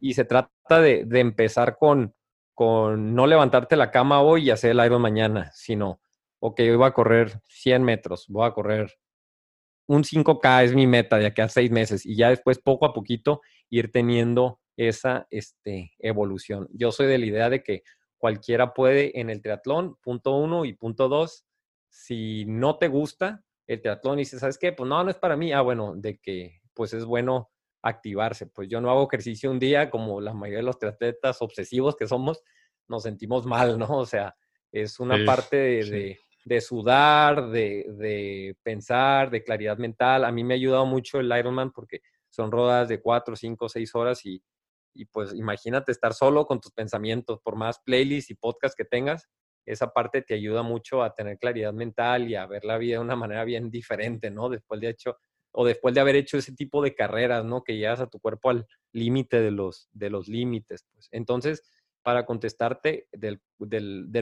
y 0.00 0.14
se 0.14 0.24
trata 0.24 0.80
de, 0.80 1.04
de, 1.04 1.20
empezar 1.20 1.76
con, 1.78 2.14
con 2.54 3.14
no 3.14 3.26
levantarte 3.26 3.76
la 3.76 3.90
cama 3.90 4.20
hoy 4.20 4.44
y 4.44 4.50
hacer 4.50 4.72
el 4.72 4.84
Iron 4.84 5.00
mañana, 5.00 5.50
sino, 5.54 6.00
ok, 6.40 6.60
hoy 6.60 6.76
voy 6.76 6.86
a 6.86 6.92
correr 6.92 7.40
100 7.48 7.82
metros, 7.82 8.26
voy 8.28 8.46
a 8.46 8.52
correr 8.52 8.98
un 9.88 10.04
5K 10.04 10.64
es 10.64 10.74
mi 10.74 10.86
meta 10.86 11.16
de 11.16 11.26
aquí 11.26 11.40
a 11.40 11.48
seis 11.48 11.70
meses 11.70 12.04
y 12.04 12.14
ya 12.14 12.28
después 12.28 12.58
poco 12.58 12.84
a 12.84 12.92
poquito 12.92 13.40
ir 13.70 13.90
teniendo 13.90 14.60
esa 14.76 15.26
este, 15.30 15.92
evolución. 15.98 16.68
Yo 16.72 16.92
soy 16.92 17.06
de 17.06 17.18
la 17.18 17.26
idea 17.26 17.50
de 17.50 17.62
que 17.62 17.82
cualquiera 18.18 18.74
puede 18.74 19.18
en 19.18 19.30
el 19.30 19.40
triatlón, 19.40 19.96
punto 20.02 20.36
uno 20.36 20.66
y 20.66 20.74
punto 20.74 21.08
dos, 21.08 21.46
si 21.88 22.44
no 22.44 22.76
te 22.76 22.88
gusta 22.88 23.42
el 23.66 23.80
triatlón 23.80 24.18
y 24.18 24.22
dices, 24.22 24.40
¿sabes 24.40 24.58
qué? 24.58 24.72
Pues 24.72 24.88
no, 24.88 25.02
no 25.02 25.10
es 25.10 25.16
para 25.16 25.36
mí. 25.36 25.52
Ah, 25.52 25.62
bueno, 25.62 25.94
de 25.96 26.18
que 26.18 26.60
pues 26.74 26.92
es 26.92 27.04
bueno 27.04 27.50
activarse. 27.82 28.46
Pues 28.46 28.68
yo 28.68 28.80
no 28.80 28.90
hago 28.90 29.08
ejercicio 29.08 29.50
un 29.50 29.58
día 29.58 29.88
como 29.88 30.20
la 30.20 30.34
mayoría 30.34 30.58
de 30.58 30.64
los 30.64 30.78
triatletas 30.78 31.40
obsesivos 31.40 31.96
que 31.96 32.06
somos, 32.06 32.42
nos 32.88 33.04
sentimos 33.04 33.46
mal, 33.46 33.78
¿no? 33.78 33.88
O 33.88 34.06
sea, 34.06 34.36
es 34.70 35.00
una 35.00 35.24
parte 35.24 35.56
de 35.56 35.84
de 35.84 36.18
sudar, 36.60 37.50
de, 37.50 38.56
pensar, 38.62 39.30
de 39.30 39.42
claridad 39.42 39.78
mental. 39.78 40.24
A 40.24 40.32
mí 40.32 40.44
me 40.44 40.54
ha 40.54 40.56
ayudado 40.56 40.86
mucho 40.86 41.20
el 41.20 41.36
Ironman 41.36 41.72
porque 41.72 42.00
son 42.28 42.50
rodas 42.50 42.88
de 42.88 43.00
cuatro, 43.00 43.36
cinco, 43.36 43.68
seis 43.68 43.94
horas 43.94 44.24
y, 44.24 44.42
pues 45.12 45.34
imagínate 45.34 45.92
estar 45.92 46.12
solo 46.12 46.46
con 46.46 46.60
tus 46.60 46.72
pensamientos, 46.72 47.40
por 47.42 47.56
más 47.56 47.78
playlists 47.80 48.30
y 48.30 48.34
podcasts 48.34 48.76
que 48.76 48.84
tengas, 48.84 49.28
esa 49.64 49.92
parte 49.92 50.22
te 50.22 50.34
ayuda 50.34 50.62
mucho 50.62 51.02
a 51.02 51.14
tener 51.14 51.38
claridad 51.38 51.72
mental 51.72 52.28
y 52.28 52.34
a 52.34 52.46
ver 52.46 52.64
la 52.64 52.78
vida 52.78 52.94
de 52.94 53.04
una 53.04 53.16
manera 53.16 53.44
bien 53.44 53.70
diferente, 53.70 54.30
¿no? 54.30 54.48
Después 54.48 54.80
de 54.80 54.88
hecho, 54.88 55.18
o 55.52 55.66
después 55.66 55.94
de 55.94 56.00
haber 56.00 56.16
hecho 56.16 56.38
ese 56.38 56.54
tipo 56.54 56.82
de 56.82 56.94
carreras, 56.94 57.44
¿no? 57.44 57.62
Que 57.62 57.76
llevas 57.76 58.00
a 58.00 58.06
tu 58.06 58.18
cuerpo 58.18 58.50
al 58.50 58.66
límite 58.92 59.40
de 59.40 59.50
los, 59.50 59.88
de 59.92 60.10
los 60.10 60.26
límites, 60.26 60.86
pues. 60.92 61.08
Entonces, 61.12 61.62
para 62.08 62.24
contestarte 62.24 63.06
del, 63.12 63.38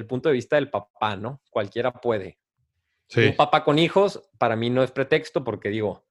punto 0.08 0.28
de 0.28 0.32
vista 0.32 0.56
del 0.56 0.70
papá, 0.70 1.14
¿no? 1.14 1.40
Cualquiera 1.50 1.92
puede. 1.92 2.40
Un 3.16 3.36
papá 3.36 3.62
con 3.62 3.78
hijos, 3.78 4.28
para 4.38 4.56
mí 4.56 4.70
no 4.70 4.82
es 4.82 4.90
pretexto 4.90 5.44
porque 5.44 5.68
digo, 5.68 6.04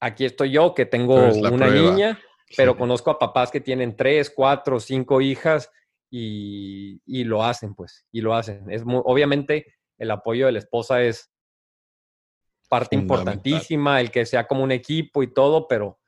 aquí 0.00 0.26
estoy 0.26 0.50
yo 0.50 0.74
que 0.74 0.84
tengo 0.84 1.14
una 1.14 1.70
niña, 1.70 2.20
pero 2.58 2.76
conozco 2.76 3.10
a 3.10 3.18
papás 3.18 3.50
que 3.50 3.62
tienen 3.62 3.96
tres, 3.96 4.28
cuatro, 4.28 4.78
cinco 4.80 5.22
hijas 5.22 5.72
y, 6.10 7.00
lo 7.24 7.42
hacen, 7.42 7.74
pues, 7.74 8.06
y 8.12 8.20
lo 8.20 8.34
hacen. 8.34 8.70
Es 8.70 8.82
obviamente 8.84 9.74
el 9.96 10.10
apoyo 10.10 10.44
de 10.44 10.52
la 10.52 10.58
esposa 10.58 11.00
es 11.00 11.32
parte 12.68 12.96
importantísima, 12.96 13.98
el 13.98 14.10
que 14.10 14.26
sea 14.26 14.46
como 14.46 14.62
un 14.62 14.72
equipo 14.72 15.22
y 15.22 15.32
todo, 15.32 15.66
pero 15.66 16.01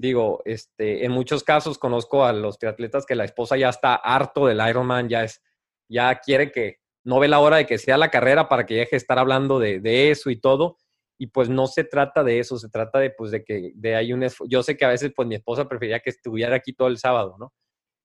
digo, 0.00 0.40
este, 0.46 1.04
en 1.04 1.12
muchos 1.12 1.44
casos 1.44 1.76
conozco 1.76 2.24
a 2.24 2.32
los 2.32 2.58
triatletas 2.58 3.04
que 3.04 3.14
la 3.14 3.24
esposa 3.24 3.58
ya 3.58 3.68
está 3.68 3.94
harto 3.96 4.46
del 4.46 4.66
Ironman, 4.66 5.10
ya 5.10 5.24
es, 5.24 5.42
ya 5.90 6.14
quiere 6.20 6.50
que, 6.50 6.78
no 7.04 7.18
ve 7.18 7.28
la 7.28 7.40
hora 7.40 7.58
de 7.58 7.66
que 7.66 7.76
sea 7.76 7.98
la 7.98 8.10
carrera 8.10 8.48
para 8.48 8.64
que 8.64 8.76
deje 8.76 8.92
de 8.92 8.96
estar 8.96 9.18
hablando 9.18 9.58
de, 9.58 10.10
eso 10.10 10.30
y 10.30 10.40
todo. 10.40 10.78
Y 11.18 11.26
pues 11.26 11.50
no 11.50 11.66
se 11.66 11.84
trata 11.84 12.24
de 12.24 12.38
eso, 12.38 12.58
se 12.58 12.70
trata 12.70 12.98
de, 12.98 13.10
pues, 13.10 13.30
de 13.30 13.44
que 13.44 13.72
de 13.74 13.94
hay 13.94 14.14
un 14.14 14.26
Yo 14.48 14.62
sé 14.62 14.76
que 14.78 14.86
a 14.86 14.88
veces, 14.88 15.12
pues, 15.14 15.28
mi 15.28 15.34
esposa 15.34 15.68
prefería 15.68 16.00
que 16.00 16.10
estuviera 16.10 16.56
aquí 16.56 16.72
todo 16.72 16.88
el 16.88 16.96
sábado, 16.96 17.36
¿no? 17.38 17.52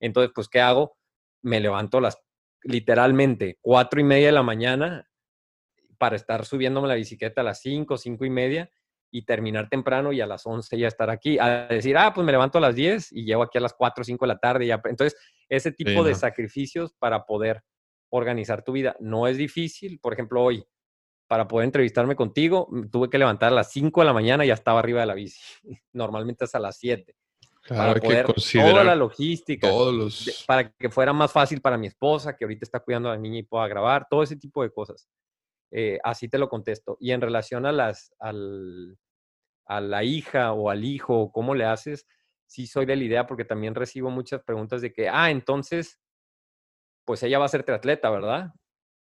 Entonces, 0.01 0.31
pues, 0.35 0.49
¿qué 0.49 0.59
hago? 0.59 0.97
Me 1.41 1.61
levanto 1.61 2.01
las, 2.01 2.17
literalmente, 2.63 3.57
cuatro 3.61 4.01
y 4.01 4.03
media 4.03 4.27
de 4.27 4.33
la 4.33 4.43
mañana 4.43 5.09
para 5.97 6.17
estar 6.17 6.45
subiéndome 6.45 6.89
la 6.89 6.95
bicicleta 6.95 7.39
a 7.39 7.45
las 7.45 7.61
cinco, 7.61 7.97
cinco 7.97 8.25
y 8.25 8.29
media 8.29 8.69
y 9.15 9.21
terminar 9.21 9.69
temprano 9.69 10.11
y 10.11 10.19
a 10.19 10.27
las 10.27 10.45
11 10.45 10.77
ya 10.77 10.89
estar 10.89 11.09
aquí. 11.09 11.39
A 11.39 11.67
decir, 11.67 11.97
ah, 11.97 12.13
pues 12.13 12.25
me 12.25 12.33
levanto 12.33 12.57
a 12.57 12.61
las 12.61 12.75
10 12.75 13.13
y 13.13 13.23
llego 13.23 13.43
aquí 13.43 13.57
a 13.57 13.61
las 13.61 13.73
4 13.73 14.01
o 14.01 14.03
5 14.03 14.25
de 14.25 14.27
la 14.27 14.37
tarde. 14.37 14.67
Ya. 14.67 14.81
Entonces, 14.83 15.17
ese 15.47 15.71
tipo 15.71 16.03
de 16.03 16.13
sacrificios 16.15 16.93
para 16.99 17.25
poder 17.25 17.63
organizar 18.09 18.61
tu 18.61 18.73
vida 18.73 18.97
no 18.99 19.25
es 19.27 19.37
difícil. 19.37 19.99
Por 19.99 20.11
ejemplo, 20.11 20.43
hoy, 20.43 20.65
para 21.27 21.47
poder 21.47 21.63
entrevistarme 21.63 22.17
contigo, 22.17 22.67
tuve 22.91 23.09
que 23.09 23.17
levantar 23.17 23.53
a 23.53 23.55
las 23.55 23.71
5 23.71 24.01
de 24.01 24.05
la 24.05 24.11
mañana 24.11 24.43
y 24.43 24.49
ya 24.49 24.53
estaba 24.53 24.79
arriba 24.79 24.99
de 24.99 25.05
la 25.05 25.13
bici. 25.13 25.39
Normalmente 25.93 26.43
es 26.43 26.53
a 26.53 26.59
las 26.59 26.77
7. 26.77 27.15
para 27.69 27.95
poder, 27.95 28.25
toda 28.33 28.83
la 28.83 28.95
logística, 28.95 29.69
para 30.45 30.69
que 30.73 30.89
fuera 30.89 31.13
más 31.13 31.31
fácil 31.31 31.61
para 31.61 31.77
mi 31.77 31.87
esposa, 31.87 32.35
que 32.35 32.43
ahorita 32.43 32.65
está 32.65 32.81
cuidando 32.81 33.07
a 33.07 33.13
la 33.13 33.17
niña 33.17 33.39
y 33.39 33.43
pueda 33.43 33.65
grabar, 33.69 34.07
todo 34.09 34.23
ese 34.23 34.35
tipo 34.35 34.61
de 34.61 34.71
cosas. 34.71 35.07
Eh, 35.71 35.99
así 36.03 36.27
te 36.27 36.37
lo 36.37 36.47
contesto. 36.49 36.97
Y 36.99 37.11
en 37.11 37.21
relación 37.21 37.65
a 37.65 37.71
las, 37.71 38.13
al, 38.19 38.97
a 39.65 39.81
la 39.81 40.03
hija 40.03 40.53
o 40.53 40.69
al 40.69 40.83
hijo, 40.83 41.31
cómo 41.31 41.55
le 41.55 41.65
haces, 41.65 42.07
sí 42.45 42.67
soy 42.67 42.85
de 42.85 42.95
la 42.95 43.03
idea 43.03 43.27
porque 43.27 43.45
también 43.45 43.75
recibo 43.75 44.09
muchas 44.09 44.43
preguntas 44.43 44.81
de 44.81 44.93
que, 44.93 45.09
ah, 45.09 45.31
entonces, 45.31 45.99
pues 47.03 47.23
ella 47.23 47.39
va 47.39 47.45
a 47.45 47.49
ser 47.49 47.63
triatleta, 47.63 48.09
¿verdad? 48.09 48.53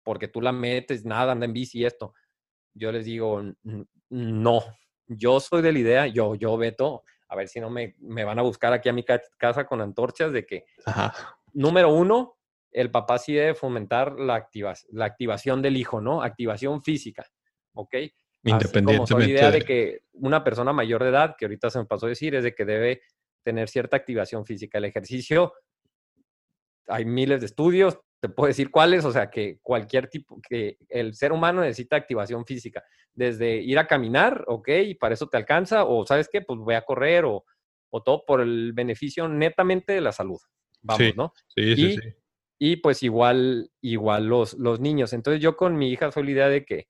Porque 0.03 0.27
tú 0.27 0.41
la 0.41 0.51
metes, 0.51 1.05
nada, 1.05 1.31
anda 1.31 1.45
en 1.45 1.53
bici 1.53 1.79
y 1.79 1.85
esto. 1.85 2.13
Yo 2.73 2.91
les 2.91 3.05
digo, 3.05 3.41
no, 4.09 4.63
yo 5.07 5.39
soy 5.39 5.61
de 5.61 5.71
la 5.71 5.79
idea, 5.79 6.07
yo, 6.07 6.35
yo, 6.35 6.57
Beto, 6.57 7.03
a 7.27 7.35
ver 7.35 7.47
si 7.47 7.59
no 7.59 7.69
me, 7.69 7.95
me 7.99 8.23
van 8.23 8.39
a 8.39 8.43
buscar 8.43 8.73
aquí 8.73 8.89
a 8.89 8.93
mi 8.93 9.03
casa 9.03 9.65
con 9.65 9.81
antorchas 9.81 10.31
de 10.31 10.45
que, 10.45 10.65
número 11.53 11.93
uno, 11.93 12.37
el 12.71 12.89
papá 12.89 13.19
sí 13.19 13.33
debe 13.33 13.53
fomentar 13.53 14.19
la, 14.19 14.47
la 14.89 15.05
activación 15.05 15.61
del 15.61 15.77
hijo, 15.77 16.01
¿no? 16.01 16.23
Activación 16.23 16.81
física, 16.81 17.25
¿ok? 17.73 17.95
Independientemente. 18.43 19.13
Como 19.13 19.19
la 19.19 19.29
idea 19.29 19.51
de 19.51 19.61
que 19.61 20.01
una 20.13 20.43
persona 20.43 20.73
mayor 20.73 21.03
de 21.03 21.09
edad, 21.09 21.35
que 21.37 21.45
ahorita 21.45 21.69
se 21.69 21.79
me 21.79 21.85
pasó 21.85 22.05
a 22.05 22.09
decir, 22.09 22.35
es 22.35 22.43
de 22.43 22.53
que 22.53 22.65
debe 22.65 23.01
tener 23.43 23.69
cierta 23.69 23.97
activación 23.97 24.45
física. 24.45 24.77
El 24.77 24.85
ejercicio, 24.85 25.53
hay 26.87 27.05
miles 27.05 27.39
de 27.39 27.45
estudios, 27.45 27.99
te 28.19 28.29
puedo 28.29 28.47
decir 28.47 28.71
cuáles, 28.71 29.03
o 29.05 29.11
sea, 29.11 29.29
que 29.29 29.59
cualquier 29.61 30.07
tipo, 30.07 30.39
que 30.47 30.77
el 30.89 31.13
ser 31.13 31.31
humano 31.31 31.61
necesita 31.61 31.95
activación 31.95 32.45
física, 32.45 32.83
desde 33.13 33.57
ir 33.57 33.77
a 33.79 33.87
caminar, 33.87 34.43
ok, 34.47 34.69
y 34.85 34.95
para 34.95 35.13
eso 35.13 35.27
te 35.27 35.37
alcanza, 35.37 35.83
o 35.85 36.05
sabes 36.05 36.29
qué, 36.31 36.41
pues 36.41 36.59
voy 36.59 36.75
a 36.75 36.83
correr, 36.83 37.25
o, 37.25 37.43
o 37.89 38.01
todo 38.01 38.23
por 38.25 38.41
el 38.41 38.71
beneficio 38.73 39.27
netamente 39.27 39.93
de 39.93 40.01
la 40.01 40.11
salud. 40.11 40.39
Vamos, 40.81 41.15
¿no? 41.15 41.33
Sí, 41.47 41.75
sí, 41.75 41.97
sí. 41.97 42.09
Y 42.59 42.77
pues 42.77 43.03
igual, 43.03 43.71
igual 43.81 44.27
los, 44.27 44.53
los 44.53 44.79
niños. 44.79 45.11
Entonces 45.11 45.41
yo 45.41 45.57
con 45.57 45.75
mi 45.75 45.91
hija 45.91 46.11
soy 46.11 46.23
la 46.23 46.31
idea 46.31 46.49
de 46.49 46.65
que 46.65 46.87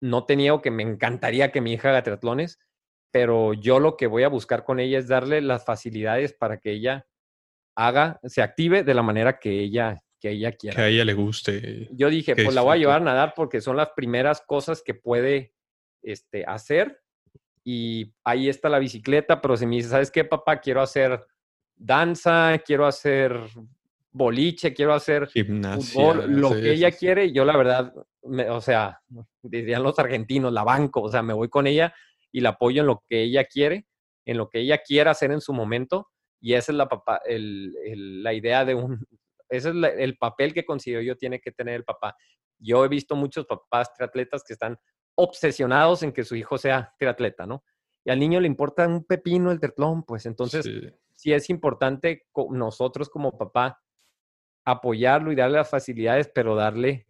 no 0.00 0.24
tenía 0.24 0.54
o 0.54 0.62
que 0.62 0.70
me 0.70 0.82
encantaría 0.82 1.52
que 1.52 1.60
mi 1.60 1.72
hija 1.72 1.90
haga 1.90 2.02
triatlones, 2.02 2.58
pero 3.10 3.54
yo 3.54 3.80
lo 3.80 3.96
que 3.96 4.06
voy 4.06 4.22
a 4.22 4.28
buscar 4.28 4.64
con 4.64 4.80
ella 4.80 4.98
es 4.98 5.08
darle 5.08 5.40
las 5.40 5.64
facilidades 5.64 6.32
para 6.32 6.58
que 6.58 6.72
ella 6.72 7.06
haga, 7.74 8.20
se 8.24 8.42
active 8.42 8.84
de 8.84 8.94
la 8.94 9.02
manera 9.02 9.38
que 9.38 9.60
ella, 9.60 10.02
que 10.20 10.30
ella 10.30 10.52
quiera. 10.52 10.76
Que 10.76 10.82
a 10.82 10.88
ella 10.88 11.04
le 11.04 11.14
guste. 11.14 11.88
Yo 11.92 12.08
dije, 12.08 12.34
pues 12.34 12.54
la 12.54 12.62
voy 12.62 12.76
a 12.76 12.80
llevar 12.80 13.00
a 13.00 13.04
nadar 13.04 13.32
porque 13.34 13.60
son 13.60 13.76
las 13.76 13.90
primeras 13.90 14.42
cosas 14.42 14.82
que 14.82 14.94
puede 14.94 15.54
este, 16.02 16.44
hacer. 16.44 17.00
Y 17.64 18.14
ahí 18.24 18.48
está 18.48 18.68
la 18.68 18.78
bicicleta, 18.78 19.40
pero 19.40 19.56
si 19.56 19.66
me 19.66 19.76
dice, 19.76 19.88
¿sabes 19.88 20.10
qué, 20.10 20.24
papá? 20.24 20.60
Quiero 20.60 20.80
hacer 20.80 21.20
danza, 21.76 22.58
quiero 22.64 22.86
hacer 22.86 23.38
boliche, 24.12 24.74
quiero 24.74 24.94
hacer 24.94 25.28
Gimnasia, 25.28 26.14
lo 26.14 26.50
que 26.50 26.72
ella 26.72 26.90
quiere, 26.90 27.32
yo 27.32 27.44
la 27.44 27.56
verdad, 27.56 27.92
o 28.22 28.60
sea, 28.60 29.00
dirían 29.42 29.82
los 29.82 29.98
argentinos, 29.98 30.52
la 30.52 30.64
banco, 30.64 31.02
o 31.02 31.08
sea, 31.10 31.22
me 31.22 31.34
voy 31.34 31.48
con 31.48 31.66
ella 31.66 31.94
y 32.32 32.40
la 32.40 32.50
apoyo 32.50 32.82
en 32.82 32.86
lo 32.86 33.02
que 33.08 33.22
ella 33.22 33.44
quiere, 33.44 33.86
en 34.24 34.36
lo 34.36 34.48
que 34.48 34.60
ella 34.60 34.78
quiera 34.78 35.12
hacer 35.12 35.32
en 35.32 35.40
su 35.40 35.52
momento, 35.52 36.08
y 36.40 36.54
esa 36.54 36.72
es 36.72 36.76
la, 36.76 36.88
papá, 36.88 37.20
la 37.26 38.32
idea 38.32 38.64
de 38.64 38.74
un, 38.74 38.98
ese 39.48 39.70
es 39.70 39.74
el 39.74 40.16
papel 40.16 40.54
que 40.54 40.64
considero 40.64 41.02
yo 41.02 41.16
tiene 41.16 41.40
que 41.40 41.52
tener 41.52 41.74
el 41.74 41.84
papá. 41.84 42.16
Yo 42.58 42.84
he 42.84 42.88
visto 42.88 43.16
muchos 43.16 43.46
papás 43.46 43.92
triatletas 43.94 44.44
que 44.44 44.52
están 44.52 44.78
obsesionados 45.16 46.02
en 46.02 46.12
que 46.12 46.24
su 46.24 46.36
hijo 46.36 46.56
sea 46.56 46.94
triatleta, 46.98 47.46
¿no? 47.46 47.64
y 48.04 48.10
al 48.10 48.18
niño 48.18 48.40
le 48.40 48.46
importa 48.46 48.86
un 48.86 49.04
pepino 49.04 49.50
el 49.50 49.60
triatlón, 49.60 50.04
pues 50.04 50.26
entonces 50.26 50.68
sí, 51.14 51.32
es 51.32 51.50
importante 51.50 52.26
nosotros 52.50 53.08
como 53.08 53.36
papá 53.36 53.80
apoyarlo 54.64 55.32
y 55.32 55.36
darle 55.36 55.58
las 55.58 55.70
facilidades, 55.70 56.30
pero 56.34 56.54
darle, 56.54 57.06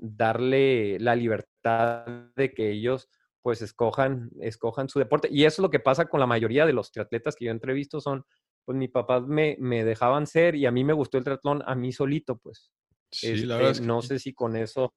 darle 0.00 0.98
la 0.98 1.14
libertad 1.14 2.06
de 2.34 2.52
que 2.52 2.70
ellos 2.70 3.08
pues 3.42 3.62
escojan, 3.62 4.30
escojan 4.40 4.88
su 4.88 4.98
deporte. 4.98 5.28
Y 5.30 5.44
eso 5.44 5.60
es 5.60 5.62
lo 5.62 5.70
que 5.70 5.80
pasa 5.80 6.06
con 6.06 6.20
la 6.20 6.26
mayoría 6.26 6.66
de 6.66 6.72
los 6.72 6.90
triatletas 6.90 7.36
que 7.36 7.46
yo 7.46 7.50
entrevisto, 7.50 8.00
son, 8.00 8.24
pues 8.64 8.76
mis 8.76 8.90
papás 8.90 9.26
me, 9.26 9.56
me 9.58 9.84
dejaban 9.84 10.26
ser 10.26 10.54
y 10.54 10.66
a 10.66 10.70
mí 10.70 10.84
me 10.84 10.92
gustó 10.92 11.18
el 11.18 11.24
triatlón 11.24 11.62
a 11.66 11.74
mí 11.74 11.92
solito, 11.92 12.36
pues. 12.38 12.70
Sí, 13.10 13.34
la 13.44 13.56
verdad 13.56 13.72
este, 13.72 13.86
No 13.86 14.02
sé 14.02 14.18
si 14.18 14.32
con 14.32 14.56
eso, 14.56 14.94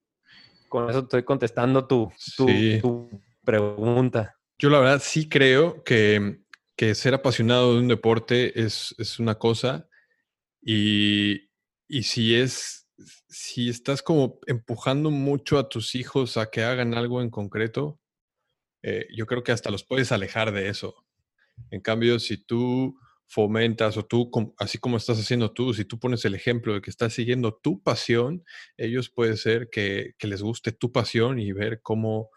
con 0.70 0.90
eso 0.90 1.00
estoy 1.00 1.24
contestando 1.24 1.88
tu, 1.88 2.12
tu, 2.38 3.10
pregunta. 3.44 4.38
Yo 4.58 4.70
la 4.70 4.80
verdad 4.80 5.02
sí 5.04 5.28
creo 5.28 5.84
que, 5.84 6.42
que 6.76 6.96
ser 6.96 7.14
apasionado 7.14 7.74
de 7.74 7.80
un 7.80 7.88
deporte 7.88 8.62
es, 8.62 8.94
es 8.98 9.20
una 9.20 9.36
cosa 9.36 9.88
y, 10.62 11.50
y 11.88 12.04
si 12.04 12.36
es, 12.36 12.83
si 13.28 13.70
estás 13.70 14.02
como 14.02 14.40
empujando 14.48 15.12
mucho 15.12 15.58
a 15.58 15.70
tus 15.70 15.96
hijos 15.96 16.38
a 16.38 16.50
que 16.50 16.64
hagan 16.64 16.94
algo 16.94 17.22
en 17.22 17.30
concreto, 17.30 18.00
eh, 18.84 19.08
yo 19.16 19.26
creo 19.26 19.44
que 19.44 19.52
hasta 19.52 19.72
los 19.72 19.84
puedes 19.84 20.12
alejar 20.12 20.52
de 20.52 20.70
eso. 20.70 21.06
En 21.72 21.82
cambio, 21.82 22.20
si 22.20 22.38
tú 22.38 22.98
fomentas 23.26 23.98
o 23.98 24.06
tú, 24.06 24.30
así 24.58 24.78
como 24.78 24.98
estás 24.98 25.20
haciendo 25.20 25.52
tú, 25.52 25.74
si 25.74 25.86
tú 25.86 26.00
pones 26.00 26.24
el 26.26 26.36
ejemplo 26.36 26.74
de 26.74 26.82
que 26.82 26.90
estás 26.90 27.14
siguiendo 27.14 27.56
tu 27.56 27.82
pasión, 27.82 28.44
ellos 28.78 29.10
puede 29.10 29.38
ser 29.38 29.70
que, 29.72 30.14
les 30.20 30.42
guste 30.42 30.72
tu 30.72 30.92
pasión 30.92 31.40
y 31.40 31.52
ver 31.52 31.82
cómo 31.82 32.30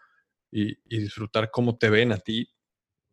y, 0.51 0.77
disfrutar 0.85 1.51
cómo 1.51 1.77
te 1.77 1.89
ven 1.89 2.11
a 2.11 2.17
ti 2.17 2.49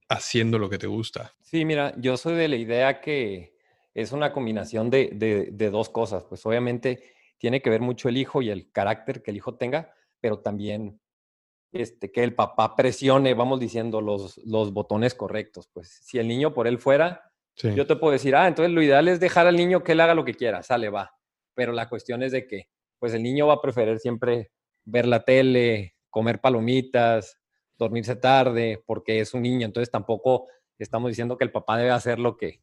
haciendo 0.08 0.58
lo 0.58 0.70
que 0.70 0.78
te 0.78 0.86
gusta. 0.86 1.34
Sí, 1.42 1.64
mira, 1.64 1.94
yo 1.98 2.16
soy 2.16 2.36
de 2.36 2.48
la 2.48 2.56
idea 2.56 3.00
que 3.00 3.54
es 3.94 4.12
una 4.12 4.32
combinación 4.32 4.90
de, 4.90 5.10
de 5.50 5.70
dos 5.70 5.88
cosas. 5.88 6.24
Pues 6.24 6.44
obviamente 6.46 7.14
tiene 7.38 7.60
que 7.62 7.70
ver 7.70 7.80
mucho 7.80 8.08
el 8.08 8.16
hijo 8.16 8.42
y 8.42 8.50
el 8.50 8.70
carácter 8.70 9.22
que 9.22 9.30
el 9.30 9.36
hijo 9.36 9.56
tenga, 9.56 9.92
pero 10.20 10.40
también 10.40 11.00
este, 11.72 12.12
que 12.12 12.22
el 12.22 12.34
papá 12.34 12.76
presione, 12.76 13.34
vamos 13.34 13.60
diciendo, 13.60 14.00
los, 14.00 14.38
los 14.44 14.72
botones 14.72 15.14
correctos. 15.14 15.68
Pues 15.72 15.88
si 15.88 16.18
el 16.18 16.28
niño 16.28 16.54
por 16.54 16.66
él 16.66 16.78
fuera, 16.78 17.32
yo 17.56 17.86
te 17.86 17.96
puedo 17.96 18.12
decir, 18.12 18.34
ah, 18.34 18.48
entonces 18.48 18.72
lo 18.72 18.82
ideal 18.82 19.06
es 19.08 19.20
dejar 19.20 19.46
al 19.46 19.56
niño 19.56 19.84
que 19.84 19.92
él 19.92 20.00
haga 20.00 20.14
lo 20.14 20.24
que 20.24 20.34
quiera, 20.34 20.62
sale, 20.62 20.88
va. 20.88 21.16
Pero 21.54 21.72
la 21.72 21.88
cuestión 21.88 22.22
es 22.22 22.32
de 22.32 22.46
que, 22.46 22.68
pues 22.98 23.14
el 23.14 23.22
niño 23.22 23.46
va 23.46 23.54
a 23.54 23.60
preferir 23.60 23.98
siempre 23.98 24.50
ver 24.84 25.06
la 25.06 25.24
tele, 25.24 25.94
comer 26.10 26.40
palomitas, 26.40 27.38
dormirse 27.76 28.16
tarde, 28.16 28.82
porque 28.86 29.20
es 29.20 29.34
un 29.34 29.42
niño. 29.42 29.66
Entonces 29.66 29.90
tampoco 29.90 30.46
estamos 30.78 31.10
diciendo 31.10 31.36
que 31.36 31.44
el 31.44 31.52
papá 31.52 31.76
debe 31.76 31.90
hacer 31.90 32.18
lo 32.18 32.36
que, 32.36 32.60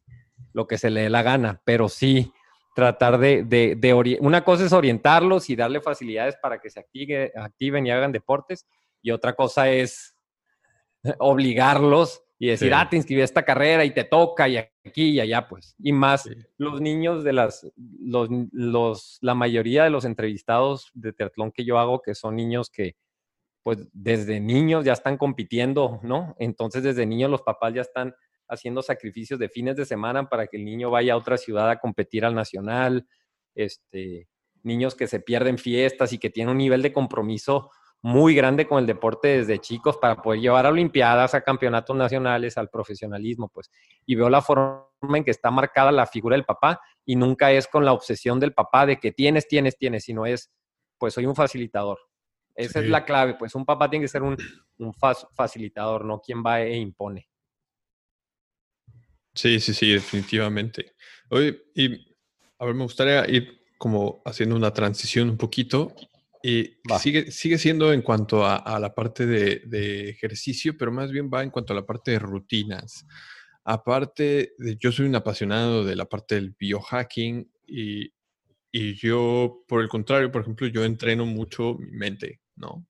lo 0.52 0.66
que 0.66 0.78
se 0.78 0.90
le 0.90 1.02
dé 1.02 1.10
la 1.10 1.22
gana, 1.22 1.60
pero 1.64 1.88
sí 1.88 2.32
tratar 2.74 3.18
de, 3.18 3.44
de, 3.44 3.76
de 3.76 4.18
una 4.20 4.44
cosa 4.44 4.64
es 4.64 4.72
orientarlos 4.72 5.50
y 5.50 5.56
darle 5.56 5.80
facilidades 5.80 6.36
para 6.36 6.60
que 6.60 6.70
se 6.70 6.80
activen 6.80 7.86
y 7.86 7.90
hagan 7.90 8.12
deportes 8.12 8.66
y 9.02 9.10
otra 9.10 9.34
cosa 9.34 9.70
es 9.70 10.14
obligarlos 11.18 12.22
y 12.38 12.48
decir, 12.48 12.74
ah, 12.74 12.88
te 12.90 12.96
inscribí 12.96 13.20
a 13.20 13.24
esta 13.24 13.44
carrera 13.44 13.84
y 13.84 13.92
te 13.92 14.02
toca 14.02 14.48
y 14.48 14.56
aquí 14.56 15.10
y 15.10 15.20
allá, 15.20 15.46
pues. 15.48 15.76
Y 15.78 15.92
más 15.92 16.28
los 16.58 16.80
niños 16.80 17.22
de 17.22 17.32
las, 17.32 17.70
los, 17.76 18.28
los, 18.50 19.18
la 19.20 19.36
mayoría 19.36 19.84
de 19.84 19.90
los 19.90 20.04
entrevistados 20.04 20.90
de 20.94 21.12
triatlón 21.12 21.52
que 21.52 21.64
yo 21.64 21.78
hago, 21.78 22.02
que 22.02 22.16
son 22.16 22.34
niños 22.34 22.68
que, 22.68 22.96
pues, 23.62 23.86
desde 23.92 24.40
niños 24.40 24.84
ya 24.84 24.92
están 24.92 25.18
compitiendo, 25.18 26.00
¿no? 26.02 26.34
Entonces, 26.36 26.82
desde 26.82 27.06
niños 27.06 27.30
los 27.30 27.42
papás 27.42 27.74
ya 27.74 27.82
están 27.82 28.12
haciendo 28.52 28.82
sacrificios 28.82 29.40
de 29.40 29.48
fines 29.48 29.76
de 29.76 29.86
semana 29.86 30.28
para 30.28 30.46
que 30.46 30.58
el 30.58 30.64
niño 30.64 30.90
vaya 30.90 31.14
a 31.14 31.16
otra 31.16 31.38
ciudad 31.38 31.70
a 31.70 31.78
competir 31.78 32.24
al 32.24 32.34
nacional, 32.34 33.06
este, 33.54 34.28
niños 34.62 34.94
que 34.94 35.06
se 35.06 35.20
pierden 35.20 35.56
fiestas 35.58 36.12
y 36.12 36.18
que 36.18 36.30
tienen 36.30 36.52
un 36.52 36.58
nivel 36.58 36.82
de 36.82 36.92
compromiso 36.92 37.70
muy 38.02 38.34
grande 38.34 38.66
con 38.66 38.80
el 38.80 38.86
deporte 38.86 39.28
desde 39.28 39.60
chicos 39.60 39.96
para 39.96 40.20
poder 40.20 40.40
llevar 40.40 40.66
a 40.66 40.70
Olimpiadas, 40.70 41.34
a 41.34 41.40
campeonatos 41.40 41.96
nacionales, 41.96 42.58
al 42.58 42.68
profesionalismo, 42.68 43.48
pues. 43.48 43.70
Y 44.04 44.16
veo 44.16 44.28
la 44.28 44.42
forma 44.42 44.88
en 45.14 45.24
que 45.24 45.30
está 45.30 45.50
marcada 45.50 45.92
la 45.92 46.06
figura 46.06 46.36
del 46.36 46.44
papá 46.44 46.80
y 47.06 47.16
nunca 47.16 47.52
es 47.52 47.68
con 47.68 47.84
la 47.84 47.92
obsesión 47.92 48.38
del 48.40 48.52
papá 48.52 48.86
de 48.86 48.98
que 48.98 49.12
tienes, 49.12 49.46
tienes, 49.48 49.78
tienes, 49.78 50.04
sino 50.04 50.26
es, 50.26 50.50
pues 50.98 51.14
soy 51.14 51.26
un 51.26 51.36
facilitador. 51.36 51.98
Esa 52.54 52.80
es 52.80 52.88
la 52.88 53.04
clave, 53.04 53.34
pues 53.34 53.54
un 53.54 53.64
papá 53.64 53.88
tiene 53.88 54.04
que 54.04 54.08
ser 54.08 54.22
un, 54.22 54.36
un 54.78 54.92
facilitador, 55.34 56.04
no 56.04 56.20
quien 56.20 56.42
va 56.44 56.60
e 56.60 56.76
impone. 56.76 57.31
Sí, 59.34 59.60
sí, 59.60 59.74
sí, 59.74 59.92
definitivamente. 59.92 60.92
Oye, 61.30 61.62
y 61.74 62.14
a 62.58 62.66
ver, 62.66 62.74
me 62.74 62.84
gustaría 62.84 63.28
ir 63.28 63.62
como 63.78 64.22
haciendo 64.24 64.54
una 64.54 64.72
transición 64.72 65.30
un 65.30 65.36
poquito 65.36 65.94
y 66.42 66.76
sigue, 67.00 67.30
sigue 67.30 67.58
siendo 67.58 67.92
en 67.92 68.02
cuanto 68.02 68.44
a, 68.46 68.78
la 68.78 68.94
parte 68.94 69.26
de, 69.26 70.10
ejercicio, 70.10 70.76
pero 70.76 70.92
más 70.92 71.10
bien 71.10 71.30
va 71.32 71.42
en 71.42 71.50
cuanto 71.50 71.72
a 71.72 71.76
la 71.76 71.86
parte 71.86 72.12
de 72.12 72.18
rutinas. 72.18 73.06
Aparte, 73.64 74.54
de, 74.58 74.76
yo 74.76 74.92
soy 74.92 75.06
un 75.06 75.14
apasionado 75.14 75.84
de 75.84 75.96
la 75.96 76.06
parte 76.06 76.34
del 76.34 76.54
biohacking 76.58 77.50
y, 77.66 78.12
y 78.72 78.94
yo, 78.94 79.64
por 79.68 79.82
el 79.82 79.88
contrario, 79.88 80.32
por 80.32 80.42
ejemplo, 80.42 80.66
yo 80.66 80.84
entreno 80.84 81.26
mucho 81.26 81.76
mi 81.78 81.96
mente, 81.96 82.40
¿no? 82.56 82.86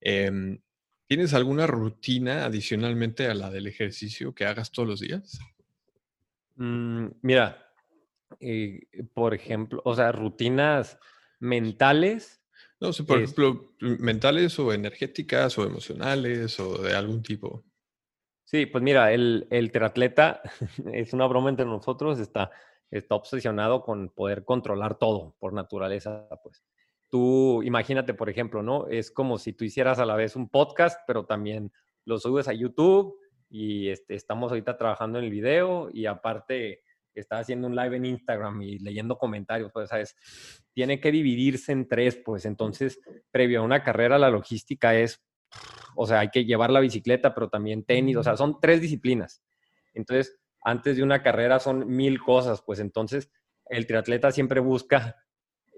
Em, 0.00 0.58
¿Tienes 1.06 1.32
alguna 1.34 1.66
rutina 1.66 2.44
adicionalmente 2.44 3.26
a 3.26 3.34
la 3.34 3.50
del 3.50 3.66
ejercicio 3.66 4.34
que 4.34 4.44
hagas 4.44 4.70
todos 4.70 4.88
los 4.88 5.00
días? 5.00 5.38
Mm, 6.58 7.06
mira, 7.22 7.72
eh, 8.38 8.86
por 9.14 9.34
ejemplo, 9.34 9.80
o 9.84 9.94
sea, 9.94 10.12
rutinas 10.12 10.98
mentales 11.40 12.38
no 12.80 12.92
sé, 12.92 13.02
por 13.02 13.18
ejemplo, 13.18 13.72
mentales 13.80 14.56
o 14.58 14.72
energéticas 14.72 15.58
o 15.58 15.64
emocionales 15.64 16.60
o 16.60 16.78
de 16.78 16.94
algún 16.94 17.22
tipo. 17.22 17.64
Sí, 18.44 18.66
pues 18.66 18.82
mira, 18.84 19.12
el, 19.12 19.46
el 19.50 19.72
triatleta 19.72 20.40
es 20.92 21.12
una 21.12 21.26
broma 21.26 21.50
entre 21.50 21.66
nosotros, 21.66 22.20
está, 22.20 22.52
está 22.90 23.16
obsesionado 23.16 23.82
con 23.82 24.10
poder 24.10 24.44
controlar 24.44 24.96
todo 24.96 25.34
por 25.38 25.52
naturaleza, 25.52 26.28
pues. 26.42 26.62
Tú 27.10 27.62
imagínate, 27.62 28.12
por 28.12 28.28
ejemplo, 28.28 28.62
¿no? 28.62 28.86
Es 28.86 29.10
como 29.10 29.38
si 29.38 29.54
tú 29.54 29.64
hicieras 29.64 29.98
a 29.98 30.04
la 30.04 30.14
vez 30.14 30.36
un 30.36 30.50
podcast, 30.50 31.00
pero 31.06 31.24
también 31.24 31.72
lo 32.04 32.18
subes 32.18 32.48
a 32.48 32.52
YouTube 32.52 33.18
y 33.50 33.88
este, 33.88 34.14
estamos 34.14 34.52
ahorita 34.52 34.76
trabajando 34.76 35.18
en 35.18 35.24
el 35.24 35.30
video 35.30 35.88
y 35.92 36.06
aparte 36.06 36.82
está 37.14 37.38
haciendo 37.38 37.66
un 37.66 37.76
live 37.76 37.96
en 37.96 38.04
Instagram 38.04 38.62
y 38.62 38.78
leyendo 38.78 39.18
comentarios, 39.18 39.70
pues, 39.72 39.88
¿sabes? 39.88 40.16
Tiene 40.72 41.00
que 41.00 41.10
dividirse 41.10 41.72
en 41.72 41.88
tres, 41.88 42.16
pues, 42.24 42.44
entonces, 42.44 43.00
previo 43.30 43.60
a 43.60 43.64
una 43.64 43.82
carrera, 43.82 44.18
la 44.18 44.30
logística 44.30 44.94
es, 44.94 45.22
o 45.96 46.06
sea, 46.06 46.20
hay 46.20 46.28
que 46.30 46.44
llevar 46.44 46.70
la 46.70 46.80
bicicleta, 46.80 47.34
pero 47.34 47.48
también 47.48 47.84
tenis, 47.84 48.16
o 48.16 48.22
sea, 48.22 48.36
son 48.36 48.60
tres 48.60 48.80
disciplinas. 48.80 49.42
Entonces, 49.94 50.38
antes 50.62 50.96
de 50.96 51.02
una 51.02 51.22
carrera 51.22 51.58
son 51.58 51.88
mil 51.88 52.20
cosas, 52.20 52.62
pues, 52.64 52.78
entonces, 52.80 53.30
el 53.66 53.86
triatleta 53.86 54.30
siempre 54.30 54.60
busca, 54.60 55.16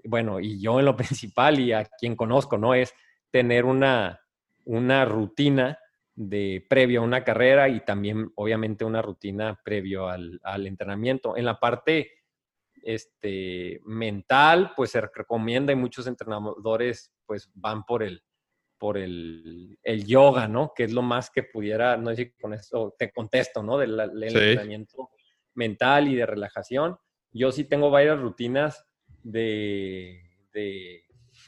bueno, 0.03 0.39
y 0.39 0.61
yo 0.61 0.79
en 0.79 0.85
lo 0.85 0.95
principal 0.97 1.59
y 1.59 1.73
a 1.73 1.85
quien 1.85 2.15
conozco, 2.15 2.57
¿no? 2.57 2.73
Es 2.73 2.93
tener 3.31 3.65
una, 3.65 4.21
una 4.65 5.05
rutina 5.05 5.79
de 6.15 6.65
previo 6.69 7.01
a 7.01 7.03
una 7.03 7.23
carrera 7.23 7.69
y 7.69 7.81
también 7.81 8.31
obviamente 8.35 8.85
una 8.85 9.01
rutina 9.01 9.59
previo 9.63 10.07
al, 10.07 10.67
entrenamiento. 10.67 11.37
En 11.37 11.45
la 11.45 11.59
parte 11.59 12.11
este, 12.83 13.81
mental, 13.85 14.73
pues 14.75 14.91
se 14.91 15.01
recomienda 15.01 15.71
y 15.71 15.75
muchos 15.75 16.07
entrenadores 16.07 17.11
pues 17.25 17.49
van 17.53 17.83
por 17.85 18.03
el, 18.03 18.23
por 18.77 18.97
el, 18.97 19.77
yoga, 20.05 20.47
¿no? 20.47 20.73
Que 20.75 20.85
es 20.85 20.91
lo 20.91 21.01
más 21.01 21.29
que 21.29 21.43
pudiera, 21.43 21.97
no 21.97 22.09
sé 22.09 22.15
si 22.15 22.31
con 22.31 22.53
esto 22.53 22.95
te 22.97 23.11
contesto, 23.11 23.63
¿no? 23.63 23.77
Del, 23.77 23.99
entrenamiento 23.99 25.11
mental 25.53 26.07
y 26.07 26.15
de 26.15 26.25
relajación. 26.25 26.97
Yo 27.31 27.51
sí 27.51 27.63
tengo 27.63 27.89
varias 27.89 28.19
rutinas 28.19 28.85
de, 29.23 30.21
de, 30.51 31.03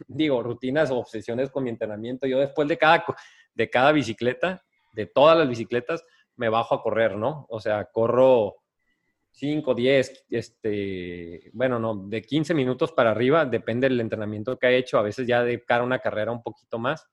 digo, 0.08 0.44
rutinas 0.44 0.92
o 0.92 0.98
obsesiones 0.98 1.52
con 1.52 1.64
mi 1.64 1.70
entrenamiento. 1.70 2.28
Yo 2.28 2.40
después 2.40 2.68
de 2.68 2.78
cada, 2.78 3.04
de 3.54 3.70
cada 3.70 3.92
bicicleta, 3.92 4.64
de 4.94 5.06
todas 5.06 5.38
las 5.38 5.48
bicicletas, 5.48 6.04
me 6.36 6.50
bajo 6.50 6.76
a 6.76 6.82
correr, 6.82 7.16
¿no? 7.16 7.46
O 7.50 7.60
sea, 7.60 7.86
corro 7.86 8.56
5, 9.32 9.74
10, 9.74 10.26
este, 10.30 11.50
bueno, 11.54 11.80
no, 11.80 11.96
de 12.08 12.22
15 12.22 12.54
minutos 12.54 12.92
para 12.92 13.12
arriba, 13.12 13.46
depende 13.46 13.90
del 13.90 14.00
entrenamiento 14.00 14.58
que 14.58 14.68
he 14.68 14.78
hecho, 14.78 14.98
a 14.98 15.02
veces 15.02 15.28
ya 15.28 15.44
de 15.44 15.64
cara 15.64 15.82
a 15.82 15.86
una 15.86 16.00
carrera 16.00 16.32
un 16.32 16.44
poquito 16.44 16.78
más, 16.78 17.08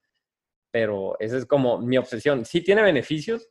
pero 0.71 1.17
esa 1.19 1.37
es 1.39 1.47
como 1.47 1.79
mi 1.79 1.97
obsesión. 1.97 2.45
Sí 2.45 2.63
tiene 2.63 2.83
beneficios, 2.83 3.49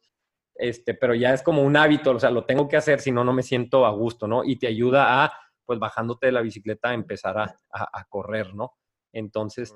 este, 0.56 0.94
pero 0.94 1.16
ya 1.16 1.34
es 1.34 1.42
como 1.42 1.64
un 1.64 1.78
hábito, 1.78 2.12
o 2.12 2.20
sea, 2.20 2.30
lo 2.32 2.46
tengo 2.46 2.68
que 2.68 2.78
hacer, 2.78 3.00
si 3.00 3.12
no, 3.12 3.24
no 3.24 3.34
me 3.34 3.44
siento 3.44 3.86
a 3.86 3.92
gusto, 3.92 4.28
¿no? 4.28 4.44
Y 4.44 4.58
te 4.58 4.68
ayuda 4.68 5.24
a, 5.24 5.34
pues 5.66 5.80
bajándote 5.80 6.28
de 6.28 6.32
la 6.34 6.42
bicicleta, 6.42 6.94
empezar 6.94 7.38
a, 7.38 7.56
a 7.72 8.04
correr, 8.06 8.54
¿no? 8.54 8.74
Entonces, 9.12 9.76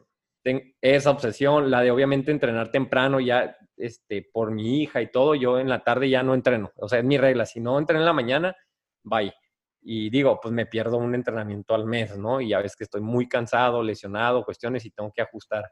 esa 0.82 1.12
obsesión, 1.12 1.72
la 1.72 1.82
de 1.82 1.92
obviamente 1.92 2.32
entrenar 2.32 2.72
temprano, 2.72 3.20
ya 3.20 3.56
este, 3.78 4.28
por 4.32 4.52
mi 4.52 4.82
hija 4.82 5.02
y 5.02 5.12
todo, 5.12 5.36
yo 5.36 5.60
en 5.60 5.70
la 5.70 5.84
tarde 5.84 6.10
ya 6.10 6.24
no 6.24 6.34
entreno. 6.34 6.72
O 6.78 6.90
sea, 6.90 7.00
es 7.00 7.06
mi 7.06 7.18
regla. 7.18 7.46
Si 7.46 7.60
no 7.60 7.78
entreno 7.80 8.02
en 8.02 8.06
la 8.06 8.14
mañana, 8.14 8.56
bye. 9.04 9.34
Y 9.82 10.10
digo, 10.10 10.40
pues 10.42 10.54
me 10.54 10.66
pierdo 10.66 10.98
un 10.98 11.14
entrenamiento 11.14 11.76
al 11.76 11.86
mes, 11.86 12.18
¿no? 12.18 12.40
Y 12.40 12.54
a 12.54 12.60
veces 12.60 12.76
que 12.76 12.86
estoy 12.86 13.02
muy 13.02 13.28
cansado, 13.28 13.84
lesionado, 13.84 14.46
cuestiones 14.46 14.86
y 14.86 14.92
tengo 14.92 15.12
que 15.12 15.22
ajustar 15.22 15.70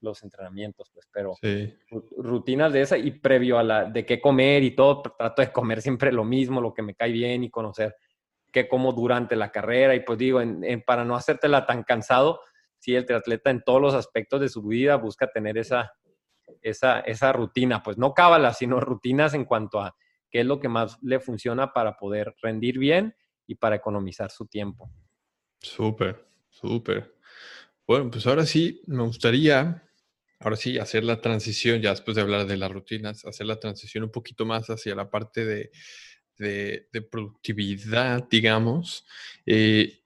los 0.00 0.22
entrenamientos, 0.24 0.90
pues, 0.92 1.08
pero 1.12 1.36
rutinas 2.18 2.72
de 2.72 2.82
esa 2.82 2.98
y 2.98 3.12
previo 3.12 3.56
a 3.58 3.62
la 3.62 3.84
de 3.84 4.04
qué 4.04 4.20
comer 4.20 4.64
y 4.64 4.72
todo, 4.72 5.00
trato 5.02 5.42
de 5.42 5.52
comer 5.52 5.80
siempre 5.80 6.10
lo 6.10 6.24
mismo, 6.24 6.60
lo 6.60 6.74
que 6.74 6.82
me 6.82 6.96
cae 6.96 7.12
bien 7.12 7.44
y 7.44 7.50
conocer 7.50 7.94
qué 8.52 8.68
como 8.68 8.92
durante 8.92 9.36
la 9.36 9.50
carrera 9.50 9.94
y 9.94 10.00
pues 10.00 10.18
digo, 10.18 10.40
para 10.84 11.04
no 11.04 11.14
hacértela 11.14 11.64
tan 11.66 11.84
cansado, 11.84 12.40
si 12.82 12.96
el 12.96 13.06
triatleta 13.06 13.50
en 13.50 13.62
todos 13.62 13.80
los 13.80 13.94
aspectos 13.94 14.40
de 14.40 14.48
su 14.48 14.60
vida 14.60 14.96
busca 14.96 15.30
tener 15.30 15.56
esa, 15.56 15.92
esa, 16.62 16.98
esa 16.98 17.32
rutina, 17.32 17.80
pues 17.80 17.96
no 17.96 18.12
cábalas, 18.12 18.58
sino 18.58 18.80
rutinas 18.80 19.34
en 19.34 19.44
cuanto 19.44 19.80
a 19.80 19.94
qué 20.28 20.40
es 20.40 20.46
lo 20.46 20.58
que 20.58 20.68
más 20.68 20.98
le 21.00 21.20
funciona 21.20 21.72
para 21.72 21.96
poder 21.96 22.34
rendir 22.42 22.80
bien 22.80 23.14
y 23.46 23.54
para 23.54 23.76
economizar 23.76 24.32
su 24.32 24.46
tiempo. 24.46 24.90
Súper, 25.60 26.26
súper. 26.50 27.14
Bueno, 27.86 28.10
pues 28.10 28.26
ahora 28.26 28.44
sí, 28.46 28.82
me 28.88 29.04
gustaría, 29.04 29.88
ahora 30.40 30.56
sí, 30.56 30.76
hacer 30.76 31.04
la 31.04 31.20
transición, 31.20 31.80
ya 31.82 31.90
después 31.90 32.16
de 32.16 32.22
hablar 32.22 32.46
de 32.46 32.56
las 32.56 32.72
rutinas, 32.72 33.24
hacer 33.24 33.46
la 33.46 33.60
transición 33.60 34.02
un 34.02 34.10
poquito 34.10 34.44
más 34.44 34.70
hacia 34.70 34.96
la 34.96 35.08
parte 35.08 35.44
de, 35.44 35.70
de, 36.36 37.02
productividad, 37.02 38.28
digamos. 38.28 39.06
Eh, 39.46 40.02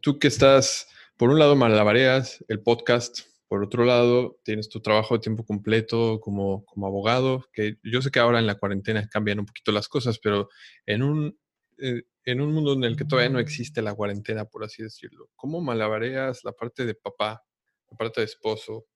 tú 0.00 0.18
que 0.18 0.28
estás, 0.28 0.88
por 1.16 1.30
un 1.30 1.38
lado, 1.38 1.54
malabareas, 1.56 2.44
el 2.48 2.60
podcast, 2.60 3.20
por 3.48 3.62
otro 3.62 3.84
lado, 3.84 4.40
tienes 4.42 4.68
tu 4.68 4.80
trabajo 4.80 5.14
de 5.14 5.20
tiempo 5.20 5.44
completo 5.44 6.18
como, 6.20 6.64
como 6.64 6.86
abogado, 6.86 7.44
que 7.52 7.76
yo 7.84 8.02
sé 8.02 8.10
que 8.10 8.18
ahora 8.18 8.40
en 8.40 8.46
la 8.46 8.56
cuarentena 8.56 9.08
cambian 9.08 9.38
un 9.38 9.46
poquito 9.46 9.70
las 9.70 9.88
cosas, 9.88 10.18
pero 10.18 10.48
en 10.86 11.02
un, 11.02 11.38
eh, 11.78 12.02
en 12.24 12.40
un 12.40 12.52
mundo 12.52 12.72
en 12.72 12.84
el 12.84 12.96
que 12.96 13.04
todavía 13.04 13.30
no 13.30 13.38
existe 13.38 13.80
la 13.80 13.94
cuarentena, 13.94 14.44
por 14.44 14.64
así 14.64 14.82
decirlo, 14.82 15.30
¿cómo 15.36 15.60
malabareas 15.60 16.42
la 16.42 16.52
parte 16.52 16.84
de 16.84 16.94
papá, 16.94 17.44
la 17.90 17.96
parte 17.96 18.20
de 18.20 18.24
esposo, 18.24 18.86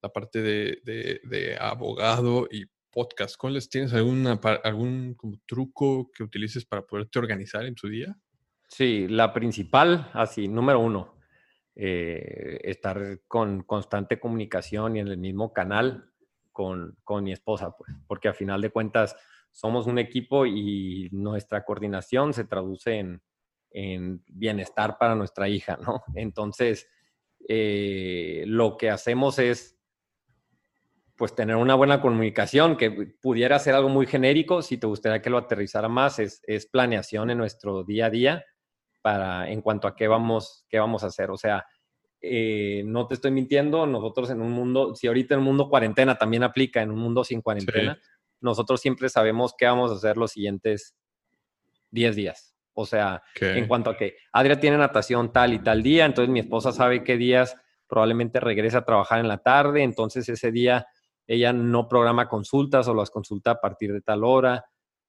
la 0.00 0.08
parte 0.10 0.40
de, 0.40 0.80
de, 0.84 1.56
abogado 1.60 2.48
y 2.50 2.64
podcast, 2.90 3.36
¿cuáles 3.36 3.68
tienes 3.68 3.92
alguna, 3.92 4.40
algún 4.64 5.16
truco 5.46 6.10
que 6.10 6.22
utilices 6.22 6.64
para 6.64 6.86
poderte 6.86 7.18
organizar 7.18 7.66
en 7.66 7.74
tu 7.74 7.88
día? 7.88 8.16
Sí, 8.68 9.06
la 9.08 9.32
principal, 9.34 10.10
así, 10.14 10.48
número 10.48 10.80
uno, 10.80 11.15
eh, 11.76 12.58
estar 12.64 13.20
con 13.28 13.62
constante 13.62 14.18
comunicación 14.18 14.96
y 14.96 15.00
en 15.00 15.08
el 15.08 15.18
mismo 15.18 15.52
canal 15.52 16.10
con, 16.50 16.96
con 17.04 17.22
mi 17.24 17.32
esposa, 17.32 17.76
pues, 17.76 17.92
porque 18.06 18.28
a 18.28 18.34
final 18.34 18.60
de 18.62 18.70
cuentas 18.70 19.14
somos 19.50 19.86
un 19.86 19.98
equipo 19.98 20.46
y 20.46 21.08
nuestra 21.12 21.64
coordinación 21.64 22.32
se 22.32 22.44
traduce 22.44 22.98
en, 22.98 23.22
en 23.70 24.22
bienestar 24.26 24.96
para 24.98 25.14
nuestra 25.14 25.48
hija, 25.48 25.78
¿no? 25.80 26.02
Entonces, 26.14 26.88
eh, 27.48 28.44
lo 28.46 28.76
que 28.76 28.90
hacemos 28.90 29.38
es 29.38 29.78
pues 31.16 31.34
tener 31.34 31.56
una 31.56 31.74
buena 31.74 32.00
comunicación, 32.00 32.76
que 32.76 32.90
pudiera 32.90 33.58
ser 33.58 33.74
algo 33.74 33.88
muy 33.88 34.06
genérico, 34.06 34.60
si 34.60 34.76
te 34.76 34.86
gustaría 34.86 35.22
que 35.22 35.30
lo 35.30 35.38
aterrizara 35.38 35.88
más, 35.88 36.18
es, 36.18 36.66
planeación 36.70 37.30
en 37.30 37.38
nuestro 37.38 37.84
día 37.84 38.06
a 38.06 38.10
día 38.10 38.44
para 39.06 39.48
en 39.48 39.62
cuanto 39.62 39.86
a 39.86 39.94
qué 39.94 40.08
vamos, 40.08 40.64
qué 40.68 40.80
vamos 40.80 41.04
a 41.04 41.06
hacer. 41.06 41.30
O 41.30 41.36
sea, 41.36 41.64
eh, 42.20 42.82
no 42.84 43.06
te 43.06 43.14
estoy 43.14 43.30
mintiendo, 43.30 43.86
nosotros 43.86 44.30
en 44.30 44.40
un 44.40 44.50
mundo, 44.50 44.96
si 44.96 45.06
ahorita 45.06 45.34
en 45.34 45.38
un 45.38 45.46
mundo 45.46 45.68
cuarentena 45.68 46.18
también 46.18 46.42
aplica, 46.42 46.82
en 46.82 46.90
un 46.90 46.98
mundo 46.98 47.22
sin 47.22 47.40
cuarentena, 47.40 48.00
nosotros 48.40 48.80
siempre 48.80 49.08
sabemos 49.08 49.54
qué 49.56 49.66
vamos 49.66 49.92
a 49.92 49.94
hacer 49.94 50.16
los 50.16 50.32
siguientes 50.32 50.96
10 51.92 52.16
días. 52.16 52.56
O 52.74 52.84
sea, 52.84 53.22
en 53.40 53.68
cuanto 53.68 53.90
a 53.90 53.96
que 53.96 54.16
Adria 54.32 54.58
tiene 54.58 54.76
natación 54.76 55.32
tal 55.32 55.54
y 55.54 55.60
tal 55.60 55.84
día, 55.84 56.04
entonces 56.04 56.32
mi 56.32 56.40
esposa 56.40 56.72
sabe 56.72 57.04
qué 57.04 57.16
días 57.16 57.56
probablemente 57.86 58.40
regresa 58.40 58.78
a 58.78 58.84
trabajar 58.84 59.20
en 59.20 59.28
la 59.28 59.38
tarde, 59.38 59.84
entonces 59.84 60.28
ese 60.28 60.50
día 60.50 60.88
ella 61.28 61.52
no 61.52 61.86
programa 61.86 62.28
consultas 62.28 62.88
o 62.88 62.94
las 62.94 63.10
consulta 63.10 63.52
a 63.52 63.60
partir 63.60 63.92
de 63.92 64.00
tal 64.00 64.24
hora, 64.24 64.64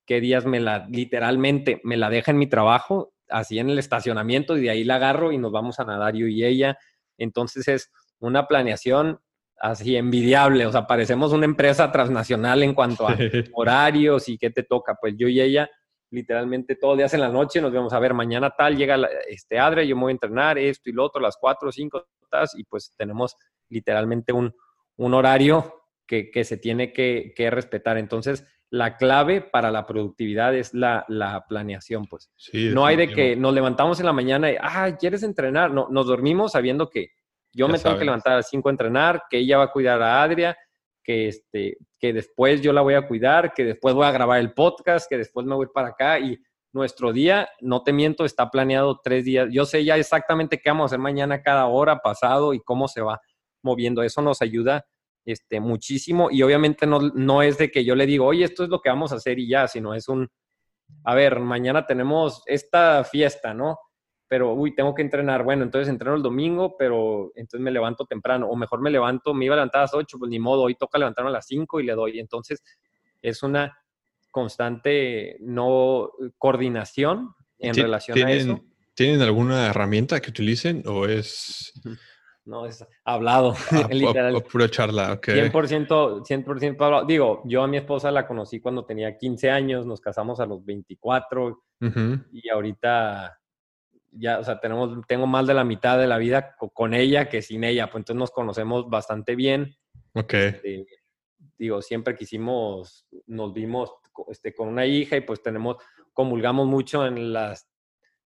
qué 0.06 0.22
días 0.22 0.46
me 0.46 0.60
la, 0.60 0.86
literalmente, 0.88 1.82
me 1.84 1.98
la 1.98 2.12
deja 2.12 2.30
en 2.30 2.38
mi 2.38 2.46
trabajo, 2.46 3.16
así 3.30 3.60
en 3.60 3.70
el 3.70 3.80
estacionamiento, 3.80 4.58
y 4.58 4.62
de 4.62 4.70
ahí 4.70 4.84
la 4.84 4.96
agarro 4.96 5.32
y 5.32 5.38
nos 5.38 5.52
vamos 5.52 5.80
a 5.80 5.86
nadar 5.86 6.16
yo 6.16 6.28
y 6.28 6.44
ella. 6.44 6.78
Entonces 7.18 7.68
es 7.68 7.92
una 8.20 8.48
planeación 8.48 9.20
así 9.60 9.96
envidiable, 9.96 10.66
o 10.66 10.72
sea, 10.72 10.86
parecemos 10.86 11.34
una 11.34 11.46
empresa 11.46 11.92
transnacional 11.92 12.62
en 12.62 12.74
cuanto 12.74 13.08
a 13.08 13.16
horarios 13.54 14.30
y 14.30 14.38
qué 14.38 14.52
te 14.52 14.64
toca, 14.64 14.96
pues 15.00 15.16
yo 15.18 15.28
y 15.28 15.42
ella 15.42 15.70
literalmente 16.10 16.76
todos 16.76 16.94
los 16.94 17.00
días 17.00 17.14
en 17.16 17.22
la 17.22 17.30
noche 17.30 17.60
nos 17.60 17.72
vemos 17.72 17.92
a 17.92 18.00
ver, 18.00 18.14
mañana 18.14 18.52
tal, 18.52 18.78
llega 18.78 18.98
este 19.28 19.60
Adre, 19.60 19.88
yo 19.88 19.96
me 19.96 20.04
voy 20.04 20.12
a 20.12 20.14
entrenar, 20.14 20.58
esto 20.58 20.90
y 20.90 20.94
lo 20.94 21.04
otro, 21.04 21.20
las 21.22 21.38
cuatro 21.38 21.70
o 21.70 21.72
cinco, 21.72 22.08
y 22.56 22.64
pues 22.64 22.94
tenemos 22.98 23.36
literalmente 23.70 24.32
un, 24.32 24.54
un 24.98 25.14
horario 25.14 25.78
que, 26.06 26.44
se 26.44 26.58
tiene 26.58 26.94
que, 26.94 27.50
respetar. 27.52 27.98
Entonces, 27.98 28.46
la 28.70 28.98
clave 28.98 29.42
para 29.42 29.72
la 29.72 29.86
productividad 29.86 30.54
es 30.56 30.74
la, 30.74 31.06
planeación, 31.48 32.06
pues. 32.06 32.30
no 32.54 32.86
hay 32.86 32.98
de 32.98 33.08
que 33.08 33.36
nos 33.36 33.54
levantamos 33.54 34.00
en 34.00 34.06
la 34.06 34.14
mañana 34.14 34.52
y, 34.52 34.56
ah, 34.60 34.96
¿quieres 35.00 35.24
entrenar? 35.24 35.72
No, 35.72 35.88
nos 35.90 36.08
dormimos 36.08 36.52
sabiendo 36.52 36.90
que 36.90 37.12
yo 37.54 37.68
me 37.68 37.80
tengo 37.80 37.98
que 37.98 38.06
levantar 38.06 38.34
a 38.34 38.36
las 38.38 38.50
5 38.50 38.68
a 38.68 38.72
entrenar, 38.72 39.24
que 39.30 39.40
ella 39.40 39.58
va 39.58 39.66
a 39.66 39.72
cuidar 39.72 40.02
a 40.02 40.22
Adria, 40.22 40.58
que, 41.02 41.30
este, 41.30 41.78
que 41.98 42.14
después 42.14 42.62
yo 42.62 42.74
la 42.74 42.82
voy 42.82 42.96
a 42.96 43.08
cuidar, 43.08 43.54
que 43.54 43.64
después 43.64 43.96
voy 43.96 44.06
a 44.06 44.12
grabar 44.12 44.40
el 44.40 44.54
podcast, 44.54 45.10
que 45.10 45.18
después 45.18 45.46
me 45.46 45.56
voy 45.56 45.68
para 45.74 45.90
acá 45.90 46.20
y 46.20 46.38
nuestro 46.74 47.14
día, 47.14 47.50
no 47.62 47.84
te 47.84 47.94
miento, 47.94 48.26
está 48.26 48.52
planeado 48.52 49.00
tres 49.02 49.24
días. 49.26 49.48
Yo 49.50 49.66
sé 49.66 49.84
ya 49.84 49.96
exactamente 49.96 50.60
qué 50.60 50.70
vamos 50.70 50.84
a 50.84 50.86
hacer 50.88 51.00
mañana, 51.00 51.42
cada 51.42 51.66
hora, 51.66 52.00
pasado 52.00 52.54
y 52.54 52.60
cómo 52.60 52.88
se 52.88 53.02
va 53.02 53.20
moviendo. 53.64 54.04
Eso 54.04 54.22
nos 54.22 54.42
ayuda 54.42 54.86
este, 55.28 55.60
muchísimo 55.60 56.30
y 56.32 56.42
obviamente 56.42 56.88
no, 56.88 57.02
no 57.02 57.42
es 57.42 57.58
de 57.58 57.70
que 57.70 57.84
yo 57.84 57.96
le 57.96 58.06
digo, 58.06 58.26
oye, 58.26 58.46
esto 58.46 58.64
es 58.64 58.70
lo 58.70 58.80
que 58.80 58.90
vamos 58.90 59.12
a 59.12 59.16
hacer 59.16 59.38
y 59.40 59.50
ya, 59.50 59.68
sino 59.68 59.94
es 59.94 60.08
un, 60.08 60.30
a 61.04 61.16
ver, 61.16 61.42
mañana 61.42 61.86
tenemos 61.86 62.44
esta 62.46 63.04
fiesta, 63.04 63.54
¿no? 63.54 63.78
Pero, 64.30 64.54
uy, 64.54 64.74
tengo 64.74 64.96
que 64.96 65.02
entrenar. 65.02 65.44
Bueno, 65.44 65.64
entonces 65.64 65.90
entreno 65.90 66.16
el 66.16 66.24
domingo, 66.24 66.76
pero 66.78 67.32
entonces 67.36 67.62
me 67.62 67.72
levanto 67.72 68.06
temprano. 68.06 68.48
O 68.48 68.56
mejor 68.56 68.82
me 68.82 68.90
levanto, 68.90 69.34
me 69.34 69.46
iba 69.46 69.56
a 69.56 69.58
levantar 69.58 69.80
a 69.80 69.84
las 69.84 69.94
8, 69.94 70.18
pues 70.18 70.30
ni 70.30 70.40
modo, 70.40 70.64
hoy 70.64 70.76
toca 70.76 70.98
levantarme 70.98 71.30
a 71.30 71.34
las 71.34 71.46
5 71.48 71.80
y 71.80 71.86
le 71.86 71.94
doy. 71.94 72.20
Entonces, 72.20 72.62
es 73.22 73.44
una 73.44 73.78
constante 74.32 75.38
no 75.42 76.12
coordinación 76.38 77.36
en 77.60 77.76
relación 77.76 78.18
a 78.26 78.32
eso. 78.32 78.62
¿Tienen 78.94 79.22
alguna 79.22 79.68
herramienta 79.68 80.22
que 80.22 80.30
utilicen 80.30 80.84
o 80.88 81.06
es 81.06 81.74
no, 82.48 82.66
es 82.66 82.86
hablado, 83.04 83.54
ah, 83.72 83.88
literal. 83.92 84.44
pura 84.44 84.70
charla, 84.70 85.14
ok. 85.14 85.28
100%, 85.28 86.26
100% 86.26 86.82
hablado. 86.82 87.06
Digo, 87.06 87.42
yo 87.46 87.62
a 87.62 87.68
mi 87.68 87.78
esposa 87.78 88.10
la 88.10 88.26
conocí 88.26 88.60
cuando 88.60 88.86
tenía 88.86 89.18
15 89.18 89.52
años, 89.52 89.86
nos 89.86 90.02
casamos 90.02 90.40
a 90.40 90.46
los 90.46 90.66
24 90.66 91.64
y 92.32 92.50
ahorita 92.50 93.40
ya, 94.12 94.40
o 94.40 94.44
sea, 94.44 94.60
tenemos, 94.60 95.06
tengo 95.08 95.28
más 95.28 95.46
de 95.46 95.54
la 95.54 95.64
mitad 95.64 96.00
de 96.00 96.08
la 96.08 96.18
vida 96.18 96.56
con 96.74 96.94
ella 96.94 97.30
que 97.30 97.42
sin 97.42 97.64
ella, 97.64 97.88
pues 97.88 98.02
entonces 98.02 98.20
nos 98.20 98.32
conocemos 98.32 98.90
bastante 98.90 99.36
bien. 99.36 99.76
Ok. 100.14 100.34
Este, 100.34 100.88
digo, 101.58 101.82
siempre 101.82 102.16
quisimos, 102.16 103.06
nos 103.28 103.54
vimos 103.54 103.92
este, 104.30 104.56
con 104.56 104.70
una 104.70 104.86
hija 104.86 105.18
y 105.18 105.22
pues 105.22 105.44
tenemos, 105.44 105.78
comulgamos 106.14 106.66
mucho 106.66 107.06
en 107.06 107.34
las, 107.34 107.70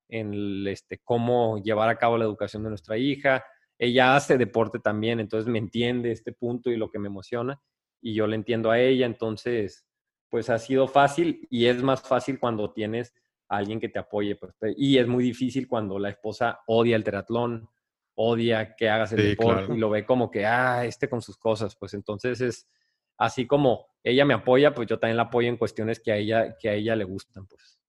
en 0.07 0.65
este, 0.67 0.99
cómo 1.03 1.57
llevar 1.57 1.89
a 1.89 1.97
cabo 1.97 2.17
la 2.17 2.25
educación 2.25 2.63
de 2.63 2.69
nuestra 2.69 2.97
hija 2.97 3.43
ella 3.81 4.15
hace 4.15 4.37
deporte 4.37 4.77
también, 4.77 5.19
entonces 5.19 5.51
me 5.51 5.57
entiende 5.57 6.11
este 6.11 6.31
punto 6.31 6.69
y 6.69 6.77
lo 6.77 6.91
que 6.91 6.99
me 6.99 7.07
emociona 7.07 7.59
y 7.99 8.13
yo 8.13 8.27
le 8.27 8.35
entiendo 8.35 8.69
a 8.69 8.79
ella, 8.79 9.07
entonces 9.07 9.87
pues 10.29 10.51
ha 10.51 10.59
sido 10.59 10.87
fácil 10.87 11.47
y 11.49 11.65
es 11.65 11.81
más 11.81 12.03
fácil 12.03 12.39
cuando 12.39 12.71
tienes 12.71 13.11
a 13.49 13.57
alguien 13.57 13.79
que 13.79 13.89
te 13.89 13.97
apoye 13.97 14.35
pues, 14.35 14.53
y 14.77 14.99
es 14.99 15.07
muy 15.07 15.23
difícil 15.23 15.67
cuando 15.67 15.97
la 15.97 16.09
esposa 16.09 16.59
odia 16.67 16.95
el 16.95 17.03
triatlón, 17.03 17.69
odia 18.13 18.75
que 18.75 18.87
hagas 18.87 19.13
el 19.13 19.29
deporte 19.29 19.73
y 19.73 19.79
lo 19.79 19.89
ve 19.89 20.05
como 20.05 20.29
que, 20.29 20.45
ah, 20.45 20.85
este 20.85 21.09
con 21.09 21.23
sus 21.23 21.37
cosas, 21.37 21.75
pues 21.75 21.95
entonces 21.95 22.39
es 22.39 22.69
así 23.17 23.47
como 23.47 23.87
ella 24.03 24.25
me 24.25 24.35
apoya, 24.35 24.75
pues 24.75 24.87
yo 24.87 24.99
también 24.99 25.17
la 25.17 25.23
apoyo 25.23 25.49
en 25.49 25.57
cuestiones 25.57 25.99
que 25.99 26.11
a 26.11 26.17
ella, 26.17 26.55
que 26.55 26.69
a 26.69 26.73
ella 26.75 26.95
le 26.95 27.03
gustan, 27.03 27.47
pues. 27.47 27.79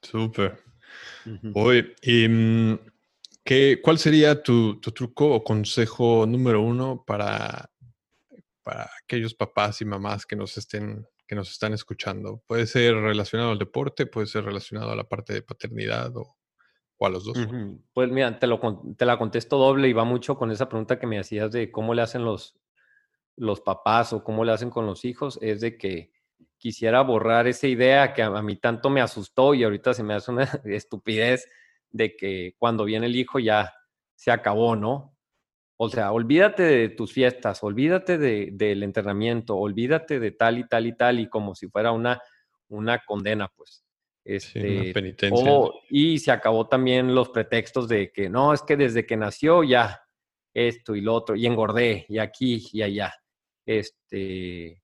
Súper. 0.00 0.58
Oye, 1.54 1.94
y 2.02 2.26
mm, 3.48 3.82
¿Cuál 3.82 3.98
sería 3.98 4.42
tu, 4.42 4.80
truco 4.80 5.34
o 5.34 5.44
consejo 5.44 6.26
número 6.26 6.62
uno 6.62 7.04
para, 7.06 7.70
para 8.62 8.90
aquellos 9.02 9.34
papás 9.34 9.80
y 9.80 9.84
mamás 9.84 10.26
que 10.26 10.36
nos 10.36 10.56
estén 10.56 11.06
que 11.26 11.34
nos 11.34 11.50
están 11.50 11.72
escuchando? 11.72 12.42
Puede 12.46 12.66
ser 12.66 12.94
relacionado 12.94 13.50
al 13.50 13.58
deporte, 13.58 14.06
puede 14.06 14.26
ser 14.26 14.44
relacionado 14.44 14.92
a 14.92 14.96
la 14.96 15.04
parte 15.04 15.32
de 15.32 15.42
paternidad 15.42 16.16
o, 16.16 16.36
a 17.00 17.08
los 17.08 17.24
dos. 17.24 17.36
Pues 17.92 18.10
mira, 18.10 18.38
te, 18.38 18.46
lo, 18.46 18.60
te 18.96 19.04
la 19.04 19.18
contesto 19.18 19.58
doble 19.58 19.88
y 19.88 19.92
va 19.92 20.04
mucho 20.04 20.36
con 20.36 20.50
esa 20.50 20.68
pregunta 20.68 20.98
que 20.98 21.06
me 21.06 21.18
hacías 21.18 21.52
de 21.52 21.70
cómo 21.70 21.94
le 21.94 22.02
hacen 22.02 22.24
los, 22.24 22.56
los 23.36 23.60
papás 23.60 24.12
o 24.12 24.24
cómo 24.24 24.44
le 24.44 24.52
hacen 24.52 24.70
con 24.70 24.86
los 24.86 25.04
hijos, 25.04 25.38
es 25.42 25.60
de 25.60 25.76
que 25.76 26.12
quisiera 26.58 27.02
borrar 27.02 27.46
esa 27.46 27.66
idea 27.66 28.14
que 28.14 28.22
a, 28.22 28.30
mí 28.42 28.56
tanto 28.56 28.88
me 28.88 29.00
asustó 29.00 29.52
y 29.54 29.62
ahorita 29.62 29.92
se 29.94 30.02
me 30.02 30.14
hace 30.14 30.30
una 30.30 30.44
estupidez 30.64 31.48
de 31.96 32.16
que 32.16 32.54
cuando 32.58 32.84
viene 32.84 33.06
el 33.06 33.16
hijo 33.16 33.38
ya 33.38 33.72
se 34.14 34.30
acabó, 34.30 34.76
¿no? 34.76 35.16
O 35.78 35.90
sea, 35.90 36.12
olvídate 36.12 36.62
de 36.62 36.88
tus 36.88 37.12
fiestas, 37.12 37.62
olvídate 37.62 38.16
del 38.18 38.82
entrenamiento, 38.82 39.56
olvídate 39.56 40.18
de 40.18 40.30
tal 40.30 40.58
y 40.58 40.66
tal 40.66 40.86
y 40.86 40.96
tal, 40.96 41.20
y 41.20 41.28
como 41.28 41.54
si 41.54 41.68
fuera 41.68 41.92
una, 41.92 42.20
una 42.68 43.02
condena, 43.04 43.48
pues. 43.54 43.82
Este, 44.24 44.92
penitencia. 44.92 45.52
y 45.88 46.18
se 46.18 46.32
acabó 46.32 46.66
también 46.66 47.14
los 47.14 47.28
pretextos 47.28 47.86
de 47.86 48.10
que 48.10 48.28
no, 48.28 48.52
es 48.52 48.62
que 48.62 48.76
desde 48.76 49.06
que 49.06 49.16
nació 49.16 49.62
ya 49.62 50.02
esto 50.52 50.96
y 50.96 51.00
lo 51.00 51.14
otro, 51.14 51.36
y 51.36 51.46
engordé, 51.46 52.06
y 52.08 52.18
aquí 52.18 52.66
y 52.72 52.82
allá. 52.82 53.14
Este, 53.66 54.82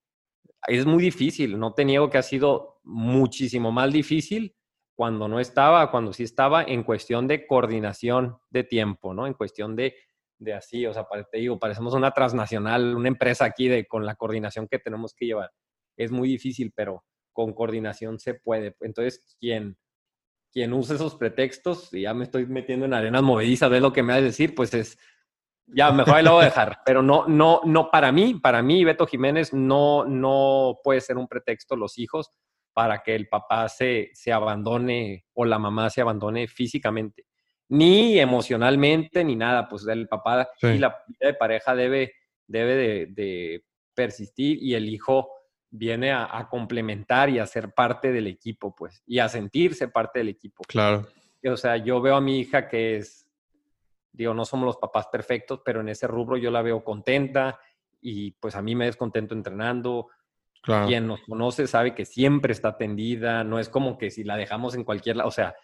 es 0.69 0.87
muy 0.87 1.03
difícil, 1.03 1.59
no 1.59 1.73
te 1.73 1.85
niego 1.85 2.11
que 2.11 2.19
ha 2.19 2.23
sido 2.23 2.81
muchísimo 2.85 3.73
más 3.73 3.93
difícil 3.93 4.55
cuando 4.95 5.29
no 5.29 5.41
estaba, 5.41 5.91
cuando 5.91 6.13
sí 6.13 6.23
estaba, 6.25 6.63
en 6.63 6.83
cuestión 6.83 7.27
de 7.27 7.47
coordinación 7.47 8.39
de 8.51 8.65
tiempo, 8.65 9.15
¿no? 9.15 9.27
En 9.27 9.35
cuestión 9.35 9.75
de, 9.75 9.95
de 10.39 10.55
así, 10.55 10.87
o 10.87 10.93
sea, 10.93 11.07
te 11.31 11.39
digo, 11.39 11.59
parecemos 11.59 11.95
una 11.95 12.11
transnacional, 12.11 12.95
una 12.95 13.09
empresa 13.09 13.45
aquí 13.45 13.69
de, 13.69 13.87
con 13.87 14.05
la 14.05 14.15
coordinación 14.15 14.69
que 14.69 14.79
tenemos 14.79 15.15
que 15.15 15.27
llevar. 15.27 15.51
Es 15.97 16.11
muy 16.11 16.29
difícil, 16.29 16.73
pero 16.75 17.05
con 17.33 17.53
coordinación 17.53 18.19
se 18.19 18.35
puede. 18.35 18.77
Entonces, 18.81 19.37
quien, 19.41 19.79
quien 20.51 20.73
use 20.73 20.95
esos 20.95 21.15
pretextos, 21.17 21.93
y 21.95 22.03
ya 22.03 22.15
me 22.15 22.25
estoy 22.25 22.47
metiendo 22.47 22.85
en 22.85 22.95
arenas 22.95 23.23
movedizas, 23.23 23.71
de 23.71 23.81
lo 23.81 23.93
que 23.93 24.03
me 24.03 24.13
va 24.13 24.19
a 24.19 24.23
decir, 24.23 24.55
pues 24.55 24.75
es, 24.75 24.99
ya, 25.67 25.91
mejor 25.91 26.17
ahí 26.17 26.25
lo 26.25 26.35
voy 26.35 26.43
a 26.43 26.47
dejar. 26.47 26.81
Pero 26.85 27.03
no, 27.03 27.27
no, 27.27 27.61
no, 27.65 27.91
para 27.91 28.13
mí, 28.13 28.35
para 28.35 28.63
mí, 28.63 28.85
Beto 28.85 29.07
Jiménez, 29.07 29.55
no, 29.55 30.05
no 30.05 30.79
puede 30.85 31.01
ser 31.01 31.17
un 31.17 31.29
pretexto 31.29 31.77
los 31.77 31.99
hijos 31.99 32.31
para 32.73 33.03
que 33.03 33.15
el 33.15 33.29
papá 33.29 33.69
se, 33.69 34.11
se 34.15 34.33
abandone 34.33 35.27
o 35.35 35.45
la 35.45 35.59
mamá 35.59 35.91
se 35.91 36.01
abandone 36.01 36.49
físicamente, 36.49 37.27
ni 37.69 38.19
emocionalmente, 38.19 39.25
ni 39.25 39.37
nada. 39.37 39.69
Pues 39.69 39.87
el 39.87 40.09
papá 40.09 40.49
y 40.63 40.79
la 40.79 41.03
vida 41.07 41.27
de 41.29 41.35
pareja 41.35 41.75
debe, 41.75 42.15
debe 42.47 43.07
de 43.07 43.65
persistir 43.95 44.63
y 44.63 44.75
el 44.75 44.89
hijo 44.89 45.31
viene 45.73 46.13
a, 46.13 46.49
complementar 46.51 47.31
y 47.31 47.39
a 47.39 47.47
ser 47.47 47.73
parte 47.73 48.13
del 48.13 48.27
equipo, 48.27 48.77
pues, 48.77 49.03
y 49.07 49.19
a 49.19 49.29
sentirse 49.29 49.89
parte 49.89 50.19
del 50.19 50.29
equipo. 50.29 50.63
Claro. 50.69 51.09
O 51.45 51.57
sea, 51.57 51.79
yo 51.79 52.01
veo 52.03 52.17
a 52.17 52.21
mi 52.21 52.39
hija 52.39 52.69
que 52.69 52.97
es, 52.97 53.27
digo, 54.13 54.35
no 54.35 54.45
somos 54.45 54.67
los 54.67 54.77
papás 54.77 55.09
perfectos, 55.11 55.63
pero 55.65 55.81
en 55.81 55.89
ese 55.89 56.07
rubro 56.07 56.37
yo 56.37 56.51
la 56.51 56.61
veo 56.61 56.85
contenta 56.85 57.59
y 58.03 58.33
pues 58.33 58.55
a 58.55 58.61
mí 58.61 58.75
me 58.75 58.85
descontento 58.85 59.35
entrenando. 59.35 60.09
Claro. 60.63 60.87
Quien 60.87 61.09
nos 61.09 61.21
conoce 61.23 61.67
sabe 61.67 61.95
que 61.95 62.05
siempre 62.05 62.53
está 62.53 62.69
atendida, 62.69 63.43
no 63.43 63.59
es 63.59 63.69
como 63.69 63.99
que 63.99 64.11
si 64.11 64.23
la 64.23 64.37
dejamos 64.37 64.75
en 64.75 64.85
cualquier 64.85 65.17
lado, 65.17 65.29
o 65.29 65.33
sea, 65.33 65.55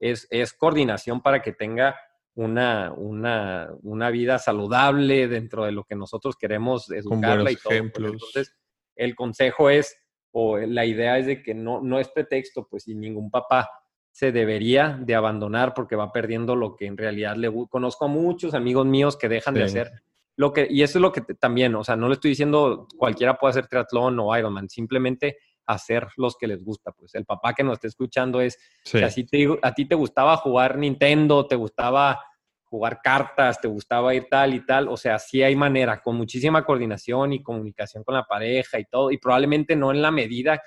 es, 0.00 0.26
es 0.30 0.52
coordinación 0.52 1.22
para 1.22 1.42
que 1.42 1.52
tenga 1.52 1.96
una, 2.34 2.92
una, 2.92 3.68
una, 3.82 4.10
vida 4.10 4.38
saludable 4.38 5.26
dentro 5.26 5.64
de 5.64 5.72
lo 5.72 5.84
que 5.84 5.96
nosotros 5.96 6.36
queremos 6.36 6.90
educarla 6.90 7.50
y 7.50 7.56
todo. 7.56 7.64
Pues. 7.64 7.74
Ejemplos. 7.74 8.12
Entonces, 8.12 8.56
el 8.94 9.14
consejo 9.14 9.70
es, 9.70 9.96
o 10.32 10.58
la 10.58 10.84
idea 10.84 11.18
es 11.18 11.26
de 11.26 11.42
que 11.42 11.54
no, 11.54 11.80
no 11.80 11.98
es 11.98 12.08
pretexto, 12.08 12.66
pues 12.68 12.84
si 12.84 12.94
ningún 12.94 13.30
papá 13.30 13.68
se 14.10 14.32
debería 14.32 14.98
de 15.00 15.14
abandonar 15.14 15.74
porque 15.74 15.96
va 15.96 16.12
perdiendo 16.12 16.56
lo 16.56 16.74
que 16.74 16.86
en 16.86 16.96
realidad 16.96 17.36
le 17.36 17.52
conozco 17.68 18.04
a 18.04 18.08
muchos 18.08 18.54
amigos 18.54 18.86
míos 18.86 19.16
que 19.16 19.28
dejan 19.28 19.54
de 19.54 19.64
hacer 19.64 19.92
lo 20.38 20.52
que 20.52 20.68
y 20.70 20.82
eso 20.82 20.98
es 20.98 21.02
lo 21.02 21.10
que 21.10 21.20
también, 21.20 21.74
o 21.74 21.82
sea, 21.82 21.96
no 21.96 22.06
le 22.06 22.14
estoy 22.14 22.30
diciendo 22.30 22.86
cualquiera 22.96 23.36
puede 23.36 23.50
hacer 23.50 23.66
triatlón 23.66 24.20
o 24.20 24.36
Ironman, 24.38 24.68
simplemente 24.68 25.36
hacer 25.66 26.06
los 26.16 26.36
que 26.36 26.46
les 26.46 26.64
gusta, 26.64 26.92
pues 26.92 27.14
el 27.16 27.24
papá 27.24 27.54
que 27.54 27.64
nos 27.64 27.74
esté 27.74 27.88
escuchando 27.88 28.40
es 28.40 28.56
si 28.84 29.26
a 29.62 29.74
ti 29.74 29.84
te 29.86 29.94
gustaba 29.96 30.36
jugar 30.36 30.78
Nintendo, 30.78 31.46
te 31.46 31.56
gustaba 31.56 32.22
jugar 32.62 33.00
cartas, 33.02 33.60
te 33.60 33.66
gustaba 33.66 34.14
ir 34.14 34.28
tal 34.30 34.54
y 34.54 34.64
tal, 34.64 34.86
o 34.88 34.96
sea, 34.96 35.18
sí 35.18 35.42
hay 35.42 35.56
manera, 35.56 36.00
con 36.00 36.16
muchísima 36.16 36.64
coordinación 36.64 37.32
y 37.32 37.42
comunicación 37.42 38.04
con 38.04 38.14
la 38.14 38.24
pareja 38.24 38.78
y 38.78 38.84
todo, 38.84 39.10
y 39.10 39.18
probablemente 39.18 39.74
no 39.74 39.90
en 39.90 40.02
la 40.02 40.12
medida 40.12 40.62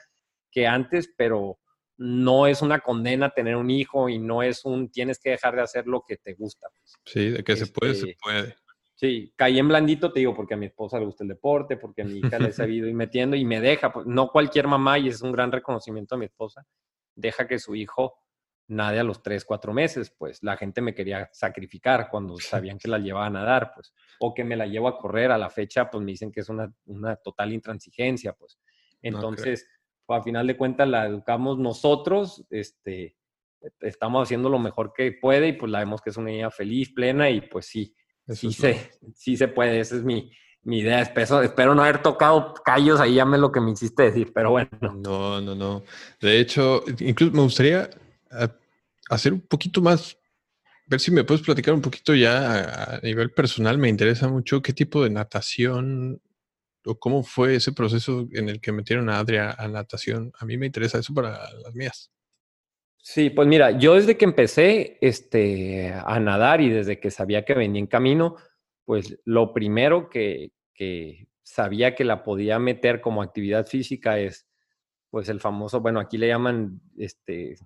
que 0.51 0.67
antes, 0.67 1.13
pero 1.15 1.59
no 1.95 2.47
es 2.47 2.61
una 2.61 2.79
condena 2.79 3.29
tener 3.29 3.55
un 3.55 3.69
hijo 3.69 4.09
y 4.09 4.17
no 4.17 4.43
es 4.43 4.65
un 4.65 4.91
tienes 4.91 5.19
que 5.19 5.29
dejar 5.29 5.55
de 5.55 5.61
hacer 5.61 5.85
lo 5.87 6.03
que 6.05 6.17
te 6.17 6.33
gusta. 6.33 6.67
Pues. 6.75 6.95
Sí, 7.05 7.29
de 7.29 7.43
que 7.43 7.55
se 7.55 7.67
puede, 7.67 7.93
se 7.93 8.09
este, 8.09 8.17
puede. 8.21 8.55
Sí, 9.01 9.33
caí 9.35 9.57
en 9.57 9.67
blandito, 9.67 10.13
te 10.13 10.19
digo, 10.19 10.35
porque 10.35 10.53
a 10.53 10.57
mi 10.57 10.67
esposa 10.67 10.99
le 10.99 11.05
gusta 11.05 11.23
el 11.23 11.29
deporte, 11.29 11.75
porque 11.75 12.03
a 12.03 12.05
mi 12.05 12.19
hija 12.19 12.37
le 12.37 12.49
he 12.49 12.51
sabido 12.69 12.87
ir 12.87 12.93
metiendo 12.93 13.35
y 13.35 13.43
me 13.43 13.59
deja, 13.59 13.91
pues 13.91 14.05
no 14.05 14.27
cualquier 14.27 14.67
mamá, 14.67 14.99
y 14.99 15.07
es 15.07 15.23
un 15.23 15.31
gran 15.31 15.51
reconocimiento 15.51 16.13
a 16.13 16.17
mi 16.19 16.25
esposa, 16.25 16.67
deja 17.15 17.47
que 17.47 17.57
su 17.57 17.73
hijo 17.73 18.19
nadie 18.67 18.99
a 18.99 19.03
los 19.03 19.23
tres, 19.23 19.43
cuatro 19.43 19.73
meses, 19.73 20.13
pues 20.15 20.43
la 20.43 20.55
gente 20.55 20.81
me 20.81 20.93
quería 20.93 21.27
sacrificar 21.33 22.09
cuando 22.11 22.37
sabían 22.37 22.77
que 22.77 22.89
la 22.89 22.99
llevaban 22.99 23.35
a 23.37 23.43
dar, 23.43 23.71
pues, 23.73 23.91
o 24.19 24.35
que 24.35 24.43
me 24.43 24.55
la 24.55 24.67
llevo 24.67 24.87
a 24.87 24.99
correr 24.99 25.31
a 25.31 25.37
la 25.39 25.49
fecha, 25.49 25.89
pues 25.89 26.03
me 26.03 26.11
dicen 26.11 26.31
que 26.31 26.41
es 26.41 26.49
una, 26.49 26.71
una 26.85 27.15
total 27.15 27.53
intransigencia, 27.53 28.33
pues. 28.33 28.59
Entonces, 29.01 29.67
pues, 30.05 30.19
a 30.19 30.23
final 30.23 30.45
de 30.45 30.55
cuentas 30.55 30.87
la 30.87 31.07
educamos 31.07 31.57
nosotros, 31.57 32.45
este, 32.51 33.17
estamos 33.79 34.27
haciendo 34.27 34.47
lo 34.47 34.59
mejor 34.59 34.93
que 34.93 35.11
puede 35.11 35.47
y 35.47 35.53
pues 35.53 35.71
la 35.71 35.79
vemos 35.79 36.03
que 36.03 36.11
es 36.11 36.17
una 36.17 36.29
niña 36.29 36.51
feliz, 36.51 36.93
plena 36.93 37.31
y 37.31 37.41
pues 37.41 37.65
sí, 37.65 37.95
sí, 38.27 38.51
se, 38.51 38.91
sí 39.15 39.37
se 39.37 39.47
puede, 39.47 39.79
esa 39.79 39.95
es 39.95 40.03
mi, 40.03 40.31
mi 40.63 40.79
idea. 40.79 41.01
Espero, 41.01 41.41
espero 41.41 41.75
no 41.75 41.83
haber 41.83 42.01
tocado 42.01 42.53
callos 42.53 42.99
ahí, 42.99 43.15
ya 43.15 43.25
me 43.25 43.37
lo 43.37 43.51
que 43.51 43.61
me 43.61 43.71
hiciste 43.71 44.03
decir, 44.03 44.31
pero 44.33 44.51
bueno. 44.51 44.69
No, 44.81 45.41
no, 45.41 45.55
no. 45.55 45.83
De 46.19 46.39
hecho, 46.39 46.83
incluso 46.99 47.33
me 47.33 47.41
gustaría 47.41 47.89
hacer 49.09 49.33
un 49.33 49.41
poquito 49.41 49.81
más, 49.81 50.17
ver 50.87 50.99
si 50.99 51.11
me 51.11 51.23
puedes 51.23 51.43
platicar 51.43 51.73
un 51.73 51.81
poquito 51.81 52.13
ya 52.13 52.95
a, 52.95 52.99
nivel 53.01 53.31
personal. 53.31 53.77
Me 53.77 53.89
interesa 53.89 54.27
mucho 54.27 54.61
qué 54.61 54.73
tipo 54.73 55.03
de 55.03 55.09
natación 55.09 56.21
o 56.85 56.97
cómo 56.97 57.23
fue 57.23 57.55
ese 57.55 57.71
proceso 57.71 58.27
en 58.31 58.49
el 58.49 58.59
que 58.59 58.71
metieron 58.71 59.09
a 59.09 59.19
Adria 59.19 59.55
a 59.57 59.67
natación. 59.67 60.31
A 60.39 60.45
mí 60.45 60.57
me 60.57 60.65
interesa 60.65 60.99
eso 60.99 61.13
para 61.13 61.51
las 61.63 61.73
mías. 61.75 62.11
Sí, 63.03 63.29
pues 63.31 63.47
mira, 63.47 63.71
yo 63.71 63.95
desde 63.95 64.15
que 64.15 64.25
empecé 64.25 64.97
este, 65.01 65.91
a 65.93 66.19
nadar 66.19 66.61
y 66.61 66.69
desde 66.69 66.99
que 66.99 67.09
sabía 67.09 67.43
que 67.43 67.55
venía 67.55 67.79
en 67.79 67.87
camino, 67.87 68.35
pues 68.85 69.19
lo 69.25 69.53
primero 69.53 70.09
que, 70.09 70.51
que 70.73 71.27
sabía 71.43 71.95
que 71.95 72.05
la 72.05 72.23
podía 72.23 72.59
meter 72.59 73.01
como 73.01 73.21
actividad 73.21 73.65
física 73.65 74.19
es, 74.19 74.47
pues 75.09 75.29
el 75.29 75.39
famoso, 75.39 75.81
bueno, 75.81 75.99
aquí 75.99 76.17
le 76.17 76.27
llaman 76.27 76.79
este, 76.97 77.57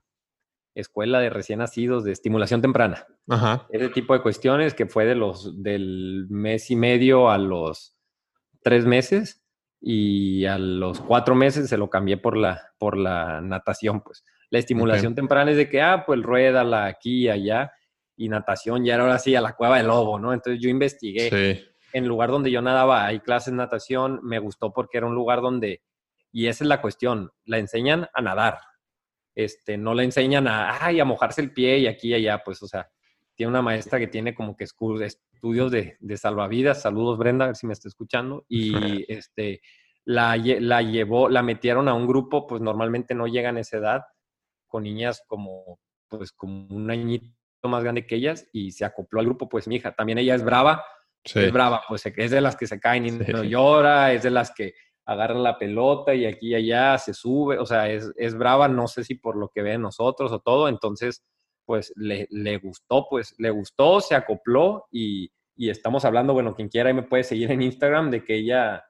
escuela 0.73 1.19
de 1.19 1.29
recién 1.29 1.59
nacidos 1.59 2.03
de 2.03 2.11
estimulación 2.11 2.61
temprana. 2.61 3.05
Ese 3.69 3.89
tipo 3.89 4.13
de 4.13 4.21
cuestiones 4.21 4.73
que 4.73 4.85
fue 4.85 5.05
de 5.05 5.15
los 5.15 5.61
del 5.61 6.27
mes 6.29 6.69
y 6.71 6.75
medio 6.75 7.29
a 7.29 7.37
los 7.37 7.95
tres 8.61 8.85
meses 8.85 9.43
y 9.81 10.45
a 10.45 10.57
los 10.57 11.01
cuatro 11.01 11.35
meses 11.35 11.69
se 11.69 11.77
lo 11.77 11.89
cambié 11.89 12.17
por 12.17 12.37
la, 12.37 12.73
por 12.77 12.97
la 12.97 13.41
natación, 13.41 14.01
pues. 14.01 14.23
La 14.55 14.59
estimulación 14.59 15.13
temprana 15.13 15.51
es 15.51 15.57
de 15.57 15.67
que, 15.67 15.81
ah, 15.81 16.05
pues 16.05 16.23
ruédala 16.23 16.85
aquí 16.85 17.23
y 17.23 17.29
allá, 17.29 17.73
y 18.15 18.29
natación 18.29 18.85
ya 18.85 18.93
era 18.93 19.03
ahora 19.03 19.19
sí 19.19 19.35
a 19.35 19.41
la 19.41 19.53
cueva 19.53 19.75
del 19.75 19.87
lobo, 19.87 20.17
¿no? 20.17 20.31
Entonces 20.31 20.61
yo 20.61 20.69
investigué. 20.69 21.27
En 21.91 22.03
el 22.03 22.07
lugar 22.07 22.29
donde 22.29 22.49
yo 22.51 22.61
nadaba 22.61 23.05
hay 23.05 23.19
clases 23.19 23.51
de 23.51 23.57
natación, 23.57 24.21
me 24.23 24.39
gustó 24.39 24.71
porque 24.71 24.97
era 24.97 25.07
un 25.07 25.13
lugar 25.13 25.41
donde, 25.41 25.81
y 26.31 26.47
esa 26.47 26.63
es 26.63 26.69
la 26.69 26.79
cuestión, 26.79 27.31
la 27.43 27.57
enseñan 27.57 28.07
a 28.13 28.21
nadar, 28.21 28.59
este, 29.35 29.77
no 29.77 29.93
le 29.93 30.05
enseñan 30.05 30.47
a, 30.47 30.85
ay, 30.85 31.01
a 31.01 31.05
mojarse 31.05 31.41
el 31.41 31.51
pie 31.51 31.79
y 31.79 31.87
aquí 31.87 32.11
y 32.11 32.13
allá, 32.13 32.41
pues, 32.45 32.63
o 32.63 32.67
sea, 32.67 32.89
tiene 33.35 33.49
una 33.49 33.61
maestra 33.61 33.99
que 33.99 34.07
tiene 34.07 34.33
como 34.33 34.55
que 34.55 34.63
estudios 34.63 35.69
de, 35.69 36.17
salvavidas, 36.17 36.81
saludos 36.81 37.17
Brenda, 37.17 37.43
a 37.43 37.47
ver 37.49 37.57
si 37.57 37.67
me 37.67 37.73
está 37.73 37.89
escuchando, 37.89 38.45
y 38.47 38.71
este, 39.11 39.59
la, 40.05 40.37
la 40.37 40.81
llevó, 40.81 41.27
la 41.27 41.43
metieron 41.43 41.89
a 41.89 41.93
un 41.93 42.07
grupo, 42.07 42.47
pues 42.47 42.61
normalmente 42.61 43.15
no 43.15 43.27
llegan 43.27 43.57
a 43.57 43.59
esa 43.59 43.77
edad, 43.77 44.03
con 44.75 44.83
niñas 44.83 45.23
como, 45.25 45.79
pues, 46.09 46.33
como 46.33 46.67
un 46.67 46.91
añito 46.91 47.33
más 47.63 47.81
grande 47.81 48.05
que 48.05 48.15
ellas, 48.15 48.45
y 48.51 48.71
se 48.71 48.83
acopló 48.83 49.21
al 49.21 49.25
grupo, 49.25 49.47
pues 49.47 49.69
mi 49.69 49.77
hija, 49.77 49.95
también 49.95 50.17
ella 50.17 50.35
es 50.35 50.43
brava, 50.43 50.83
es 51.23 51.53
brava, 51.53 51.81
pues 51.87 52.05
es 52.05 52.31
de 52.31 52.41
las 52.41 52.57
que 52.57 52.67
se 52.67 52.77
caen 52.77 53.05
y 53.05 53.11
no 53.11 53.43
llora, 53.45 54.11
es 54.11 54.23
de 54.23 54.31
las 54.31 54.51
que 54.53 54.73
agarra 55.05 55.35
la 55.35 55.57
pelota 55.57 56.13
y 56.13 56.25
aquí 56.25 56.49
y 56.49 56.55
allá 56.55 56.97
se 56.97 57.13
sube, 57.13 57.57
o 57.57 57.65
sea, 57.65 57.89
es, 57.89 58.11
es 58.17 58.35
brava, 58.35 58.67
no 58.67 58.85
sé 58.87 59.05
si 59.05 59.15
por 59.15 59.37
lo 59.37 59.47
que 59.47 59.61
ve 59.61 59.77
nosotros 59.77 60.33
o 60.33 60.39
todo, 60.39 60.67
entonces, 60.67 61.23
pues 61.63 61.93
le, 61.95 62.27
le 62.31 62.57
gustó, 62.57 63.07
pues 63.09 63.33
le 63.37 63.49
gustó, 63.51 64.01
se 64.01 64.13
acopló 64.13 64.87
y, 64.91 65.31
y, 65.55 65.69
estamos 65.69 66.03
hablando, 66.03 66.33
bueno, 66.33 66.53
quien 66.53 66.67
quiera 66.67 66.93
me 66.93 67.03
puede 67.03 67.23
seguir 67.23 67.49
en 67.49 67.61
Instagram 67.61 68.11
de 68.11 68.25
que 68.25 68.35
ella, 68.35 68.83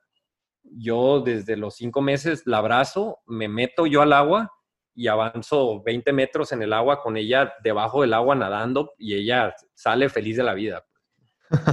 yo 0.63 1.21
desde 1.21 1.55
los 1.55 1.75
cinco 1.75 2.01
meses 2.01 2.41
la 2.47 2.57
abrazo, 2.57 3.19
me 3.27 3.47
meto 3.47 3.85
yo 3.85 4.01
al 4.01 4.13
agua 4.13 4.54
y 4.95 5.07
avanzo 5.07 5.83
20 5.83 6.13
metros 6.13 6.53
en 6.53 6.61
el 6.61 6.73
agua 6.73 7.01
con 7.01 7.17
ella 7.17 7.53
debajo 7.61 8.01
del 8.01 8.13
agua 8.13 8.33
nadando 8.33 8.93
y 8.97 9.13
ella 9.13 9.53
sale 9.73 10.09
feliz 10.09 10.37
de 10.37 10.43
la 10.43 10.53
vida. 10.53 10.85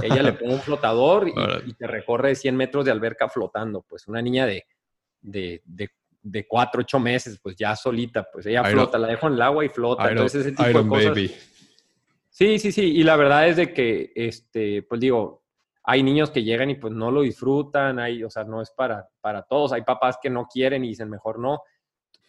Ella 0.01 0.21
le 0.21 0.33
pone 0.33 0.53
un 0.53 0.59
flotador 0.59 1.29
y, 1.29 1.33
te 1.79 1.87
recorre 1.87 2.35
100 2.35 2.55
metros 2.55 2.85
de 2.85 2.91
alberca 2.91 3.29
flotando. 3.29 3.81
Pues 3.87 4.07
una 4.07 4.21
niña 4.21 4.45
de, 4.45 4.67
de, 5.21 5.61
de, 5.65 5.89
de 6.21 6.47
4, 6.47 6.81
8 6.81 6.99
meses, 6.99 7.39
pues 7.41 7.55
ya 7.55 7.75
solita, 7.75 8.27
pues 8.31 8.45
ella 8.45 8.63
flota, 8.65 8.97
la 8.97 9.07
dejo 9.07 9.27
en 9.27 9.33
el 9.33 9.41
agua 9.41 9.65
y 9.65 9.69
flota. 9.69 10.09
Entonces 10.09 10.45
ese 10.45 10.55
tipo 10.55 10.83
de 10.83 10.87
cosas. 10.87 11.17
Sí, 12.29 12.59
sí, 12.59 12.71
sí. 12.71 12.81
Y 12.97 13.03
la 13.03 13.15
verdad 13.15 13.47
es 13.47 13.57
de 13.57 13.73
que, 13.73 14.11
este, 14.15 14.83
pues 14.83 14.99
digo, 14.99 15.43
hay 15.83 16.01
niños 16.01 16.31
que 16.31 16.43
llegan 16.43 16.69
y 16.69 16.75
pues 16.75 16.93
no 16.93 17.11
lo 17.11 17.21
disfrutan, 17.21 17.99
hay, 17.99 18.23
o 18.23 18.29
sea, 18.29 18.43
no 18.43 18.61
es 18.61 18.71
para, 18.71 19.07
para 19.21 19.43
todos. 19.43 19.71
Hay 19.71 19.83
papás 19.83 20.17
que 20.21 20.29
no 20.29 20.47
quieren 20.47 20.83
y 20.83 20.89
dicen 20.89 21.09
mejor 21.09 21.39
no. 21.39 21.61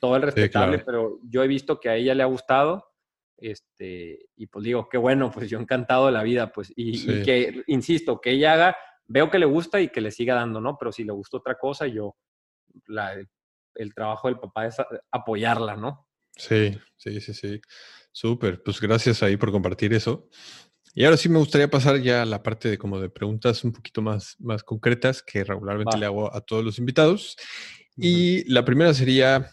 Todo 0.00 0.16
el 0.16 0.22
respetable, 0.22 0.80
pero 0.80 1.18
yo 1.22 1.42
he 1.42 1.48
visto 1.48 1.80
que 1.80 1.88
a 1.88 1.96
ella 1.96 2.14
le 2.14 2.22
ha 2.22 2.26
gustado 2.26 2.94
este, 3.36 4.26
y 4.36 4.46
pues 4.46 4.64
digo, 4.64 4.88
qué 4.88 4.96
bueno, 4.96 5.30
pues 5.30 5.50
yo 5.50 5.58
encantado 5.58 6.06
de 6.06 6.12
la 6.12 6.22
vida, 6.22 6.52
pues, 6.52 6.72
y, 6.76 7.22
que, 7.22 7.62
insisto, 7.66 8.20
que 8.20 8.30
ella 8.30 8.52
haga, 8.54 8.76
veo 9.06 9.30
que 9.30 9.38
le 9.38 9.46
gusta 9.46 9.80
y 9.80 9.88
que 9.88 10.00
le 10.00 10.10
siga 10.10 10.34
dando, 10.34 10.60
¿no? 10.60 10.76
Pero 10.78 10.92
si 10.92 11.04
le 11.04 11.12
gusta 11.12 11.38
otra 11.38 11.56
cosa, 11.56 11.86
yo, 11.86 12.16
la, 12.86 13.14
el 13.74 13.94
trabajo 13.94 14.28
del 14.28 14.38
papá 14.38 14.66
es 14.66 14.76
apoyarla, 15.10 15.76
¿no? 15.76 16.08
Sí, 16.36 16.78
sí, 16.96 17.20
sí, 17.20 17.34
sí. 17.34 17.60
Súper, 18.12 18.62
pues 18.62 18.80
gracias 18.80 19.22
ahí 19.22 19.36
por 19.36 19.52
compartir 19.52 19.92
eso. 19.92 20.28
Y 20.94 21.04
ahora 21.04 21.16
sí 21.16 21.28
me 21.28 21.38
gustaría 21.38 21.68
pasar 21.68 22.00
ya 22.00 22.22
a 22.22 22.26
la 22.26 22.42
parte 22.42 22.68
de 22.68 22.78
como 22.78 23.00
de 23.00 23.10
preguntas 23.10 23.64
un 23.64 23.72
poquito 23.72 24.00
más, 24.00 24.36
más 24.38 24.62
concretas 24.62 25.22
que 25.22 25.42
regularmente 25.42 25.98
le 25.98 26.06
hago 26.06 26.32
a 26.34 26.40
todos 26.40 26.64
los 26.64 26.78
invitados. 26.78 27.36
Y 27.96 28.48
la 28.50 28.64
primera 28.64 28.94
sería, 28.94 29.50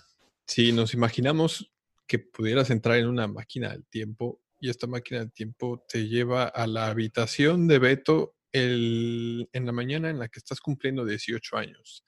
si 0.51 0.73
nos 0.73 0.93
imaginamos 0.93 1.71
que 2.05 2.19
pudieras 2.19 2.71
entrar 2.71 2.97
en 2.97 3.07
una 3.07 3.25
máquina 3.25 3.69
del 3.69 3.85
tiempo 3.85 4.41
y 4.59 4.69
esta 4.69 4.85
máquina 4.85 5.21
del 5.21 5.31
tiempo 5.31 5.85
te 5.87 6.09
lleva 6.09 6.43
a 6.43 6.67
la 6.67 6.87
habitación 6.87 7.69
de 7.69 7.79
Beto 7.79 8.35
en 8.51 9.47
la 9.53 9.71
mañana 9.71 10.09
en 10.09 10.19
la 10.19 10.27
que 10.27 10.39
estás 10.39 10.59
cumpliendo 10.59 11.05
18 11.05 11.55
años. 11.55 12.03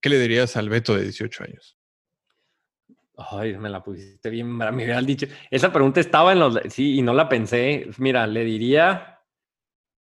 ¿Qué 0.00 0.08
le 0.08 0.18
dirías 0.18 0.56
al 0.56 0.70
Beto 0.70 0.96
de 0.96 1.02
18 1.02 1.44
años? 1.44 1.76
Ay, 3.18 3.58
me 3.58 3.68
la 3.68 3.84
pusiste 3.84 4.30
bien, 4.30 4.50
me 4.56 4.70
hubieras 4.74 5.04
dicho. 5.04 5.26
Esa 5.50 5.70
pregunta 5.70 6.00
estaba 6.00 6.32
en 6.32 6.38
los. 6.38 6.58
Sí, 6.70 6.96
y 6.96 7.02
no 7.02 7.12
la 7.12 7.28
pensé. 7.28 7.90
Mira, 7.98 8.26
le 8.26 8.42
diría. 8.42 9.20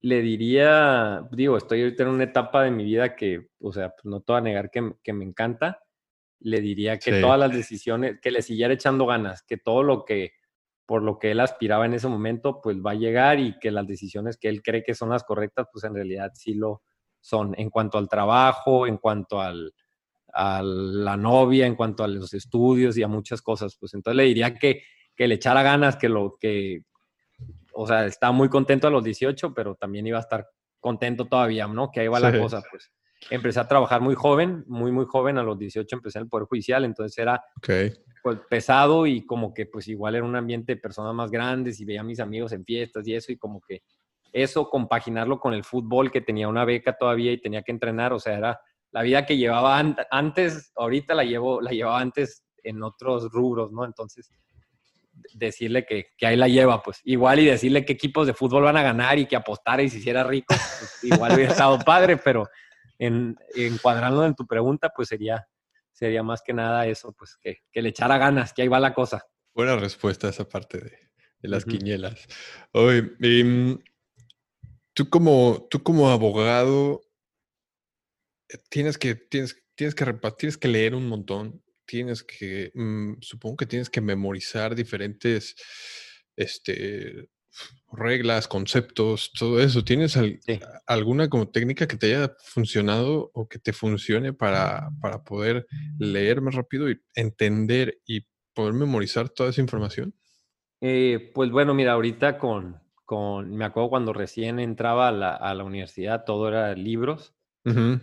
Le 0.02 0.24
diría. 0.24 1.22
Digo, 1.32 1.58
estoy 1.58 1.84
ahorita 1.84 2.02
en 2.02 2.10
una 2.10 2.24
etapa 2.24 2.64
de 2.64 2.72
mi 2.72 2.86
vida 2.86 3.16
que, 3.16 3.50
o 3.60 3.72
sea, 3.72 3.90
pues 3.92 4.06
no 4.06 4.22
te 4.22 4.32
voy 4.32 4.40
a 4.40 4.44
negar 4.44 4.72
que 4.72 5.14
me 5.14 5.24
encanta 5.24 5.85
le 6.40 6.62
diría 6.62 7.00
que 7.00 7.22
todas 7.22 7.40
las 7.40 7.52
decisiones, 7.52 8.20
que 8.22 8.32
le 8.32 8.42
siguiera 8.42 8.74
echando 8.74 9.06
ganas, 9.06 9.44
que 9.44 9.58
todo 9.58 9.84
lo 9.84 10.06
que, 10.06 10.34
por 10.86 11.02
lo 11.02 11.18
que 11.18 11.32
él 11.32 11.40
aspiraba 11.40 11.86
en 11.86 11.94
ese 11.94 12.08
momento, 12.08 12.62
pues 12.62 12.78
va 12.78 12.92
a 12.92 12.96
llegar 12.96 13.40
y 13.40 13.58
que 13.60 13.72
las 13.72 13.88
decisiones 13.88 14.38
que 14.38 14.50
él 14.50 14.62
cree 14.62 14.84
que 14.84 14.94
son 14.96 15.10
las 15.10 15.24
correctas, 15.24 15.68
pues 15.72 15.84
en 15.86 15.96
realidad 15.96 16.32
sí 16.36 16.54
lo 16.54 16.84
son. 17.20 17.56
En 17.58 17.70
cuanto 17.70 17.98
al 17.98 18.08
trabajo, 18.08 18.86
en 18.86 18.98
cuanto 18.98 19.42
al, 19.42 19.74
a 20.34 20.62
la 20.64 21.18
novia, 21.18 21.66
en 21.66 21.76
cuanto 21.76 22.04
a 22.04 22.08
los 22.08 22.34
estudios 22.34 22.98
y 22.98 23.04
a 23.04 23.08
muchas 23.08 23.42
cosas, 23.42 23.76
pues 23.80 23.94
entonces 23.94 24.18
le 24.18 24.24
diría 24.24 24.54
que, 24.54 24.84
que 25.16 25.28
le 25.28 25.36
echara 25.36 25.64
ganas, 25.64 25.96
que 25.96 26.10
lo 26.10 26.38
que, 26.40 26.84
o 27.74 27.88
sea, 27.88 28.06
está 28.06 28.32
muy 28.32 28.50
contento 28.50 28.88
a 28.88 28.92
los 28.92 29.04
18, 29.04 29.54
pero 29.54 29.76
también 29.76 30.06
iba 30.06 30.18
a 30.18 30.22
estar 30.22 30.48
contento 30.80 31.26
todavía, 31.26 31.68
¿no? 31.68 31.90
Que 31.90 32.02
ahí 32.02 32.08
va 32.08 32.20
la 32.20 32.38
cosa, 32.38 32.62
pues 32.70 32.92
empecé 33.30 33.60
a 33.60 33.68
trabajar 33.68 34.02
muy 34.02 34.16
joven, 34.16 34.64
muy, 34.68 34.92
muy 34.92 35.06
joven, 35.06 35.38
a 35.38 35.44
los 35.44 35.58
18 35.58 35.96
empecé 35.96 36.20
en 36.20 36.24
el 36.24 36.30
Poder 36.30 36.48
Judicial, 36.48 36.86
entonces 36.86 37.18
era 37.18 37.44
pues, 38.24 38.40
pesado 38.50 39.08
y 39.08 39.26
como 39.26 39.54
que 39.54 39.66
pues 39.66 39.88
igual 39.88 40.16
era 40.16 40.24
un 40.24 40.36
ambiente 40.36 40.76
de 40.76 40.82
personas 40.82 41.14
más 41.14 41.32
grandes 41.32 41.80
y 41.80 41.86
veía 41.86 42.02
a 42.02 42.04
mis 42.04 42.20
amigos 42.20 42.52
en 42.52 42.66
fiestas 42.66 43.08
y 43.08 43.16
eso 43.16 43.32
y 43.32 43.38
como 43.38 43.62
que 43.62 43.84
eso 44.32 44.70
compaginarlo 44.70 45.40
con 45.40 45.54
el 45.54 45.64
fútbol 45.64 46.12
que 46.12 46.22
tenía 46.22 46.48
una 46.48 46.66
beca 46.66 46.98
todavía 46.98 47.32
y 47.32 47.40
tenía 47.40 47.62
que 47.62 47.72
entrenar, 47.72 48.12
o 48.14 48.20
sea, 48.20 48.38
era 48.38 48.60
la 48.92 49.02
vida 49.02 49.26
que 49.26 49.38
llevaba 49.38 49.82
antes, 50.12 50.72
ahorita 50.76 51.16
la 51.16 51.24
llevo, 51.24 51.62
la 51.62 51.72
llevaba 51.72 52.00
antes 52.00 52.46
en 52.64 52.84
otros 52.84 53.32
rubros, 53.32 53.72
¿no? 53.72 53.86
Entonces, 53.86 54.30
decirle 55.34 55.86
que, 55.86 56.08
que, 56.18 56.28
ahí 56.28 56.36
la 56.36 56.48
lleva, 56.48 56.82
pues 56.82 57.02
igual 57.04 57.40
y 57.40 57.46
decirle 57.46 57.86
qué 57.86 57.94
equipos 57.94 58.28
de 58.28 58.34
fútbol 58.34 58.64
van 58.64 58.78
a 58.78 58.84
ganar 58.84 59.18
y 59.18 59.26
que 59.26 59.36
apostara 59.36 59.84
y 59.84 59.90
se 59.90 59.98
hiciera 59.98 60.24
rico, 60.24 60.48
pues, 60.50 61.00
igual 61.04 61.34
hubiera 61.34 61.52
estado 61.52 61.80
padre, 61.86 62.18
pero 62.18 62.48
en, 63.00 63.38
encuadrando 63.56 64.26
en 64.26 64.36
tu 64.36 64.46
pregunta, 64.46 64.92
pues 64.96 65.10
sería, 65.10 65.48
sería 65.92 66.24
más 66.24 66.42
que 66.42 66.54
nada 66.54 66.88
eso, 66.88 67.14
pues 67.14 67.38
que, 67.42 67.62
le 67.74 67.90
echara 67.90 68.18
ganas, 68.18 68.54
que 68.54 68.62
ahí 68.62 68.68
va 68.68 68.80
la 68.80 68.94
cosa. 68.94 69.26
Buena 69.54 69.76
respuesta 69.76 70.28
a 70.28 70.30
esa 70.32 70.48
parte 70.48 70.80
de, 70.80 71.00
las 71.42 71.66
quinielas. 71.66 72.28
Oye, 72.72 73.12
em, 73.22 73.78
tú, 74.94 75.10
como, 75.10 75.68
tú 75.70 75.84
como 75.84 76.10
abogado, 76.10 77.02
eh, 78.50 78.58
tienes 78.70 78.98
que, 78.98 79.16
tienes, 79.16 79.64
tienes 79.76 79.94
que, 79.94 80.06
tienes 80.38 80.58
que 80.58 80.68
leer 80.68 80.96
un 80.96 81.08
montón, 81.08 81.64
tienes 81.86 82.24
que, 82.24 82.72
mm, 82.74 83.22
supongo 83.22 83.58
que 83.58 83.66
tienes 83.66 83.90
que 83.90 84.02
memorizar 84.02 84.76
diferentes 84.76 85.56
este, 86.36 87.30
reglas, 87.92 88.48
conceptos, 88.48 89.32
todo 89.38 89.60
eso. 89.60 89.84
¿Tienes 89.84 90.18
alguna 90.86 91.30
como 91.30 91.50
técnica 91.50 91.88
que 91.88 91.98
te 91.98 92.16
haya 92.16 92.34
funcionado 92.40 93.32
o 93.34 93.48
que 93.48 93.60
te 93.60 93.74
funcione 93.74 94.34
para, 94.34 94.90
para, 95.02 95.24
poder 95.24 95.66
leer 95.98 96.42
más 96.42 96.56
rápido 96.56 96.90
y 96.90 97.00
entender 97.16 98.00
y 98.06 98.26
poder 98.54 98.74
memorizar 98.74 99.30
toda 99.30 99.50
esa 99.50 99.62
información? 99.62 100.14
Eh, 100.82 101.32
pues 101.34 101.52
bueno, 101.52 101.74
mira, 101.74 101.94
ahorita 101.94 102.38
con, 102.38 102.80
con, 103.06 103.56
me 103.56 103.66
acuerdo 103.66 103.90
cuando 103.90 104.14
recién 104.14 104.60
entraba 104.60 105.08
a 105.08 105.12
la, 105.12 105.36
a 105.36 105.54
la 105.56 105.64
universidad, 105.64 106.24
todo 106.26 106.48
era 106.48 106.74
libros. 106.76 107.34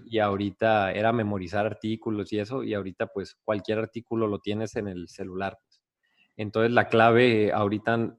Y 0.06 0.18
ahorita 0.18 0.90
era 0.90 1.12
memorizar 1.12 1.64
artículos 1.64 2.32
y 2.32 2.40
eso, 2.40 2.64
y 2.64 2.74
ahorita 2.74 3.06
pues 3.06 3.36
cualquier 3.44 3.78
artículo 3.78 4.26
lo 4.26 4.40
tienes 4.40 4.74
en 4.74 4.88
el 4.88 5.06
celular. 5.06 5.56
Entonces 6.36 6.72
la 6.72 6.88
clave 6.88 7.52
ahorita 7.52 8.16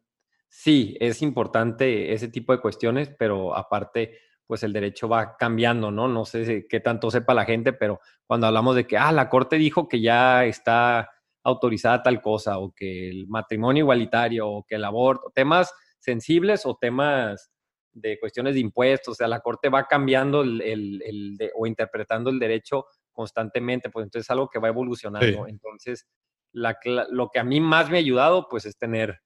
sí, 0.53 0.95
es 0.99 1.23
importante 1.23 2.13
ese 2.13 2.27
tipo 2.27 2.53
de 2.53 2.61
cuestiones, 2.61 3.09
pero 3.17 3.55
aparte, 3.57 4.19
pues 4.45 4.61
el 4.61 4.71
derecho 4.71 5.09
va 5.09 5.35
cambiando, 5.35 5.89
¿no? 5.89 6.07
No 6.07 6.25
sé 6.25 6.67
qué 6.69 6.79
tanto 6.79 7.09
sepa 7.09 7.33
la 7.33 7.43
gente, 7.43 7.73
pero 7.73 7.99
cuando 8.27 8.45
hablamos 8.45 8.75
de 8.75 8.85
que, 8.85 8.95
ah, 8.95 9.11
la 9.11 9.29
Corte 9.29 9.57
dijo 9.57 9.87
que 9.87 9.99
ya 9.99 10.45
está 10.45 11.09
autorizada 11.43 12.03
tal 12.03 12.21
cosa, 12.21 12.59
o 12.59 12.71
que 12.71 13.09
el 13.09 13.27
matrimonio 13.27 13.81
igualitario, 13.81 14.47
o 14.47 14.63
que 14.63 14.75
el 14.75 14.85
aborto, 14.85 15.31
temas 15.33 15.73
sensibles 15.97 16.65
o 16.67 16.77
temas 16.79 17.51
de 17.91 18.19
cuestiones 18.19 18.53
de 18.53 18.59
impuestos, 18.59 19.13
o 19.13 19.15
sea, 19.15 19.27
la 19.27 19.39
Corte 19.39 19.69
va 19.69 19.87
cambiando 19.87 20.43
el, 20.43 21.37
o 21.55 21.65
interpretando 21.65 22.29
el 22.29 22.37
derecho 22.37 22.85
constantemente, 23.11 23.89
pues 23.89 24.03
entonces 24.03 24.27
es 24.27 24.31
algo 24.31 24.49
que 24.49 24.59
va 24.59 24.67
evolucionando. 24.67 25.47
Entonces, 25.47 26.07
lo 26.53 27.29
que 27.33 27.39
a 27.39 27.43
mí 27.43 27.59
más 27.59 27.89
me 27.89 27.97
ha 27.97 27.99
ayudado, 27.99 28.47
pues 28.49 28.65
es 28.65 28.77
tener 28.77 29.22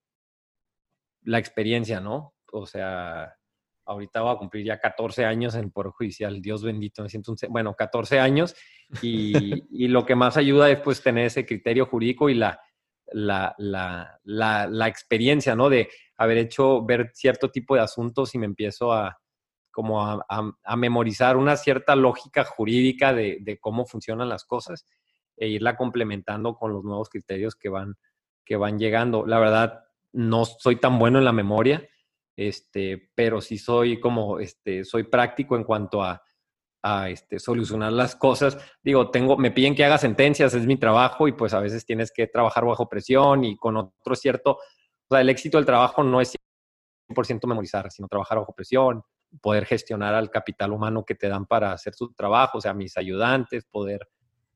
la 1.28 1.40
experiencia, 1.40 2.00
¿no? 2.00 2.36
O 2.54 2.66
sea, 2.66 3.36
ahorita 3.86 4.22
voy 4.22 4.34
a 4.34 4.38
cumplir 4.38 4.66
ya 4.66 4.80
14 4.80 5.26
años 5.26 5.56
en 5.56 5.66
el 5.66 5.72
Poder 5.72 5.92
Judicial, 5.92 6.42
Dios 6.42 6.64
bendito, 6.64 7.04
me 7.04 7.10
siento 7.10 7.34
un, 7.34 7.38
bueno, 7.50 7.74
14 7.76 8.20
años, 8.20 8.56
y, 9.02 9.88
lo 9.88 10.06
que 10.06 10.16
más 10.16 10.38
ayuda 10.38 10.70
es 10.70 10.80
pues 10.80 11.04
tener 11.04 11.26
ese 11.26 11.46
criterio 11.46 11.86
jurídico 11.86 12.30
y 12.30 12.36
la, 12.36 12.62
la, 13.12 13.54
la, 13.58 14.20
la, 14.24 14.88
experiencia, 14.88 15.54
¿no? 15.54 15.70
De 15.70 15.90
haber 16.16 16.38
hecho, 16.38 16.86
ver 16.86 17.12
cierto 17.14 17.52
tipo 17.52 17.76
de 17.76 17.82
asuntos 17.82 18.34
y 18.34 18.38
me 18.38 18.46
empiezo 18.46 18.94
a 18.94 19.18
como 19.72 20.02
a, 20.02 20.26
a, 20.64 20.76
memorizar 20.76 21.38
una 21.38 21.56
cierta 21.56 21.96
lógica 21.96 22.44
jurídica 22.46 23.14
de, 23.14 23.38
de, 23.42 23.60
cómo 23.60 23.86
funcionan 23.86 24.28
las 24.28 24.44
cosas 24.44 24.88
e 25.36 25.50
irla 25.50 25.78
complementando 25.78 26.56
con 26.56 26.74
los 26.74 26.84
nuevos 26.84 27.10
criterios 27.10 27.56
que 27.56 27.70
van, 27.70 27.96
que 28.44 28.56
van 28.56 28.80
llegando. 28.80 29.28
La 29.28 29.38
verdad, 29.38 29.87
no 30.18 30.46
soy 30.46 30.78
tan 30.78 30.98
bueno 30.98 31.20
en 31.20 31.26
la 31.26 31.32
memoria, 31.32 31.88
este, 32.36 33.12
pero 33.14 33.40
sí 33.40 33.58
soy 33.58 34.00
como, 34.00 34.40
este, 34.40 34.84
soy 34.84 35.04
práctico 35.04 35.56
en 35.56 35.64
cuanto 35.64 36.02
a, 36.02 36.22
a 36.82 37.10
este, 37.10 37.38
solucionar 37.38 37.94
las 37.94 38.16
cosas. 38.16 38.58
Digo, 38.82 39.12
tengo, 39.12 39.38
me 39.38 39.52
piden 39.52 39.76
que 39.76 39.86
haga 39.86 40.00
sentencias, 40.00 40.56
es 40.56 40.66
mi 40.66 40.78
trabajo 40.78 41.28
y 41.28 41.34
pues 41.34 41.54
a 41.54 41.60
veces 41.60 41.86
tienes 41.86 42.12
que 42.12 42.26
trabajar 42.28 42.66
bajo 42.66 42.90
presión 42.90 43.44
y 43.44 43.56
con 43.58 43.78
otro 43.78 44.16
cierto, 44.16 44.54
o 44.54 45.08
sea, 45.10 45.22
el 45.22 45.30
éxito 45.30 45.58
del 45.58 45.66
trabajo 45.66 46.04
no 46.04 46.20
es 46.20 46.36
100% 47.10 47.48
memorizar, 47.48 47.92
sino 47.92 48.08
trabajar 48.08 48.40
bajo 48.40 48.54
presión, 48.54 49.04
poder 49.40 49.66
gestionar 49.66 50.16
al 50.16 50.32
capital 50.32 50.72
humano 50.72 51.06
que 51.06 51.14
te 51.14 51.30
dan 51.30 51.46
para 51.46 51.74
hacer 51.74 51.96
tu 51.96 52.12
trabajo, 52.14 52.58
o 52.58 52.62
sea, 52.62 52.74
mis 52.74 52.98
ayudantes, 52.98 53.66
poder 53.66 54.08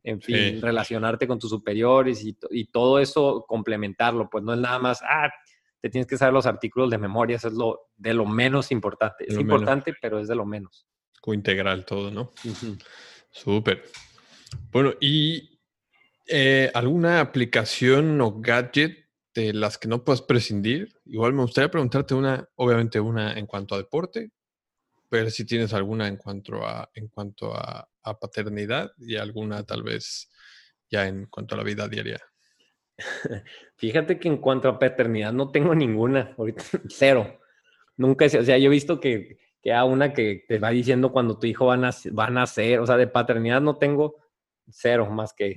en 0.03 0.19
fin, 0.19 0.59
relacionarte 0.59 1.27
con 1.27 1.37
tus 1.37 1.51
superiores 1.51 2.23
y, 2.23 2.35
y, 2.49 2.65
todo 2.65 2.97
eso 2.97 3.45
complementarlo, 3.47 4.27
pues 4.31 4.43
no 4.43 4.53
es 4.53 4.59
nada 4.59 4.79
más, 4.79 4.99
ah, 5.03 5.29
te 5.81 5.89
tienes 5.89 6.07
que 6.07 6.17
saber 6.17 6.33
los 6.33 6.45
artículos 6.45 6.89
de 6.91 6.97
memoria, 6.97 7.37
eso 7.37 7.47
es 7.47 7.55
lo 7.55 7.89
de 7.97 8.13
lo 8.13 8.25
menos 8.25 8.71
importante. 8.71 9.25
Es 9.27 9.37
importante, 9.37 9.93
pero 9.99 10.19
es 10.19 10.27
de 10.27 10.35
lo 10.35 10.45
menos. 10.45 10.87
integral 11.25 11.85
todo, 11.85 12.11
¿no? 12.11 12.31
Súper. 13.31 13.83
Bueno, 14.71 14.93
¿y 14.99 15.59
eh, 16.27 16.69
alguna 16.73 17.19
aplicación 17.19 18.21
o 18.21 18.39
gadget 18.39 19.09
de 19.33 19.53
las 19.53 19.77
que 19.77 19.87
no 19.87 20.03
puedas 20.03 20.21
prescindir? 20.21 20.93
Igual 21.05 21.33
me 21.33 21.41
gustaría 21.41 21.71
preguntarte 21.71 22.13
una, 22.13 22.47
obviamente 22.55 22.99
una 22.99 23.33
en 23.33 23.47
cuanto 23.47 23.75
a 23.75 23.79
deporte, 23.79 24.31
ver 25.09 25.31
si 25.31 25.45
tienes 25.45 25.73
alguna 25.73 26.07
en 26.07 26.17
cuanto 26.17 26.65
a, 26.65 26.89
en 26.93 27.07
cuanto 27.07 27.53
a, 27.53 27.87
paternidad 28.19 28.91
y 28.97 29.15
alguna 29.15 29.63
tal 29.63 29.83
vez 29.83 30.31
ya 30.89 31.07
en 31.07 31.27
cuanto 31.27 31.53
a 31.53 31.57
la 31.59 31.63
vida 31.63 31.87
diaria. 31.87 32.19
Fíjate 33.75 34.19
que 34.19 34.27
en 34.27 34.37
cuanto 34.37 34.69
a 34.69 34.79
paternidad 34.79 35.33
no 35.33 35.51
tengo 35.51 35.75
ninguna, 35.75 36.33
ahorita 36.37 36.63
cero. 36.89 37.39
Nunca, 37.97 38.25
o 38.25 38.29
sea, 38.29 38.57
yo 38.57 38.67
he 38.67 38.69
visto 38.69 38.99
que, 38.99 39.37
que 39.61 39.73
hay 39.73 39.87
una 39.87 40.13
que 40.13 40.45
te 40.47 40.59
va 40.59 40.69
diciendo 40.69 41.11
cuando 41.11 41.37
tu 41.37 41.47
hijo 41.47 41.67
va 41.67 41.75
a, 41.75 41.91
va 42.17 42.25
a 42.25 42.29
nacer, 42.29 42.79
o 42.79 42.85
sea, 42.85 42.97
de 42.97 43.07
paternidad 43.07 43.61
no 43.61 43.77
tengo 43.77 44.15
cero 44.69 45.09
más 45.09 45.33
que 45.33 45.53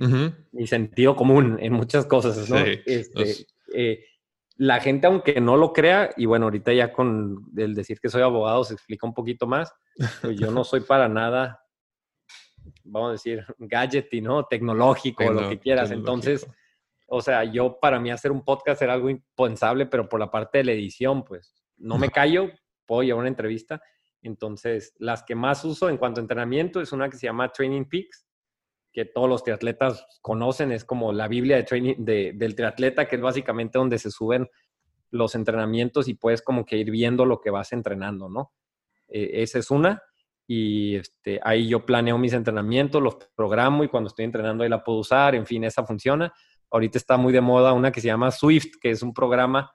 mi 0.51 0.67
sentido 0.67 1.15
común 1.15 1.57
en 1.61 1.73
muchas 1.73 2.05
cosas, 2.05 2.49
¿no? 2.49 2.57
Este, 2.57 3.47
eh, 3.73 4.03
la 4.57 4.79
gente, 4.79 5.07
aunque 5.07 5.41
no 5.41 5.57
lo 5.57 5.73
crea, 5.73 6.11
y 6.17 6.25
bueno, 6.25 6.45
ahorita 6.45 6.73
ya 6.73 6.93
con 6.93 7.45
el 7.57 7.75
decir 7.75 7.99
que 7.99 8.09
soy 8.09 8.21
abogado 8.21 8.63
se 8.63 8.73
explica 8.73 9.07
un 9.07 9.13
poquito 9.13 9.47
más, 9.47 9.73
pues 10.21 10.37
yo 10.37 10.51
no 10.51 10.63
soy 10.63 10.81
para 10.81 11.09
nada, 11.09 11.61
vamos 12.83 13.09
a 13.09 13.11
decir, 13.13 13.45
gadgety, 13.57 14.21
¿no? 14.21 14.45
Tecnológico, 14.45 15.31
lo 15.31 15.49
que 15.49 15.59
quieras. 15.59 15.91
Entonces, 15.91 16.47
o 17.07 17.21
sea, 17.21 17.43
yo 17.43 17.79
para 17.79 17.99
mí 17.99 18.11
hacer 18.11 18.31
un 18.31 18.43
podcast 18.43 18.81
era 18.81 18.93
algo 18.93 19.09
impensable, 19.09 19.85
pero 19.85 20.09
por 20.09 20.19
la 20.19 20.31
parte 20.31 20.59
de 20.59 20.63
la 20.63 20.71
edición, 20.71 21.23
pues 21.23 21.63
no 21.77 21.97
me 21.97 22.09
callo, 22.09 22.49
puedo 22.85 23.03
llevar 23.03 23.21
una 23.21 23.29
entrevista. 23.29 23.81
Entonces, 24.21 24.93
las 24.97 25.23
que 25.23 25.35
más 25.35 25.63
uso 25.65 25.89
en 25.89 25.97
cuanto 25.97 26.19
a 26.19 26.23
entrenamiento 26.23 26.81
es 26.81 26.91
una 26.91 27.09
que 27.09 27.17
se 27.17 27.27
llama 27.27 27.51
Training 27.51 27.85
Peaks, 27.85 28.25
que 28.91 29.05
todos 29.05 29.29
los 29.29 29.43
triatletas 29.43 30.05
conocen, 30.21 30.71
es 30.71 30.85
como 30.85 31.13
la 31.13 31.27
Biblia 31.27 31.57
de 31.57 31.63
training, 31.63 31.95
del 31.97 32.55
triatleta, 32.55 33.07
que 33.07 33.17
es 33.17 33.21
básicamente 33.21 33.77
donde 33.77 33.99
se 33.99 34.09
suben 34.09 34.49
los 35.11 35.35
entrenamientos 35.35 36.07
y 36.07 36.13
puedes 36.15 36.41
como 36.41 36.65
que 36.65 36.77
ir 36.77 36.89
viendo 36.91 37.25
lo 37.25 37.39
que 37.39 37.49
vas 37.49 37.71
entrenando, 37.73 38.29
¿no? 38.29 38.53
E, 39.07 39.43
esa 39.43 39.59
es 39.59 39.69
una. 39.69 40.01
Y 40.47 40.95
este, 40.95 41.39
ahí 41.43 41.67
yo 41.67 41.85
planeo 41.85 42.17
mis 42.17 42.33
entrenamientos, 42.33 43.01
los 43.01 43.17
programo 43.35 43.83
y 43.83 43.89
cuando 43.89 44.07
estoy 44.07 44.25
entrenando 44.25 44.63
ahí 44.63 44.69
la 44.69 44.83
puedo 44.83 44.99
usar, 44.99 45.35
en 45.35 45.45
fin, 45.45 45.63
esa 45.63 45.85
funciona. 45.85 46.33
Ahorita 46.71 46.97
está 46.97 47.17
muy 47.17 47.31
de 47.31 47.41
moda 47.41 47.73
una 47.73 47.91
que 47.91 48.01
se 48.01 48.07
llama 48.07 48.31
Swift, 48.31 48.77
que 48.81 48.89
es 48.91 49.01
un 49.01 49.13
programa 49.13 49.71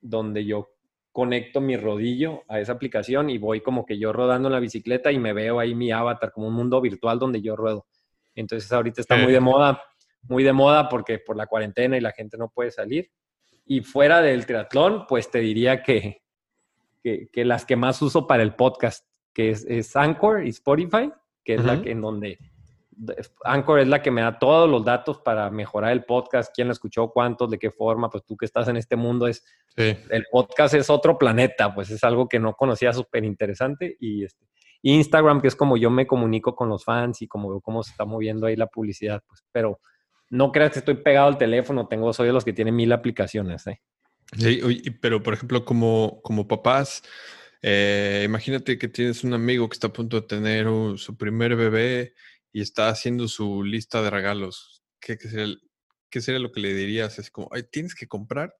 donde 0.00 0.44
yo 0.44 0.68
conecto 1.12 1.60
mi 1.60 1.76
rodillo 1.76 2.42
a 2.48 2.58
esa 2.58 2.72
aplicación 2.72 3.30
y 3.30 3.38
voy 3.38 3.60
como 3.60 3.86
que 3.86 3.98
yo 3.98 4.12
rodando 4.12 4.48
en 4.48 4.52
la 4.52 4.60
bicicleta 4.60 5.12
y 5.12 5.18
me 5.18 5.32
veo 5.32 5.60
ahí 5.60 5.74
mi 5.74 5.92
avatar 5.92 6.32
como 6.32 6.48
un 6.48 6.54
mundo 6.54 6.80
virtual 6.80 7.18
donde 7.18 7.40
yo 7.40 7.54
ruedo. 7.54 7.86
Entonces 8.34 8.70
ahorita 8.72 9.00
está 9.00 9.16
muy 9.16 9.32
de 9.32 9.38
moda, 9.38 9.80
muy 10.22 10.42
de 10.42 10.52
moda 10.52 10.88
porque 10.88 11.20
por 11.20 11.36
la 11.36 11.46
cuarentena 11.46 11.96
y 11.96 12.00
la 12.00 12.10
gente 12.10 12.36
no 12.36 12.48
puede 12.48 12.72
salir. 12.72 13.10
Y 13.64 13.80
fuera 13.80 14.20
del 14.22 14.44
triatlón, 14.44 15.06
pues 15.06 15.30
te 15.30 15.38
diría 15.38 15.82
que, 15.82 16.22
que, 17.02 17.44
las 17.44 17.64
que 17.64 17.76
más 17.76 18.02
uso 18.02 18.26
para 18.26 18.42
el 18.42 18.54
podcast, 18.54 19.06
que 19.32 19.50
es, 19.50 19.96
Anchor 19.96 20.44
y 20.44 20.50
Spotify, 20.50 21.12
que 21.44 21.54
es 21.54 21.64
la 21.64 21.80
que 21.80 21.92
en 21.92 22.00
donde 22.00 22.38
Anchor 23.44 23.80
es 23.80 23.88
la 23.88 24.02
que 24.02 24.10
me 24.10 24.20
da 24.22 24.38
todos 24.38 24.68
los 24.68 24.84
datos 24.84 25.18
para 25.18 25.50
mejorar 25.50 25.92
el 25.92 26.04
podcast, 26.04 26.54
quién 26.54 26.68
lo 26.68 26.72
escuchó, 26.72 27.08
cuántos, 27.10 27.50
de 27.50 27.58
qué 27.58 27.70
forma, 27.70 28.10
pues 28.10 28.24
tú 28.24 28.36
que 28.36 28.46
estás 28.46 28.68
en 28.68 28.76
este 28.76 28.96
mundo 28.96 29.26
es 29.26 29.44
el 29.76 30.24
podcast 30.30 30.74
es 30.74 30.88
otro 30.90 31.18
planeta, 31.18 31.74
pues 31.74 31.90
es 31.90 32.04
algo 32.04 32.28
que 32.28 32.38
no 32.38 32.54
conocía 32.54 32.92
súper 32.92 33.24
interesante 33.24 33.96
y 33.98 34.24
este, 34.24 34.46
Instagram, 34.82 35.40
que 35.40 35.48
es 35.48 35.56
como 35.56 35.76
yo 35.76 35.90
me 35.90 36.06
comunico 36.06 36.54
con 36.54 36.68
los 36.68 36.84
fans 36.84 37.22
y 37.22 37.26
como 37.26 37.48
veo 37.48 37.60
cómo 37.60 37.82
se 37.82 37.90
está 37.90 38.04
moviendo 38.04 38.46
ahí 38.46 38.54
la 38.54 38.66
publicidad, 38.66 39.22
pues, 39.26 39.42
pero 39.50 39.80
no 40.30 40.52
creas 40.52 40.72
que 40.72 40.80
estoy 40.80 40.94
pegado 40.94 41.28
al 41.28 41.38
teléfono, 41.38 41.88
tengo, 41.88 42.12
soy 42.12 42.26
de 42.26 42.32
los 42.32 42.44
que 42.44 42.52
tienen 42.52 42.76
mil 42.76 42.92
aplicaciones, 42.92 43.66
¿eh? 43.66 43.80
Sí, 44.36 44.60
pero 45.00 45.22
por 45.22 45.34
ejemplo, 45.34 45.64
como, 45.64 46.20
como 46.22 46.48
papás, 46.48 47.02
eh, 47.62 48.22
imagínate 48.26 48.78
que 48.78 48.88
tienes 48.88 49.24
un 49.24 49.32
amigo 49.32 49.68
que 49.68 49.74
está 49.74 49.86
a 49.86 49.92
punto 49.92 50.20
de 50.20 50.26
tener 50.26 50.66
su 50.96 51.16
primer 51.16 51.56
bebé 51.56 52.14
y 52.54 52.60
está 52.60 52.88
haciendo 52.88 53.26
su 53.26 53.64
lista 53.64 54.00
de 54.00 54.10
regalos. 54.10 54.84
¿Qué, 55.00 55.18
sería, 55.18 56.38
lo 56.38 56.52
que 56.52 56.60
le 56.60 56.72
dirías? 56.72 57.18
Es 57.18 57.28
como, 57.28 57.50
¿tienes 57.72 57.96
que 57.96 58.06
comprar? 58.06 58.54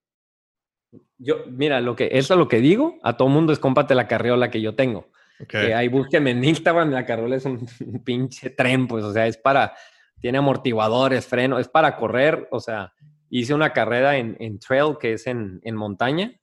Yo, 1.17 1.45
mira, 1.47 1.79
lo 1.79 1.95
que, 1.95 2.09
eso 2.11 2.33
es 2.33 2.37
lo 2.37 2.49
que 2.49 2.59
digo 2.59 2.99
a 3.03 3.15
todo 3.15 3.29
mundo 3.29 3.53
es 3.53 3.59
cómprate 3.59 3.95
la 3.95 4.09
carriola 4.09 4.51
que 4.51 4.59
yo 4.59 4.75
tengo. 4.75 5.09
Que 5.47 5.73
ahí 5.73 5.87
búsqueme 5.87 6.31
en 6.31 6.43
Instagram, 6.43 6.91
la 6.91 7.05
Carola 7.05 7.37
es 7.37 7.45
un, 7.45 7.65
pinche 8.03 8.49
tren, 8.49 8.85
pues, 8.85 9.05
o 9.05 9.13
sea, 9.13 9.27
es 9.27 9.37
para, 9.37 9.73
tiene 10.19 10.39
amortiguadores, 10.39 11.25
freno, 11.25 11.57
es 11.57 11.69
para 11.69 11.95
correr, 11.95 12.49
o 12.51 12.59
sea, 12.59 12.93
hice 13.29 13.53
una 13.53 13.71
carrera 13.71 14.17
en, 14.17 14.35
en 14.41 14.59
trail 14.59 14.97
que 14.99 15.13
es 15.13 15.25
en, 15.25 15.61
en, 15.63 15.75
montaña 15.75 16.33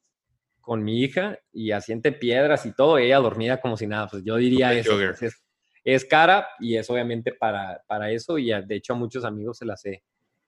con 0.62 0.82
mi 0.82 1.02
hija 1.02 1.38
y 1.52 1.72
asiente 1.72 2.12
piedras 2.12 2.64
y 2.64 2.74
todo, 2.74 2.96
ella 2.96 3.18
dormida 3.18 3.60
como 3.60 3.76
si 3.76 3.86
nada, 3.86 4.08
pues 4.08 4.24
yo 4.24 4.36
diría 4.36 4.72
eso, 4.72 4.96
pues, 4.96 5.22
es, 5.22 5.42
es, 5.84 6.04
cara 6.04 6.48
y 6.60 6.76
es 6.76 6.88
obviamente 6.90 7.32
para, 7.32 7.82
para 7.86 8.10
eso 8.10 8.38
y 8.38 8.50
de 8.50 8.74
hecho 8.74 8.92
a 8.92 8.96
muchos 8.96 9.24
amigos 9.24 9.58
se 9.58 9.66
las 9.66 9.84
he 9.84 10.02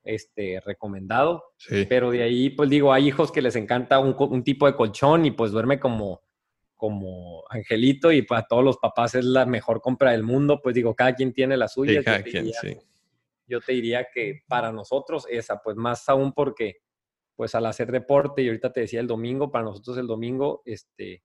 este, 0.04 0.60
recomendado, 0.60 1.44
pero 1.88 2.10
de 2.10 2.22
ahí 2.22 2.50
pues 2.50 2.68
digo, 2.68 2.92
hay 2.92 3.08
hijos 3.08 3.32
que 3.32 3.42
les 3.42 3.56
encanta 3.56 3.98
un, 3.98 4.14
un 4.18 4.44
tipo 4.44 4.66
de 4.66 4.74
colchón 4.74 5.24
y 5.24 5.30
pues 5.30 5.50
duerme 5.50 5.80
como 5.80 6.22
como 6.84 7.44
angelito 7.48 8.12
y 8.12 8.20
para 8.20 8.46
todos 8.46 8.62
los 8.62 8.76
papás 8.76 9.14
es 9.14 9.24
la 9.24 9.46
mejor 9.46 9.80
compra 9.80 10.10
del 10.10 10.22
mundo, 10.22 10.60
pues 10.62 10.74
digo, 10.74 10.94
cada 10.94 11.14
quien 11.14 11.32
tiene 11.32 11.56
la 11.56 11.66
suya. 11.66 11.94
yo, 11.94 12.02
te 12.02 12.22
diría, 12.22 12.60
yo 13.46 13.60
te 13.60 13.72
diría 13.72 14.08
que 14.12 14.42
para 14.46 14.70
nosotros 14.70 15.26
esa, 15.30 15.62
pues 15.62 15.76
más 15.76 16.06
aún 16.10 16.34
porque 16.34 16.82
pues 17.36 17.54
al 17.54 17.66
hacer 17.66 17.90
deporte, 17.90 18.42
y 18.42 18.48
ahorita 18.48 18.72
te 18.72 18.80
decía 18.80 19.00
el 19.00 19.06
domingo, 19.06 19.50
para 19.50 19.64
nosotros 19.64 19.96
el 19.98 20.06
domingo, 20.06 20.62
este, 20.66 21.22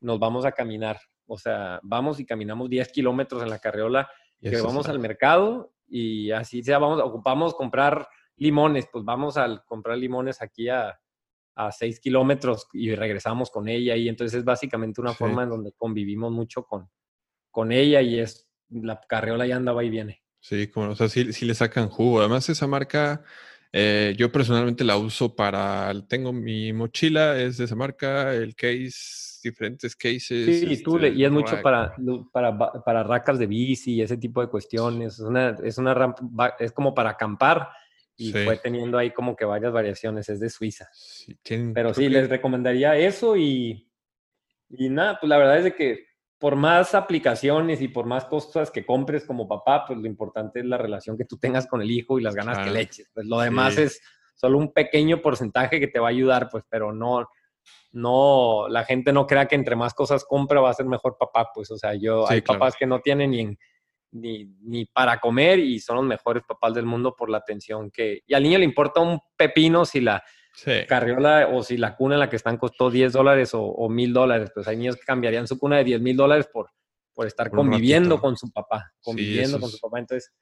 nos 0.00 0.18
vamos 0.18 0.44
a 0.44 0.52
caminar, 0.52 1.00
o 1.30 1.38
sea, 1.38 1.78
vamos 1.84 2.18
y 2.18 2.26
caminamos 2.26 2.68
10 2.68 2.90
kilómetros 2.90 3.42
en 3.42 3.50
la 3.50 3.60
carriola, 3.60 4.10
que 4.42 4.60
vamos 4.60 4.88
al 4.88 4.98
mercado 4.98 5.72
y 5.86 6.32
así 6.32 6.62
sea, 6.62 6.78
vamos, 6.78 7.00
ocupamos 7.00 7.54
comprar 7.54 8.08
limones, 8.36 8.88
pues 8.90 9.04
vamos 9.04 9.36
a 9.36 9.62
comprar 9.64 9.96
limones 9.96 10.42
aquí 10.42 10.68
a, 10.68 10.98
a 11.54 11.70
seis 11.70 12.00
kilómetros 12.00 12.66
y 12.72 12.92
regresamos 12.96 13.50
con 13.50 13.68
ella 13.68 13.94
y 13.94 14.08
entonces 14.08 14.38
es 14.38 14.44
básicamente 14.44 15.00
una 15.00 15.14
forma 15.14 15.44
en 15.44 15.50
donde 15.50 15.72
convivimos 15.76 16.32
mucho 16.32 16.64
con, 16.64 16.90
con 17.52 17.70
ella 17.70 18.02
y 18.02 18.18
es 18.18 18.48
la 18.68 19.00
carriola 19.00 19.46
ya 19.46 19.54
andaba 19.54 19.84
y 19.84 19.90
viene. 19.90 20.22
Sí, 20.40 20.66
como, 20.66 20.90
o 20.90 20.96
sea, 20.96 21.08
sí, 21.08 21.44
le 21.44 21.54
sacan 21.54 21.88
jugo. 21.88 22.20
Además, 22.20 22.48
esa 22.48 22.66
marca, 22.66 23.22
eh, 23.72 24.14
yo 24.16 24.32
personalmente 24.32 24.84
la 24.84 24.96
uso 24.96 25.34
para, 25.34 25.92
tengo 26.08 26.32
mi 26.32 26.72
mochila, 26.72 27.40
es 27.40 27.56
de 27.58 27.64
esa 27.64 27.76
marca, 27.76 28.34
el 28.34 28.54
case, 28.54 29.40
diferentes 29.42 29.94
cases. 29.94 30.60
Sí, 30.60 30.82
tú 30.82 30.98
y 30.98 31.24
es 31.24 31.30
mucho 31.30 31.60
para, 31.62 31.94
para, 32.32 32.56
para 32.58 33.02
racas 33.04 33.38
de 33.38 33.46
bici 33.46 33.94
y 33.94 34.02
ese 34.02 34.16
tipo 34.16 34.40
de 34.40 34.48
cuestiones. 34.48 35.14
Es 35.14 35.20
una, 35.20 35.56
es 35.62 35.78
una 35.78 35.94
rampa, 35.94 36.56
es 36.58 36.72
como 36.72 36.94
para 36.94 37.10
acampar 37.10 37.68
y 38.16 38.32
fue 38.32 38.58
teniendo 38.58 38.98
ahí 38.98 39.12
como 39.12 39.34
que 39.34 39.44
varias 39.44 39.72
variaciones, 39.72 40.28
es 40.28 40.40
de 40.40 40.50
Suiza. 40.50 40.90
Pero 41.72 41.94
sí, 41.94 42.08
les 42.08 42.28
recomendaría 42.28 42.96
eso 42.96 43.36
y, 43.36 43.88
y 44.68 44.90
nada, 44.90 45.18
pues 45.18 45.30
la 45.30 45.38
verdad 45.38 45.58
es 45.58 45.64
de 45.64 45.74
que 45.74 46.09
por 46.40 46.56
más 46.56 46.94
aplicaciones 46.94 47.82
y 47.82 47.88
por 47.88 48.06
más 48.06 48.24
cosas 48.24 48.70
que 48.70 48.86
compres 48.86 49.26
como 49.26 49.46
papá, 49.46 49.84
pues 49.86 49.98
lo 49.98 50.06
importante 50.06 50.60
es 50.60 50.64
la 50.64 50.78
relación 50.78 51.18
que 51.18 51.26
tú 51.26 51.36
tengas 51.36 51.66
con 51.66 51.82
el 51.82 51.90
hijo 51.90 52.18
y 52.18 52.22
las 52.22 52.34
ganas 52.34 52.58
que 52.58 52.70
le 52.70 52.80
eches. 52.80 53.10
Pues 53.12 53.26
lo 53.26 53.38
demás 53.40 53.76
es 53.76 54.00
solo 54.34 54.56
un 54.56 54.72
pequeño 54.72 55.20
porcentaje 55.20 55.78
que 55.78 55.86
te 55.88 56.00
va 56.00 56.08
a 56.08 56.10
ayudar, 56.10 56.48
pues, 56.50 56.64
pero 56.70 56.94
no, 56.94 57.28
no, 57.92 58.68
la 58.70 58.84
gente 58.84 59.12
no 59.12 59.26
crea 59.26 59.46
que 59.46 59.54
entre 59.54 59.76
más 59.76 59.92
cosas 59.92 60.24
compra 60.24 60.62
va 60.62 60.70
a 60.70 60.74
ser 60.74 60.86
mejor 60.86 61.18
papá, 61.18 61.50
pues, 61.54 61.70
o 61.70 61.76
sea, 61.76 61.94
yo, 61.94 62.26
hay 62.26 62.40
papás 62.40 62.74
que 62.74 62.86
no 62.86 63.00
tienen 63.00 63.30
ni 63.32 63.56
ni, 64.12 64.44
ni, 64.62 64.86
para 64.86 65.20
comer 65.20 65.60
y 65.60 65.78
son 65.78 65.96
los 65.96 66.04
mejores 66.04 66.42
papás 66.42 66.74
del 66.74 66.84
mundo 66.84 67.14
por 67.14 67.30
la 67.30 67.38
atención 67.38 67.92
que... 67.92 68.22
Y 68.26 68.34
al 68.34 68.42
niño 68.42 68.58
le 68.58 68.64
importa 68.64 69.00
un 69.00 69.20
pepino 69.36 69.84
si 69.84 70.00
la 70.00 70.24
carriola 70.88 71.48
o 71.52 71.62
si 71.62 71.76
la 71.76 71.96
cuna 71.96 72.14
en 72.14 72.20
la 72.20 72.30
que 72.30 72.36
están 72.36 72.56
costó 72.56 72.90
10 72.90 73.12
dólares 73.12 73.50
o, 73.52 73.88
mil 73.88 74.12
dólares. 74.12 74.50
Pues 74.54 74.66
hay 74.68 74.76
niños 74.76 74.96
que 74.96 75.04
cambiarían 75.04 75.46
su 75.46 75.58
cuna 75.58 75.78
de 75.78 75.84
10 75.84 76.00
mil 76.00 76.16
dólares 76.16 76.48
por, 76.52 76.70
por 77.14 77.26
estar 77.26 77.50
conviviendo 77.50 78.20
con 78.20 78.36
su 78.36 78.50
papá, 78.52 78.92
conviviendo 79.02 79.60
con 79.60 79.70
su 79.70 79.78
papá. 79.78 79.98
Entonces, 79.98 80.32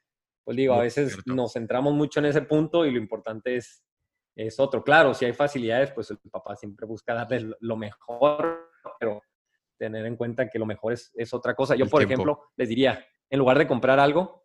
pues 0.44 0.56
digo, 0.56 0.74
a 0.74 0.80
veces 0.80 1.18
nos 1.26 1.52
centramos 1.52 1.94
mucho 1.94 2.20
en 2.20 2.26
ese 2.26 2.42
punto 2.42 2.86
y 2.86 2.90
lo 2.90 2.98
importante 2.98 3.56
es, 3.56 3.84
es 4.34 4.59
otro. 4.59 4.82
Claro, 4.82 5.14
si 5.14 5.24
hay 5.24 5.32
facilidades, 5.32 5.90
pues 5.92 6.11
el 6.11 6.18
papá 6.30 6.56
siempre 6.56 6.86
busca 6.86 7.14
darles 7.14 7.46
lo 7.61 7.76
mejor, 7.76 8.70
pero 8.98 9.22
tener 9.76 10.06
en 10.06 10.16
cuenta 10.16 10.48
que 10.48 10.59
lo 10.59 10.66
mejor 10.66 10.92
es, 10.92 11.12
es 11.14 11.32
otra 11.34 11.54
cosa. 11.54 11.76
Yo, 11.76 11.86
por 11.86 12.02
ejemplo, 12.02 12.40
les 12.56 12.68
diría, 12.68 13.04
en 13.30 13.38
lugar 13.38 13.59
de 13.59 13.66
comprar 13.66 14.00
algo, 14.00 14.44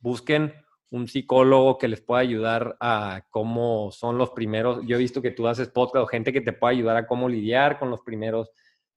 busquen 0.00 0.63
un 0.90 1.08
psicólogo 1.08 1.78
que 1.78 1.88
les 1.88 2.00
pueda 2.00 2.20
ayudar 2.20 2.76
a 2.80 3.22
cómo 3.30 3.90
son 3.90 4.18
los 4.18 4.30
primeros. 4.30 4.80
Yo 4.86 4.96
he 4.96 5.00
visto 5.00 5.22
que 5.22 5.30
tú 5.30 5.48
haces 5.48 5.68
podcast 5.68 6.08
gente 6.08 6.32
que 6.32 6.40
te 6.40 6.52
pueda 6.52 6.72
ayudar 6.72 6.96
a 6.96 7.06
cómo 7.06 7.28
lidiar 7.28 7.78
con 7.78 7.90
los 7.90 8.02
primeros, 8.02 8.50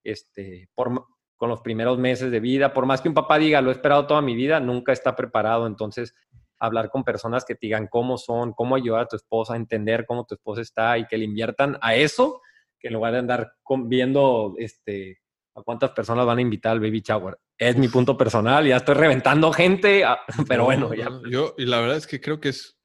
este, 0.03 0.69
con 0.75 1.49
los 1.49 1.61
primeros 1.61 1.97
meses 1.97 2.31
de 2.31 2.39
vida. 2.39 2.73
Por 2.73 2.85
más 2.85 3.01
que 3.01 3.09
un 3.09 3.15
papá 3.15 3.37
diga, 3.37 3.61
lo 3.61 3.69
he 3.69 3.73
esperado 3.73 4.05
toda 4.05 4.21
mi 4.21 4.35
vida, 4.35 4.59
nunca 4.59 4.91
está 4.91 5.15
preparado. 5.15 5.65
Entonces, 5.65 6.13
hablar 6.59 6.89
con 6.89 7.03
personas 7.03 7.45
que 7.45 7.55
te 7.55 7.67
digan 7.67 7.87
cómo 7.87 8.17
son, 8.17 8.53
cómo 8.53 8.75
ayudar 8.75 9.01
a 9.01 9.07
tu 9.07 9.15
esposa, 9.15 9.53
a 9.53 9.57
entender 9.57 10.05
cómo 10.05 10.25
tu 10.25 10.35
esposa 10.35 10.61
está 10.61 10.97
y 10.97 11.07
que 11.07 11.17
le 11.17 11.25
inviertan 11.25 11.77
a 11.81 11.95
eso, 11.95 12.41
que 12.79 12.89
en 12.89 12.93
lugar 12.93 13.13
de 13.13 13.19
andar 13.19 13.53
viendo 13.87 14.53
este, 14.57 15.19
¿A 15.57 15.63
cuántas 15.63 15.89
personas 15.89 16.23
van 16.23 16.37
a 16.37 16.41
invitar 16.41 16.73
al 16.73 16.79
baby 16.79 17.01
shower? 17.01 17.35
Es 17.57 17.75
mi 17.77 17.87
punto 17.87 18.17
personal, 18.17 18.67
ya 18.67 18.77
estoy 18.77 18.95
reventando 18.95 19.51
gente, 19.51 20.03
ah, 20.03 20.19
pero 20.47 20.65
bueno, 20.65 20.93
ya. 20.93 21.09
Yo, 21.29 21.55
y 21.57 21.65
la 21.65 21.79
verdad 21.79 21.97
es 21.97 22.07
que 22.07 22.21
creo 22.21 22.39
que 22.39 22.49
es, 22.49 22.77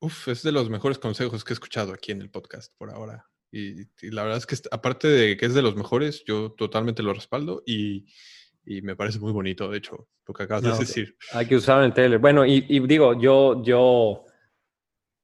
uf, 0.00 0.28
es 0.28 0.42
de 0.42 0.52
los 0.52 0.70
mejores 0.70 0.98
consejos 0.98 1.44
que 1.44 1.52
he 1.52 1.54
escuchado 1.54 1.92
aquí 1.92 2.12
en 2.12 2.22
el 2.22 2.30
podcast 2.30 2.72
por 2.76 2.90
ahora. 2.90 3.28
Y, 3.50 3.86
la 4.10 4.22
verdad 4.22 4.38
es 4.38 4.46
que 4.46 4.56
aparte 4.70 5.08
de 5.08 5.36
que 5.36 5.46
es 5.46 5.54
de 5.54 5.62
los 5.62 5.74
mejores, 5.74 6.22
yo 6.26 6.52
totalmente 6.52 7.02
lo 7.02 7.14
respaldo 7.14 7.62
y, 7.66 8.06
y 8.64 8.82
me 8.82 8.94
parece 8.94 9.18
muy 9.18 9.32
bonito, 9.32 9.70
de 9.70 9.78
hecho, 9.78 10.08
lo 10.26 10.34
que 10.34 10.42
acabas 10.42 10.62
de 10.62 10.78
decir. 10.78 11.16
Hay 11.32 11.46
que 11.46 11.56
usarlo 11.56 11.84
en 11.84 11.94
tele. 11.94 12.18
Bueno, 12.18 12.44
y, 12.44 12.66
y, 12.68 12.80
digo, 12.80 13.18
yo, 13.18 13.62
yo 13.62 14.26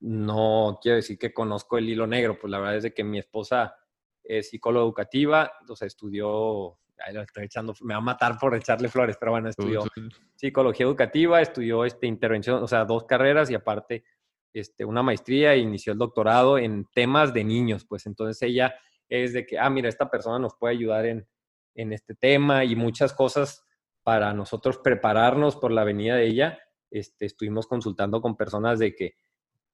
no 0.00 0.78
quiero 0.82 0.96
decir 0.96 1.18
que 1.18 1.32
conozco 1.32 1.78
el 1.78 1.88
hilo 1.88 2.06
negro, 2.06 2.38
pues 2.38 2.50
la 2.50 2.58
verdad 2.58 2.76
es 2.76 2.82
de 2.84 2.94
que 2.94 3.04
mi 3.04 3.18
esposa 3.18 3.76
es 4.22 4.48
psicóloga 4.48 4.84
educativa, 4.84 5.52
entonces 5.60 5.88
estudió, 5.88 6.78
estoy 7.22 7.44
echando, 7.44 7.74
me 7.82 7.94
va 7.94 7.98
a 7.98 8.02
matar 8.02 8.38
por 8.38 8.54
echarle 8.54 8.88
flores, 8.88 9.16
pero 9.18 9.32
bueno, 9.32 9.48
estudió 9.48 9.84
psicología 10.34 10.86
educativa, 10.86 11.40
estudió 11.40 11.84
este, 11.84 12.06
intervención, 12.06 12.62
o 12.62 12.68
sea, 12.68 12.84
dos 12.84 13.04
carreras 13.04 13.50
y 13.50 13.54
aparte 13.54 14.04
este, 14.52 14.84
una 14.84 15.02
maestría 15.02 15.54
e 15.54 15.58
inició 15.58 15.92
el 15.92 15.98
doctorado 15.98 16.58
en 16.58 16.86
temas 16.94 17.34
de 17.34 17.44
niños, 17.44 17.84
pues 17.84 18.06
entonces 18.06 18.40
ella 18.42 18.74
es 19.08 19.32
de 19.32 19.46
que, 19.46 19.58
ah, 19.58 19.70
mira, 19.70 19.88
esta 19.88 20.10
persona 20.10 20.38
nos 20.38 20.54
puede 20.54 20.74
ayudar 20.74 21.06
en, 21.06 21.26
en 21.74 21.92
este 21.92 22.14
tema 22.14 22.64
y 22.64 22.76
muchas 22.76 23.12
cosas 23.12 23.64
para 24.02 24.32
nosotros 24.32 24.78
prepararnos 24.78 25.56
por 25.56 25.72
la 25.72 25.84
venida 25.84 26.16
de 26.16 26.26
ella. 26.26 26.58
Este, 26.90 27.26
estuvimos 27.26 27.66
consultando 27.66 28.20
con 28.20 28.36
personas 28.36 28.78
de 28.78 28.94
que, 28.94 29.14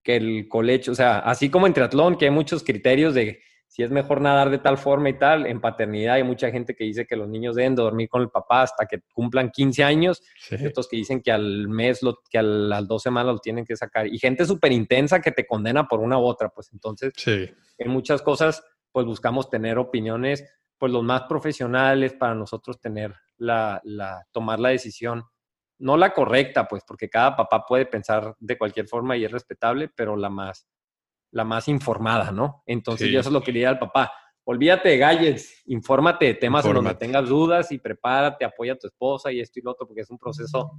que 0.03 0.17
el 0.17 0.49
colecho, 0.49 0.93
o 0.93 0.95
sea, 0.95 1.19
así 1.19 1.51
como 1.51 1.67
en 1.67 1.75
triatlón, 1.75 2.17
que 2.17 2.27
hay 2.27 2.31
muchos 2.31 2.65
criterios 2.65 3.13
de 3.15 3.43
si 3.71 3.85
es 3.85 3.91
mejor 3.93 4.21
nadar 4.21 4.51
de 4.51 4.59
tal 4.59 4.79
forma 4.79 5.11
y 5.11 5.17
tal. 5.17 5.47
En 5.47 5.61
paternidad 5.61 6.17
hay 6.17 6.25
mucha 6.25 6.51
gente 6.51 6.75
que 6.75 6.83
dice 6.83 7.07
que 7.07 7.15
los 7.15 7.29
niños 7.29 7.55
deben 7.55 7.77
dormir 7.77 8.09
con 8.09 8.21
el 8.21 8.29
papá 8.29 8.63
hasta 8.63 8.85
que 8.85 9.01
cumplan 9.15 9.53
15 9.53 9.85
años. 9.85 10.21
Sí. 10.41 10.57
Otros 10.67 10.89
que 10.89 10.97
dicen 10.97 11.23
que 11.23 11.31
al 11.31 11.69
mes, 11.69 12.03
lo, 12.03 12.19
que 12.29 12.39
a 12.39 12.43
las 12.43 12.89
dos 12.89 13.01
semanas 13.01 13.35
lo 13.35 13.39
tienen 13.39 13.65
que 13.65 13.77
sacar. 13.77 14.09
Y 14.09 14.19
gente 14.19 14.45
súper 14.45 14.73
intensa 14.73 15.21
que 15.21 15.31
te 15.31 15.47
condena 15.47 15.87
por 15.87 16.01
una 16.01 16.19
u 16.19 16.23
otra. 16.23 16.49
Pues 16.49 16.73
entonces, 16.73 17.13
sí. 17.17 17.49
en 17.79 17.91
muchas 17.91 18.23
cosas, 18.23 18.61
pues 18.91 19.07
buscamos 19.07 19.49
tener 19.49 19.79
opiniones, 19.79 20.45
pues 20.77 20.91
los 20.91 21.05
más 21.05 21.23
profesionales 21.29 22.13
para 22.15 22.35
nosotros 22.35 22.81
tener 22.81 23.15
la, 23.37 23.81
la, 23.85 24.27
tomar 24.33 24.59
la 24.59 24.71
decisión. 24.71 25.23
No 25.79 25.97
la 25.97 26.13
correcta, 26.13 26.67
pues, 26.67 26.83
porque 26.85 27.09
cada 27.09 27.37
papá 27.37 27.65
puede 27.65 27.87
pensar 27.87 28.35
de 28.41 28.59
cualquier 28.59 28.89
forma 28.89 29.17
y 29.17 29.25
es 29.25 29.31
respetable, 29.31 29.89
pero 29.95 30.17
la 30.17 30.29
más 30.29 30.67
la 31.33 31.45
más 31.45 31.69
informada, 31.69 32.31
¿no? 32.33 32.63
Entonces 32.67 33.11
yo 33.11 33.21
eso 33.21 33.29
es 33.29 33.33
lo 33.33 33.43
que 33.43 33.53
le 33.53 33.61
diría 33.61 33.71
al 33.71 33.79
papá. 33.79 34.13
Olvídate 34.45 34.89
de 34.89 34.99
gadgets, 34.99 35.63
infórmate 35.67 36.27
de 36.27 36.35
temas 36.35 36.65
en 36.65 36.75
donde 36.75 36.95
tengas 36.95 37.29
dudas 37.29 37.71
y 37.73 37.79
prepárate, 37.79 38.45
apoya 38.45 38.73
a 38.73 38.77
tu 38.77 38.87
esposa 38.87 39.31
y 39.31 39.41
esto 39.41 39.59
y 39.59 39.63
lo 39.63 39.73
otro, 39.73 39.87
porque 39.87 40.03
es 40.03 40.11
un 40.11 40.19
proceso 40.19 40.73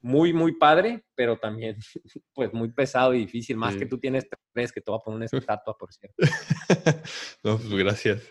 muy, 0.00 0.32
muy 0.32 0.52
padre, 0.52 1.04
pero 1.14 1.38
también 1.38 1.76
pues 2.34 2.52
muy 2.52 2.70
pesado 2.70 3.14
y 3.14 3.20
difícil, 3.20 3.56
más 3.56 3.76
que 3.76 3.86
tú 3.86 3.98
tienes 3.98 4.26
tres, 4.52 4.72
que 4.72 4.80
te 4.80 4.90
voy 4.90 4.98
a 5.00 5.04
poner 5.04 5.28
una 5.32 5.38
estatua, 5.40 5.76
por 5.76 5.92
cierto. 5.92 6.16
no, 7.44 7.56
pues 7.56 7.70
gracias. 7.70 8.22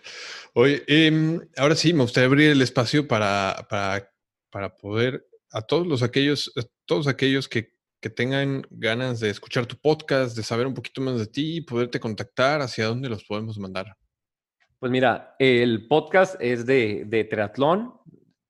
Oye, 0.54 0.82
eh, 0.86 1.40
ahora 1.56 1.74
sí, 1.74 1.92
me 1.92 2.02
gustaría 2.02 2.26
abrir 2.26 2.50
el 2.50 2.62
espacio 2.62 3.06
para, 3.06 3.66
para, 3.68 4.10
para 4.50 4.76
poder 4.76 5.26
a 5.50 5.62
todos 5.62 5.86
los 5.86 6.02
aquellos, 6.02 6.52
todos 6.84 7.06
aquellos 7.06 7.48
que 7.48 7.77
que 8.00 8.10
tengan 8.10 8.62
ganas 8.70 9.20
de 9.20 9.30
escuchar 9.30 9.66
tu 9.66 9.76
podcast, 9.76 10.36
de 10.36 10.42
saber 10.42 10.66
un 10.66 10.74
poquito 10.74 11.00
más 11.00 11.18
de 11.18 11.26
ti 11.26 11.56
y 11.56 11.60
poderte 11.60 11.98
contactar, 11.98 12.60
¿hacia 12.60 12.86
dónde 12.86 13.08
los 13.08 13.24
podemos 13.24 13.58
mandar? 13.58 13.96
Pues 14.78 14.92
mira, 14.92 15.34
el 15.38 15.88
podcast 15.88 16.40
es 16.40 16.64
de, 16.64 17.04
de 17.06 17.24
triatlón, 17.24 17.94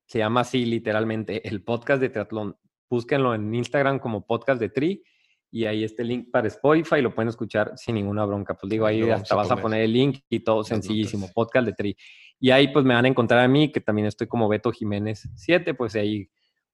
se 0.07 0.19
llama 0.19 0.41
así 0.41 0.67
literalmente, 0.67 1.47
el 1.49 1.63
podcast 1.63 2.01
de 2.01 2.11
triatlón. 2.11 2.57
Búsquenlo 2.91 3.35
en 3.35 3.55
Instagram 3.55 3.99
como 3.99 4.27
podcast 4.27 4.61
de 4.61 4.69
Tri 4.69 5.03
y 5.51 5.65
ahí 5.65 5.85
está 5.85 6.03
el 6.03 6.09
link 6.09 6.31
para 6.31 6.49
Spotify 6.49 7.01
lo 7.01 7.15
pueden 7.15 7.29
escuchar 7.29 7.73
sin 7.77 7.95
ninguna 7.95 8.25
bronca. 8.25 8.55
Pues 8.55 8.71
digo, 8.71 8.87
ahí 8.87 9.09
hasta 9.11 9.35
vas 9.35 9.51
a 9.51 9.57
poner 9.57 9.83
el 9.83 9.93
link 9.93 10.21
y 10.29 10.41
todo 10.41 10.63
sencillísimo, 10.65 11.31
podcast 11.33 11.67
de 11.67 11.73
Tri. 11.73 11.97
Y 12.39 12.51
ahí 12.51 12.69
pues 12.69 12.85
me 12.85 12.95
van 12.95 13.07
a 13.07 13.09
encontrar 13.09 13.41
a 13.41 13.49
mí, 13.49 13.73
que 13.73 13.81
también 13.81 14.07
estoy 14.07 14.27
como 14.27 14.49
Beto 14.49 14.71
Jiménez 14.71 15.29
7, 15.35 15.75
pues 15.75 15.95
ahí 15.95 16.29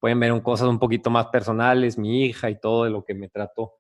pueden 0.05 0.21
ver 0.21 0.43
cosas 0.43 0.69
un 0.69 0.79
poquito 0.79 1.09
más 1.09 1.29
personales, 1.29 1.97
mi 1.97 2.27
hija 2.27 2.51
y 2.51 2.61
todo 2.61 2.85
de 2.85 2.91
lo 2.91 3.07
que 3.07 3.15
me 3.15 3.31
trato, 3.31 3.77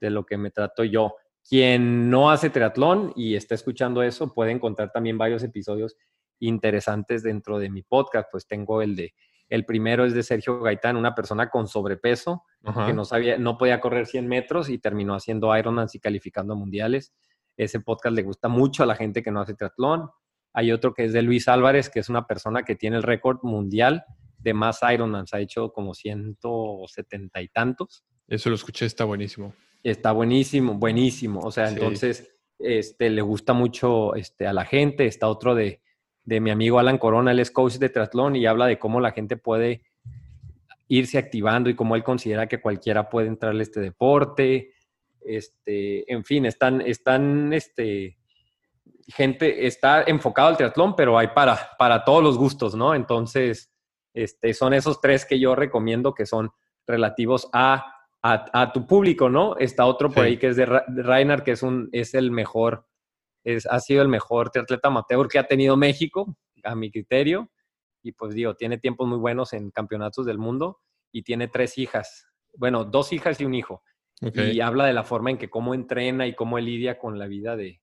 de 0.00 0.08
lo 0.08 0.24
que 0.24 0.38
me 0.38 0.50
trato 0.50 0.84
yo. 0.84 1.16
Quien 1.46 2.08
no 2.08 2.30
hace 2.30 2.48
triatlón 2.48 3.12
y 3.14 3.34
está 3.34 3.54
escuchando 3.54 4.02
eso 4.02 4.32
puede 4.32 4.52
encontrar 4.52 4.90
también 4.90 5.18
varios 5.18 5.42
episodios 5.42 5.94
interesantes 6.40 7.22
dentro 7.22 7.58
de 7.58 7.68
mi 7.68 7.82
podcast. 7.82 8.26
Pues 8.32 8.46
tengo 8.46 8.80
el 8.80 8.96
de, 8.96 9.12
el 9.50 9.66
primero 9.66 10.06
es 10.06 10.14
de 10.14 10.22
Sergio 10.22 10.62
Gaitán, 10.62 10.96
una 10.96 11.14
persona 11.14 11.50
con 11.50 11.68
sobrepeso 11.68 12.44
que 12.86 12.94
no 12.94 13.04
sabía, 13.04 13.36
no 13.36 13.58
podía 13.58 13.78
correr 13.78 14.06
100 14.06 14.26
metros 14.26 14.70
y 14.70 14.78
terminó 14.78 15.14
haciendo 15.14 15.54
Ironman 15.54 15.88
y 15.92 15.98
calificando 15.98 16.56
mundiales. 16.56 17.12
Ese 17.58 17.80
podcast 17.80 18.16
le 18.16 18.22
gusta 18.22 18.48
mucho 18.48 18.82
a 18.82 18.86
la 18.86 18.96
gente 18.96 19.22
que 19.22 19.30
no 19.30 19.42
hace 19.42 19.52
triatlón. 19.52 20.08
Hay 20.54 20.72
otro 20.72 20.94
que 20.94 21.04
es 21.04 21.12
de 21.12 21.20
Luis 21.20 21.48
Álvarez, 21.48 21.90
que 21.90 22.00
es 22.00 22.08
una 22.08 22.26
persona 22.26 22.62
que 22.62 22.76
tiene 22.76 22.96
el 22.96 23.02
récord 23.02 23.40
mundial 23.42 24.06
de 24.46 24.54
más 24.54 24.78
Ironmans, 24.88 25.34
ha 25.34 25.40
hecho 25.40 25.72
como 25.72 25.92
170 25.92 27.42
y 27.42 27.48
tantos. 27.48 28.04
Eso 28.28 28.48
lo 28.48 28.54
escuché, 28.54 28.86
está 28.86 29.04
buenísimo. 29.04 29.52
Está 29.82 30.12
buenísimo, 30.12 30.74
buenísimo. 30.74 31.40
O 31.40 31.50
sea, 31.50 31.68
entonces 31.68 32.32
este, 32.60 33.10
le 33.10 33.22
gusta 33.22 33.54
mucho 33.54 34.14
este, 34.14 34.46
a 34.46 34.52
la 34.52 34.64
gente. 34.64 35.06
Está 35.06 35.26
otro 35.26 35.56
de, 35.56 35.80
de 36.22 36.40
mi 36.40 36.50
amigo 36.50 36.78
Alan 36.78 36.96
Corona, 36.96 37.32
él 37.32 37.40
es 37.40 37.50
coach 37.50 37.74
de 37.74 37.88
triatlón 37.88 38.36
y 38.36 38.46
habla 38.46 38.66
de 38.66 38.78
cómo 38.78 39.00
la 39.00 39.10
gente 39.10 39.36
puede 39.36 39.82
irse 40.86 41.18
activando 41.18 41.68
y 41.68 41.74
cómo 41.74 41.96
él 41.96 42.04
considera 42.04 42.46
que 42.46 42.60
cualquiera 42.60 43.10
puede 43.10 43.26
entrarle 43.26 43.62
a 43.62 43.64
este 43.64 43.80
deporte. 43.80 44.74
Este, 45.22 46.12
en 46.12 46.24
fin, 46.24 46.46
están, 46.46 46.80
están, 46.82 47.52
este, 47.52 48.16
gente, 49.08 49.66
está 49.66 50.04
enfocado 50.04 50.50
al 50.50 50.56
triatlón, 50.56 50.94
pero 50.94 51.18
hay 51.18 51.28
para, 51.34 51.70
para 51.76 52.04
todos 52.04 52.22
los 52.22 52.38
gustos, 52.38 52.76
¿no? 52.76 52.94
Entonces, 52.94 53.72
este, 54.16 54.54
son 54.54 54.72
esos 54.72 55.00
tres 55.00 55.26
que 55.26 55.38
yo 55.38 55.54
recomiendo 55.54 56.14
que 56.14 56.24
son 56.24 56.50
relativos 56.86 57.50
a, 57.52 57.92
a, 58.22 58.72
tu 58.72 58.86
público, 58.86 59.28
¿no? 59.28 59.56
Está 59.58 59.84
otro 59.84 60.10
por 60.10 60.24
ahí 60.24 60.38
que 60.38 60.48
es 60.48 60.56
de, 60.56 60.64
Reiner, 60.64 61.42
que 61.42 61.52
es, 61.52 61.62
un, 61.62 61.90
es 61.92 62.14
el 62.14 62.30
mejor, 62.30 62.86
es, 63.44 63.66
ha 63.66 63.78
sido 63.78 64.00
el 64.00 64.08
mejor 64.08 64.48
triatleta 64.50 64.88
amateur 64.88 65.28
que 65.28 65.38
ha 65.38 65.46
tenido 65.46 65.76
México, 65.76 66.34
a 66.64 66.74
mi 66.74 66.90
criterio. 66.90 67.50
Y 68.02 68.12
pues 68.12 68.34
digo, 68.34 68.54
tiene 68.54 68.78
tiempos 68.78 69.06
muy 69.06 69.18
buenos 69.18 69.52
en 69.52 69.70
campeonatos 69.70 70.24
del 70.24 70.38
mundo 70.38 70.80
y 71.12 71.22
tiene 71.22 71.48
tres 71.48 71.76
hijas. 71.76 72.26
Bueno, 72.56 72.84
dos 72.84 73.12
hijas 73.12 73.38
y 73.40 73.44
un 73.44 73.54
hijo. 73.54 73.82
Y 74.22 74.60
habla 74.60 74.86
de 74.86 74.94
la 74.94 75.04
forma 75.04 75.30
en 75.30 75.36
que 75.36 75.50
cómo 75.50 75.74
entrena 75.74 76.26
y 76.26 76.34
cómo 76.34 76.56
él 76.56 76.64
lidia 76.64 76.98
con 76.98 77.18
la 77.18 77.26
vida 77.26 77.54
de, 77.54 77.82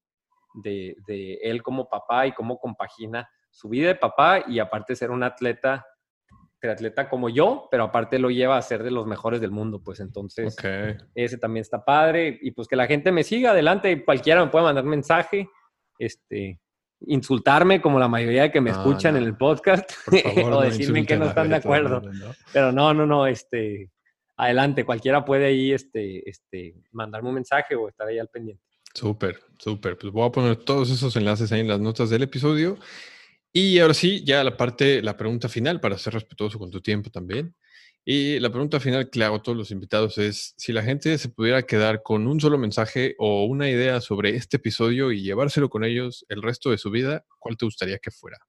de, 0.55 0.95
de, 1.05 1.35
él 1.43 1.61
como 1.61 1.87
papá 1.87 2.25
y 2.25 2.31
cómo 2.31 2.57
compagina 2.57 3.29
su 3.51 3.69
vida 3.69 3.89
de 3.89 3.95
papá 3.95 4.43
y 4.47 4.57
aparte 4.57 4.95
ser 4.95 5.11
un 5.11 5.21
atleta 5.21 5.85
atleta 6.71 7.09
como 7.09 7.29
yo, 7.29 7.67
pero 7.69 7.83
aparte 7.83 8.19
lo 8.19 8.29
lleva 8.29 8.57
a 8.57 8.61
ser 8.61 8.83
de 8.83 8.91
los 8.91 9.05
mejores 9.05 9.41
del 9.41 9.51
mundo, 9.51 9.81
pues 9.83 9.99
entonces 9.99 10.55
ese 11.15 11.37
también 11.37 11.61
está 11.61 11.83
padre 11.83 12.39
y 12.41 12.51
pues 12.51 12.67
que 12.67 12.75
la 12.75 12.87
gente 12.87 13.11
me 13.11 13.23
siga 13.23 13.51
adelante, 13.51 14.03
cualquiera 14.03 14.43
me 14.43 14.51
puede 14.51 14.65
mandar 14.65 14.83
mensaje, 14.85 15.49
este, 15.99 16.59
insultarme 17.05 17.81
como 17.81 17.99
la 17.99 18.07
mayoría 18.07 18.43
de 18.43 18.51
que 18.51 18.61
me 18.61 18.71
escuchan 18.71 19.17
en 19.17 19.23
el 19.23 19.35
podcast 19.35 19.91
o 20.43 20.61
decirme 20.61 21.05
que 21.05 21.17
no 21.17 21.25
están 21.25 21.49
de 21.49 21.55
acuerdo. 21.55 22.01
Pero 22.51 22.71
no, 22.71 22.93
no, 22.93 23.05
no, 23.05 23.27
este, 23.27 23.91
adelante, 24.37 24.85
cualquiera 24.85 25.25
puede 25.25 25.45
ahí 25.45 25.71
este, 25.71 26.29
este, 26.29 26.75
mandarme 26.91 27.29
un 27.29 27.35
mensaje 27.35 27.75
o 27.75 27.89
estar 27.89 28.07
ahí 28.07 28.19
al 28.19 28.29
pendiente. 28.29 28.63
Súper, 28.93 29.39
súper. 29.57 29.97
Pues 29.97 30.13
voy 30.13 30.27
a 30.27 30.31
poner 30.31 30.55
todos 30.57 30.89
esos 30.91 31.15
enlaces 31.15 31.51
ahí 31.51 31.61
en 31.61 31.67
las 31.67 31.79
notas 31.79 32.09
del 32.09 32.23
episodio. 32.23 32.77
Y 33.55 33.77
ahora 33.77 33.93
sí, 33.93 34.23
ya 34.25 34.43
la 34.43 34.57
parte, 34.57 35.03
la 35.03 35.15
pregunta 35.15 35.47
final, 35.47 35.79
para 35.79 35.99
ser 35.99 36.13
respetuoso 36.13 36.57
con 36.57 36.71
tu 36.71 36.81
tiempo 36.81 37.11
también. 37.11 37.55
Y 38.03 38.39
la 38.39 38.49
pregunta 38.49 38.79
final 38.79 39.09
que 39.09 39.19
le 39.19 39.25
hago 39.25 39.37
a 39.37 39.43
todos 39.43 39.57
los 39.57 39.69
invitados 39.69 40.17
es, 40.17 40.55
si 40.57 40.73
la 40.73 40.81
gente 40.81 41.17
se 41.19 41.29
pudiera 41.29 41.61
quedar 41.61 42.01
con 42.01 42.27
un 42.27 42.41
solo 42.41 42.57
mensaje 42.57 43.15
o 43.19 43.45
una 43.45 43.69
idea 43.69 44.01
sobre 44.01 44.35
este 44.35 44.57
episodio 44.57 45.11
y 45.11 45.21
llevárselo 45.21 45.69
con 45.69 45.83
ellos 45.83 46.25
el 46.29 46.41
resto 46.41 46.71
de 46.71 46.79
su 46.79 46.89
vida, 46.89 47.25
¿cuál 47.39 47.55
te 47.55 47.65
gustaría 47.65 47.99
que 47.99 48.09
fuera? 48.11 48.39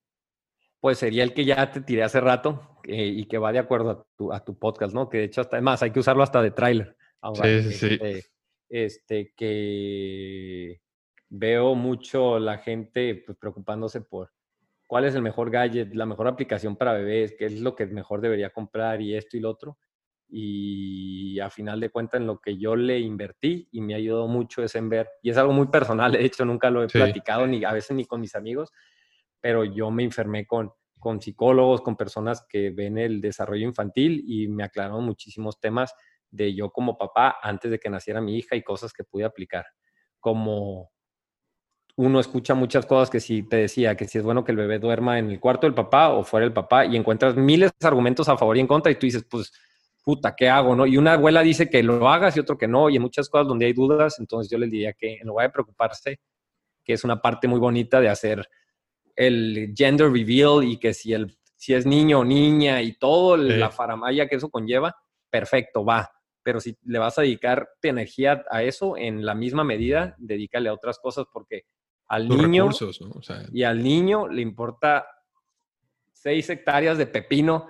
Pues 0.80 0.98
sería 0.98 1.22
el 1.22 1.34
que 1.34 1.44
ya 1.44 1.70
te 1.70 1.82
tiré 1.82 2.02
hace 2.02 2.20
rato 2.20 2.78
eh, 2.84 3.07
y 3.07 3.26
que 3.26 3.38
va 3.38 3.52
de 3.52 3.59
acuerdo 3.59 3.90
a 3.90 4.07
tu, 4.16 4.32
a 4.32 4.44
tu, 4.44 4.59
podcast, 4.59 4.94
¿no? 4.94 5.09
Que 5.09 5.18
de 5.18 5.24
hecho, 5.24 5.42
hasta, 5.42 5.57
además, 5.57 5.82
hay 5.82 5.92
que 5.92 6.00
usarlo 6.00 6.22
hasta 6.22 6.42
de 6.42 6.50
tráiler. 6.50 6.96
Sí, 7.34 7.62
sí, 7.62 7.72
sí. 7.72 7.86
Este, 7.92 8.24
este, 8.70 9.34
que 9.36 10.80
veo 11.28 11.74
mucho 11.74 12.38
la 12.38 12.59
gente 12.59 13.22
pues, 13.24 13.38
preocupándose 13.38 14.00
por 14.00 14.32
cuál 14.87 15.05
es 15.05 15.14
el 15.14 15.22
mejor 15.22 15.51
gadget, 15.51 15.95
la 15.95 16.07
mejor 16.07 16.28
aplicación 16.28 16.76
para 16.76 16.93
bebés, 16.93 17.35
qué 17.39 17.47
es 17.47 17.61
lo 17.61 17.74
que 17.74 17.87
mejor 17.87 18.20
debería 18.20 18.51
comprar 18.51 19.01
y 19.01 19.14
esto 19.14 19.37
y 19.37 19.41
lo 19.41 19.51
otro. 19.51 19.78
Y 20.28 21.39
a 21.41 21.51
final 21.51 21.80
de 21.80 21.91
cuentas, 21.91 22.20
en 22.20 22.26
lo 22.26 22.41
que 22.41 22.57
yo 22.57 22.76
le 22.76 22.99
invertí 22.99 23.68
y 23.70 23.80
me 23.80 23.95
ayudado 23.95 24.26
mucho 24.26 24.62
es 24.62 24.74
en 24.74 24.89
ver, 24.89 25.09
y 25.22 25.30
es 25.30 25.37
algo 25.37 25.53
muy 25.53 25.68
personal, 25.68 26.12
de 26.12 26.24
hecho 26.24 26.45
nunca 26.45 26.70
lo 26.70 26.82
he 26.82 26.89
platicado 26.89 27.47
ni 27.47 27.64
a 27.64 27.72
veces 27.72 27.97
ni 27.97 28.05
con 28.05 28.20
mis 28.20 28.35
amigos, 28.35 28.72
pero 29.41 29.64
yo 29.64 29.91
me 29.91 30.03
enfermé 30.03 30.47
con, 30.47 30.72
con 30.99 31.20
psicólogos, 31.20 31.82
con 31.82 31.97
personas 31.97 32.47
que 32.49 32.70
ven 32.70 32.99
el 32.99 33.20
desarrollo 33.20 33.66
infantil 33.66 34.24
y 34.26 34.49
me 34.49 34.64
aclararon 34.64 35.05
muchísimos 35.05 35.61
temas 35.61 35.95
de 36.30 36.55
yo 36.55 36.70
como 36.70 36.97
papá 36.97 37.37
antes 37.43 37.70
de 37.70 37.78
que 37.78 37.91
naciera 37.91 38.20
mi 38.20 38.37
hija 38.39 38.57
y 38.57 38.62
cosas 38.62 38.93
que 38.93 39.05
pude 39.05 39.24
aplicar. 39.24 39.66
Como 40.18 40.93
uno 41.97 42.18
escucha 42.18 42.55
muchas 42.55 42.86
cosas 42.86 43.09
que 43.09 43.20
si 43.20 43.45
te 43.45 43.57
decía 43.57 43.97
que 43.97 44.09
si 44.09 44.18
es 44.18 44.24
bueno 44.24 44.45
que 44.45 44.53
el 44.53 44.59
bebé 44.59 44.78
duerma 44.78 45.18
en 45.18 45.30
el 45.30 45.38
cuarto 45.38 45.66
del 45.66 45.74
papá 45.74 46.11
o 46.11 46.24
fuera 46.24 46.45
del 46.45 46.53
papá 46.53 46.86
y 46.86 46.97
encuentras 46.97 47.36
miles 47.36 47.70
de 47.78 47.86
argumentos 47.86 48.28
a 48.28 48.36
favor 48.36 48.57
y 48.57 48.61
en 48.61 48.66
contra 48.66 48.90
y 48.90 48.97
tú 48.97 49.07
dices, 49.07 49.24
pues, 49.30 49.53
puta, 50.03 50.34
¿qué 50.36 50.49
hago? 50.49 50.74
¿no? 50.74 50.86
Y 50.86 50.97
una 50.97 51.12
abuela 51.14 51.42
dice 51.42 51.70
que 51.70 51.82
lo 51.82 52.09
hagas 52.09 52.36
y 52.36 52.40
otro 52.40 52.59
que 52.59 52.66
no 52.66 52.90
y 52.90 52.97
en 52.97 53.03
muchas 53.03 53.28
cosas 53.28 53.47
donde 53.47 53.66
hay 53.66 53.72
dudas, 53.72 54.18
entonces 54.18 54.51
yo 54.51 54.59
les 54.59 54.70
diría 54.70 54.92
que 54.92 55.18
en 55.18 55.28
lugar 55.28 55.47
de 55.47 55.53
preocuparse, 55.53 56.20
que 56.84 56.92
es 56.92 57.05
una 57.05 57.22
parte 57.22 57.47
muy 57.47 57.61
bonita 57.61 58.01
de 58.01 58.09
hacer 58.09 58.47
el 59.14 59.72
gender 59.76 60.11
reveal 60.11 60.64
y 60.64 60.78
que 60.78 60.92
si, 60.92 61.12
el, 61.12 61.38
si 61.55 61.74
es 61.74 61.86
niño 61.86 62.20
o 62.20 62.24
niña 62.24 62.82
y 62.82 62.99
todo 62.99 63.36
la 63.36 63.70
faramaya 63.70 64.26
que 64.26 64.36
eso 64.36 64.51
conlleva, 64.51 64.97
perfecto, 65.30 65.84
va. 65.84 66.11
Pero 66.42 66.61
si 66.61 66.76
le 66.82 66.99
vas 66.99 67.16
a 67.18 67.22
dedicar 67.22 67.70
tu 67.80 67.88
energía 67.88 68.45
a 68.51 68.62
eso 68.64 68.97
en 68.99 69.24
la 69.24 69.34
misma 69.34 69.64
medida, 69.64 70.14
dedícale 70.18 70.68
a 70.68 70.74
otras 70.74 70.99
cosas 70.99 71.24
porque 71.32 71.64
al 72.15 72.29
niño 72.29 72.69
y 73.53 73.62
al 73.62 73.83
niño 73.83 74.29
le 74.29 74.43
importa 74.43 75.07
seis 76.12 76.49
hectáreas 76.49 76.97
de 76.97 77.07
pepino 77.07 77.69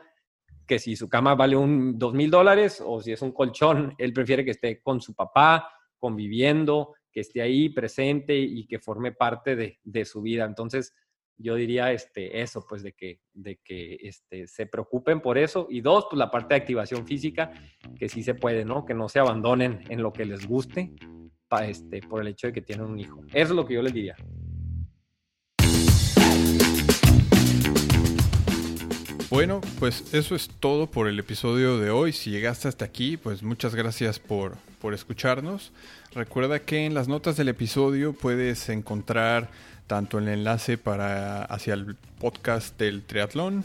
que 0.67 0.79
si 0.79 0.97
su 0.97 1.09
cama 1.09 1.35
vale 1.35 1.57
un 1.57 1.99
dos 1.99 2.15
mil 2.15 2.31
dólares 2.31 2.83
o 2.85 3.01
si 3.01 3.13
es 3.13 3.23
un 3.23 3.33
colchón, 3.33 3.95
él 3.99 4.13
prefiere 4.13 4.45
que 4.45 4.53
esté 4.53 4.81
con 4.81 5.01
su 5.01 5.15
papá, 5.15 5.69
conviviendo, 5.99 6.95
que 7.13 7.21
esté 7.21 7.43
ahí 7.43 7.69
presente 7.69 8.37
y 8.37 8.67
que 8.67 8.79
forme 8.79 9.13
parte 9.13 9.57
de, 9.57 9.79
de 9.83 10.05
su 10.05 10.23
vida. 10.23 10.45
Entonces, 10.45 10.95
yo 11.37 11.55
diría 11.55 11.93
este, 11.93 12.41
eso, 12.41 12.65
pues 12.69 12.83
de 12.83 12.93
que, 12.93 13.21
de 13.33 13.57
que 13.57 13.99
este, 14.01 14.47
se 14.47 14.67
preocupen 14.67 15.21
por 15.21 15.37
eso. 15.37 15.67
Y 15.69 15.81
dos, 15.81 16.07
pues 16.09 16.19
la 16.19 16.31
parte 16.31 16.55
de 16.55 16.61
activación 16.61 17.07
física, 17.07 17.53
que 17.99 18.09
sí 18.09 18.23
se 18.23 18.35
puede, 18.35 18.65
¿no? 18.65 18.85
Que 18.85 18.95
no 18.95 19.09
se 19.09 19.19
abandonen 19.19 19.85
en 19.89 20.03
lo 20.03 20.13
que 20.13 20.25
les 20.25 20.47
guste 20.47 20.95
este, 21.61 22.01
por 22.01 22.21
el 22.21 22.29
hecho 22.29 22.49
de 22.49 22.53
que 22.53 22.61
tienen 22.61 22.87
un 22.87 22.99
hijo. 22.99 23.21
Eso 23.29 23.51
es 23.51 23.51
lo 23.51 23.67
que 23.67 23.75
yo 23.75 23.83
les 23.83 23.93
diría. 23.93 24.17
Bueno, 29.31 29.61
pues 29.81 30.15
eso 30.15 30.37
es 30.37 30.49
todo 30.61 30.87
por 30.87 31.09
el 31.09 31.19
episodio 31.19 31.79
de 31.79 31.91
hoy. 31.91 32.13
Si 32.13 32.31
llegaste 32.31 32.69
hasta 32.69 32.85
aquí, 32.85 33.17
pues 33.17 33.43
muchas 33.43 33.75
gracias 33.75 34.21
por, 34.21 34.57
por 34.81 34.95
escucharnos. 34.95 35.73
Recuerda 36.15 36.61
que 36.61 36.87
en 36.87 36.95
las 36.95 37.09
notas 37.09 37.37
del 37.37 37.49
episodio 37.49 38.13
puedes 38.13 38.69
encontrar 38.69 39.51
tanto 39.89 40.19
el 40.19 40.29
enlace 40.29 40.79
para 40.79 41.45
hacia 41.45 41.75
el 41.75 41.97
podcast 42.21 42.79
del 42.79 43.03
triatlón, 43.03 43.65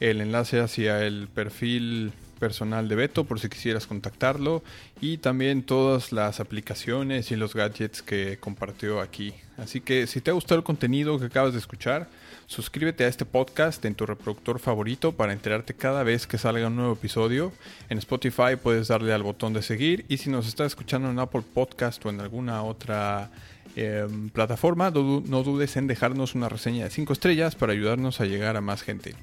el 0.00 0.20
enlace 0.20 0.58
hacia 0.58 1.04
el 1.04 1.28
perfil 1.28 2.12
personal 2.38 2.88
de 2.88 2.94
Beto 2.94 3.24
por 3.24 3.40
si 3.40 3.48
quisieras 3.48 3.86
contactarlo 3.86 4.62
y 5.00 5.18
también 5.18 5.62
todas 5.62 6.12
las 6.12 6.40
aplicaciones 6.40 7.30
y 7.30 7.36
los 7.36 7.54
gadgets 7.54 8.02
que 8.02 8.38
compartió 8.38 9.00
aquí. 9.00 9.34
Así 9.56 9.80
que 9.80 10.06
si 10.06 10.20
te 10.20 10.30
ha 10.30 10.34
gustado 10.34 10.58
el 10.58 10.64
contenido 10.64 11.18
que 11.18 11.26
acabas 11.26 11.52
de 11.52 11.58
escuchar, 11.58 12.08
suscríbete 12.46 13.04
a 13.04 13.08
este 13.08 13.24
podcast 13.24 13.84
en 13.84 13.94
tu 13.94 14.04
reproductor 14.06 14.58
favorito 14.58 15.12
para 15.12 15.32
enterarte 15.32 15.74
cada 15.74 16.02
vez 16.02 16.26
que 16.26 16.38
salga 16.38 16.66
un 16.66 16.76
nuevo 16.76 16.92
episodio. 16.92 17.52
En 17.88 17.98
Spotify 17.98 18.56
puedes 18.62 18.88
darle 18.88 19.12
al 19.12 19.22
botón 19.22 19.52
de 19.52 19.62
seguir 19.62 20.04
y 20.08 20.18
si 20.18 20.30
nos 20.30 20.46
estás 20.46 20.68
escuchando 20.68 21.10
en 21.10 21.18
Apple 21.18 21.42
Podcast 21.54 22.04
o 22.04 22.10
en 22.10 22.20
alguna 22.20 22.62
otra 22.62 23.30
Em, 23.78 24.30
plataforma, 24.30 24.90
no, 24.90 25.42
dudes 25.42 25.76
en 25.76 25.86
dejarnos 25.86 26.34
una 26.34 26.48
reseña 26.48 26.84
de 26.84 26.90
5 26.90 27.12
estrellas 27.12 27.56
para 27.56 27.74
ayudarnos 27.74 28.22
a 28.22 28.24
llegar 28.24 28.56
a 28.56 28.62
más 28.62 28.80
gente. 28.80 29.14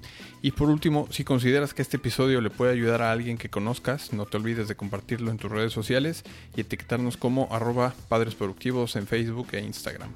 Y 0.43 0.51
por 0.51 0.69
último, 0.69 1.07
si 1.09 1.23
consideras 1.23 1.73
que 1.73 1.81
este 1.81 1.97
episodio 1.97 2.39
le 2.39 2.51
puede 2.51 2.71
ayudar 2.71 3.01
a 3.01 3.11
alguien 3.11 3.39
que 3.39 3.49
conozcas, 3.49 4.13
no 4.13 4.27
te 4.27 4.37
olvides 4.37 4.67
de 4.67 4.75
compartirlo 4.75 5.31
en 5.31 5.39
tus 5.39 5.51
redes 5.51 5.73
sociales 5.73 6.23
y 6.55 6.61
etiquetarnos 6.61 7.17
como 7.17 7.47
arroba 7.51 7.95
padres 8.09 8.35
productivos 8.35 8.95
en 8.95 9.07
Facebook 9.07 9.47
e 9.53 9.61
Instagram. 9.61 10.11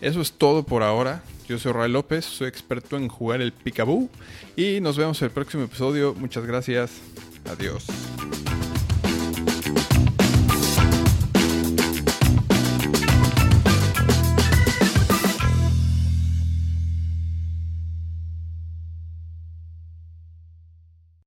Eso 0.00 0.22
es 0.22 0.32
todo 0.32 0.62
por 0.62 0.82
ahora. 0.82 1.22
Yo 1.46 1.58
soy 1.58 1.72
Ray 1.72 1.92
López, 1.92 2.24
soy 2.24 2.48
experto 2.48 2.96
en 2.96 3.08
jugar 3.08 3.42
el 3.42 3.52
Picaboo 3.52 4.08
y 4.56 4.80
nos 4.80 4.96
vemos 4.96 5.20
en 5.20 5.26
el 5.26 5.32
próximo 5.32 5.64
episodio. 5.64 6.14
Muchas 6.14 6.46
gracias. 6.46 6.92
Adiós. 7.44 7.84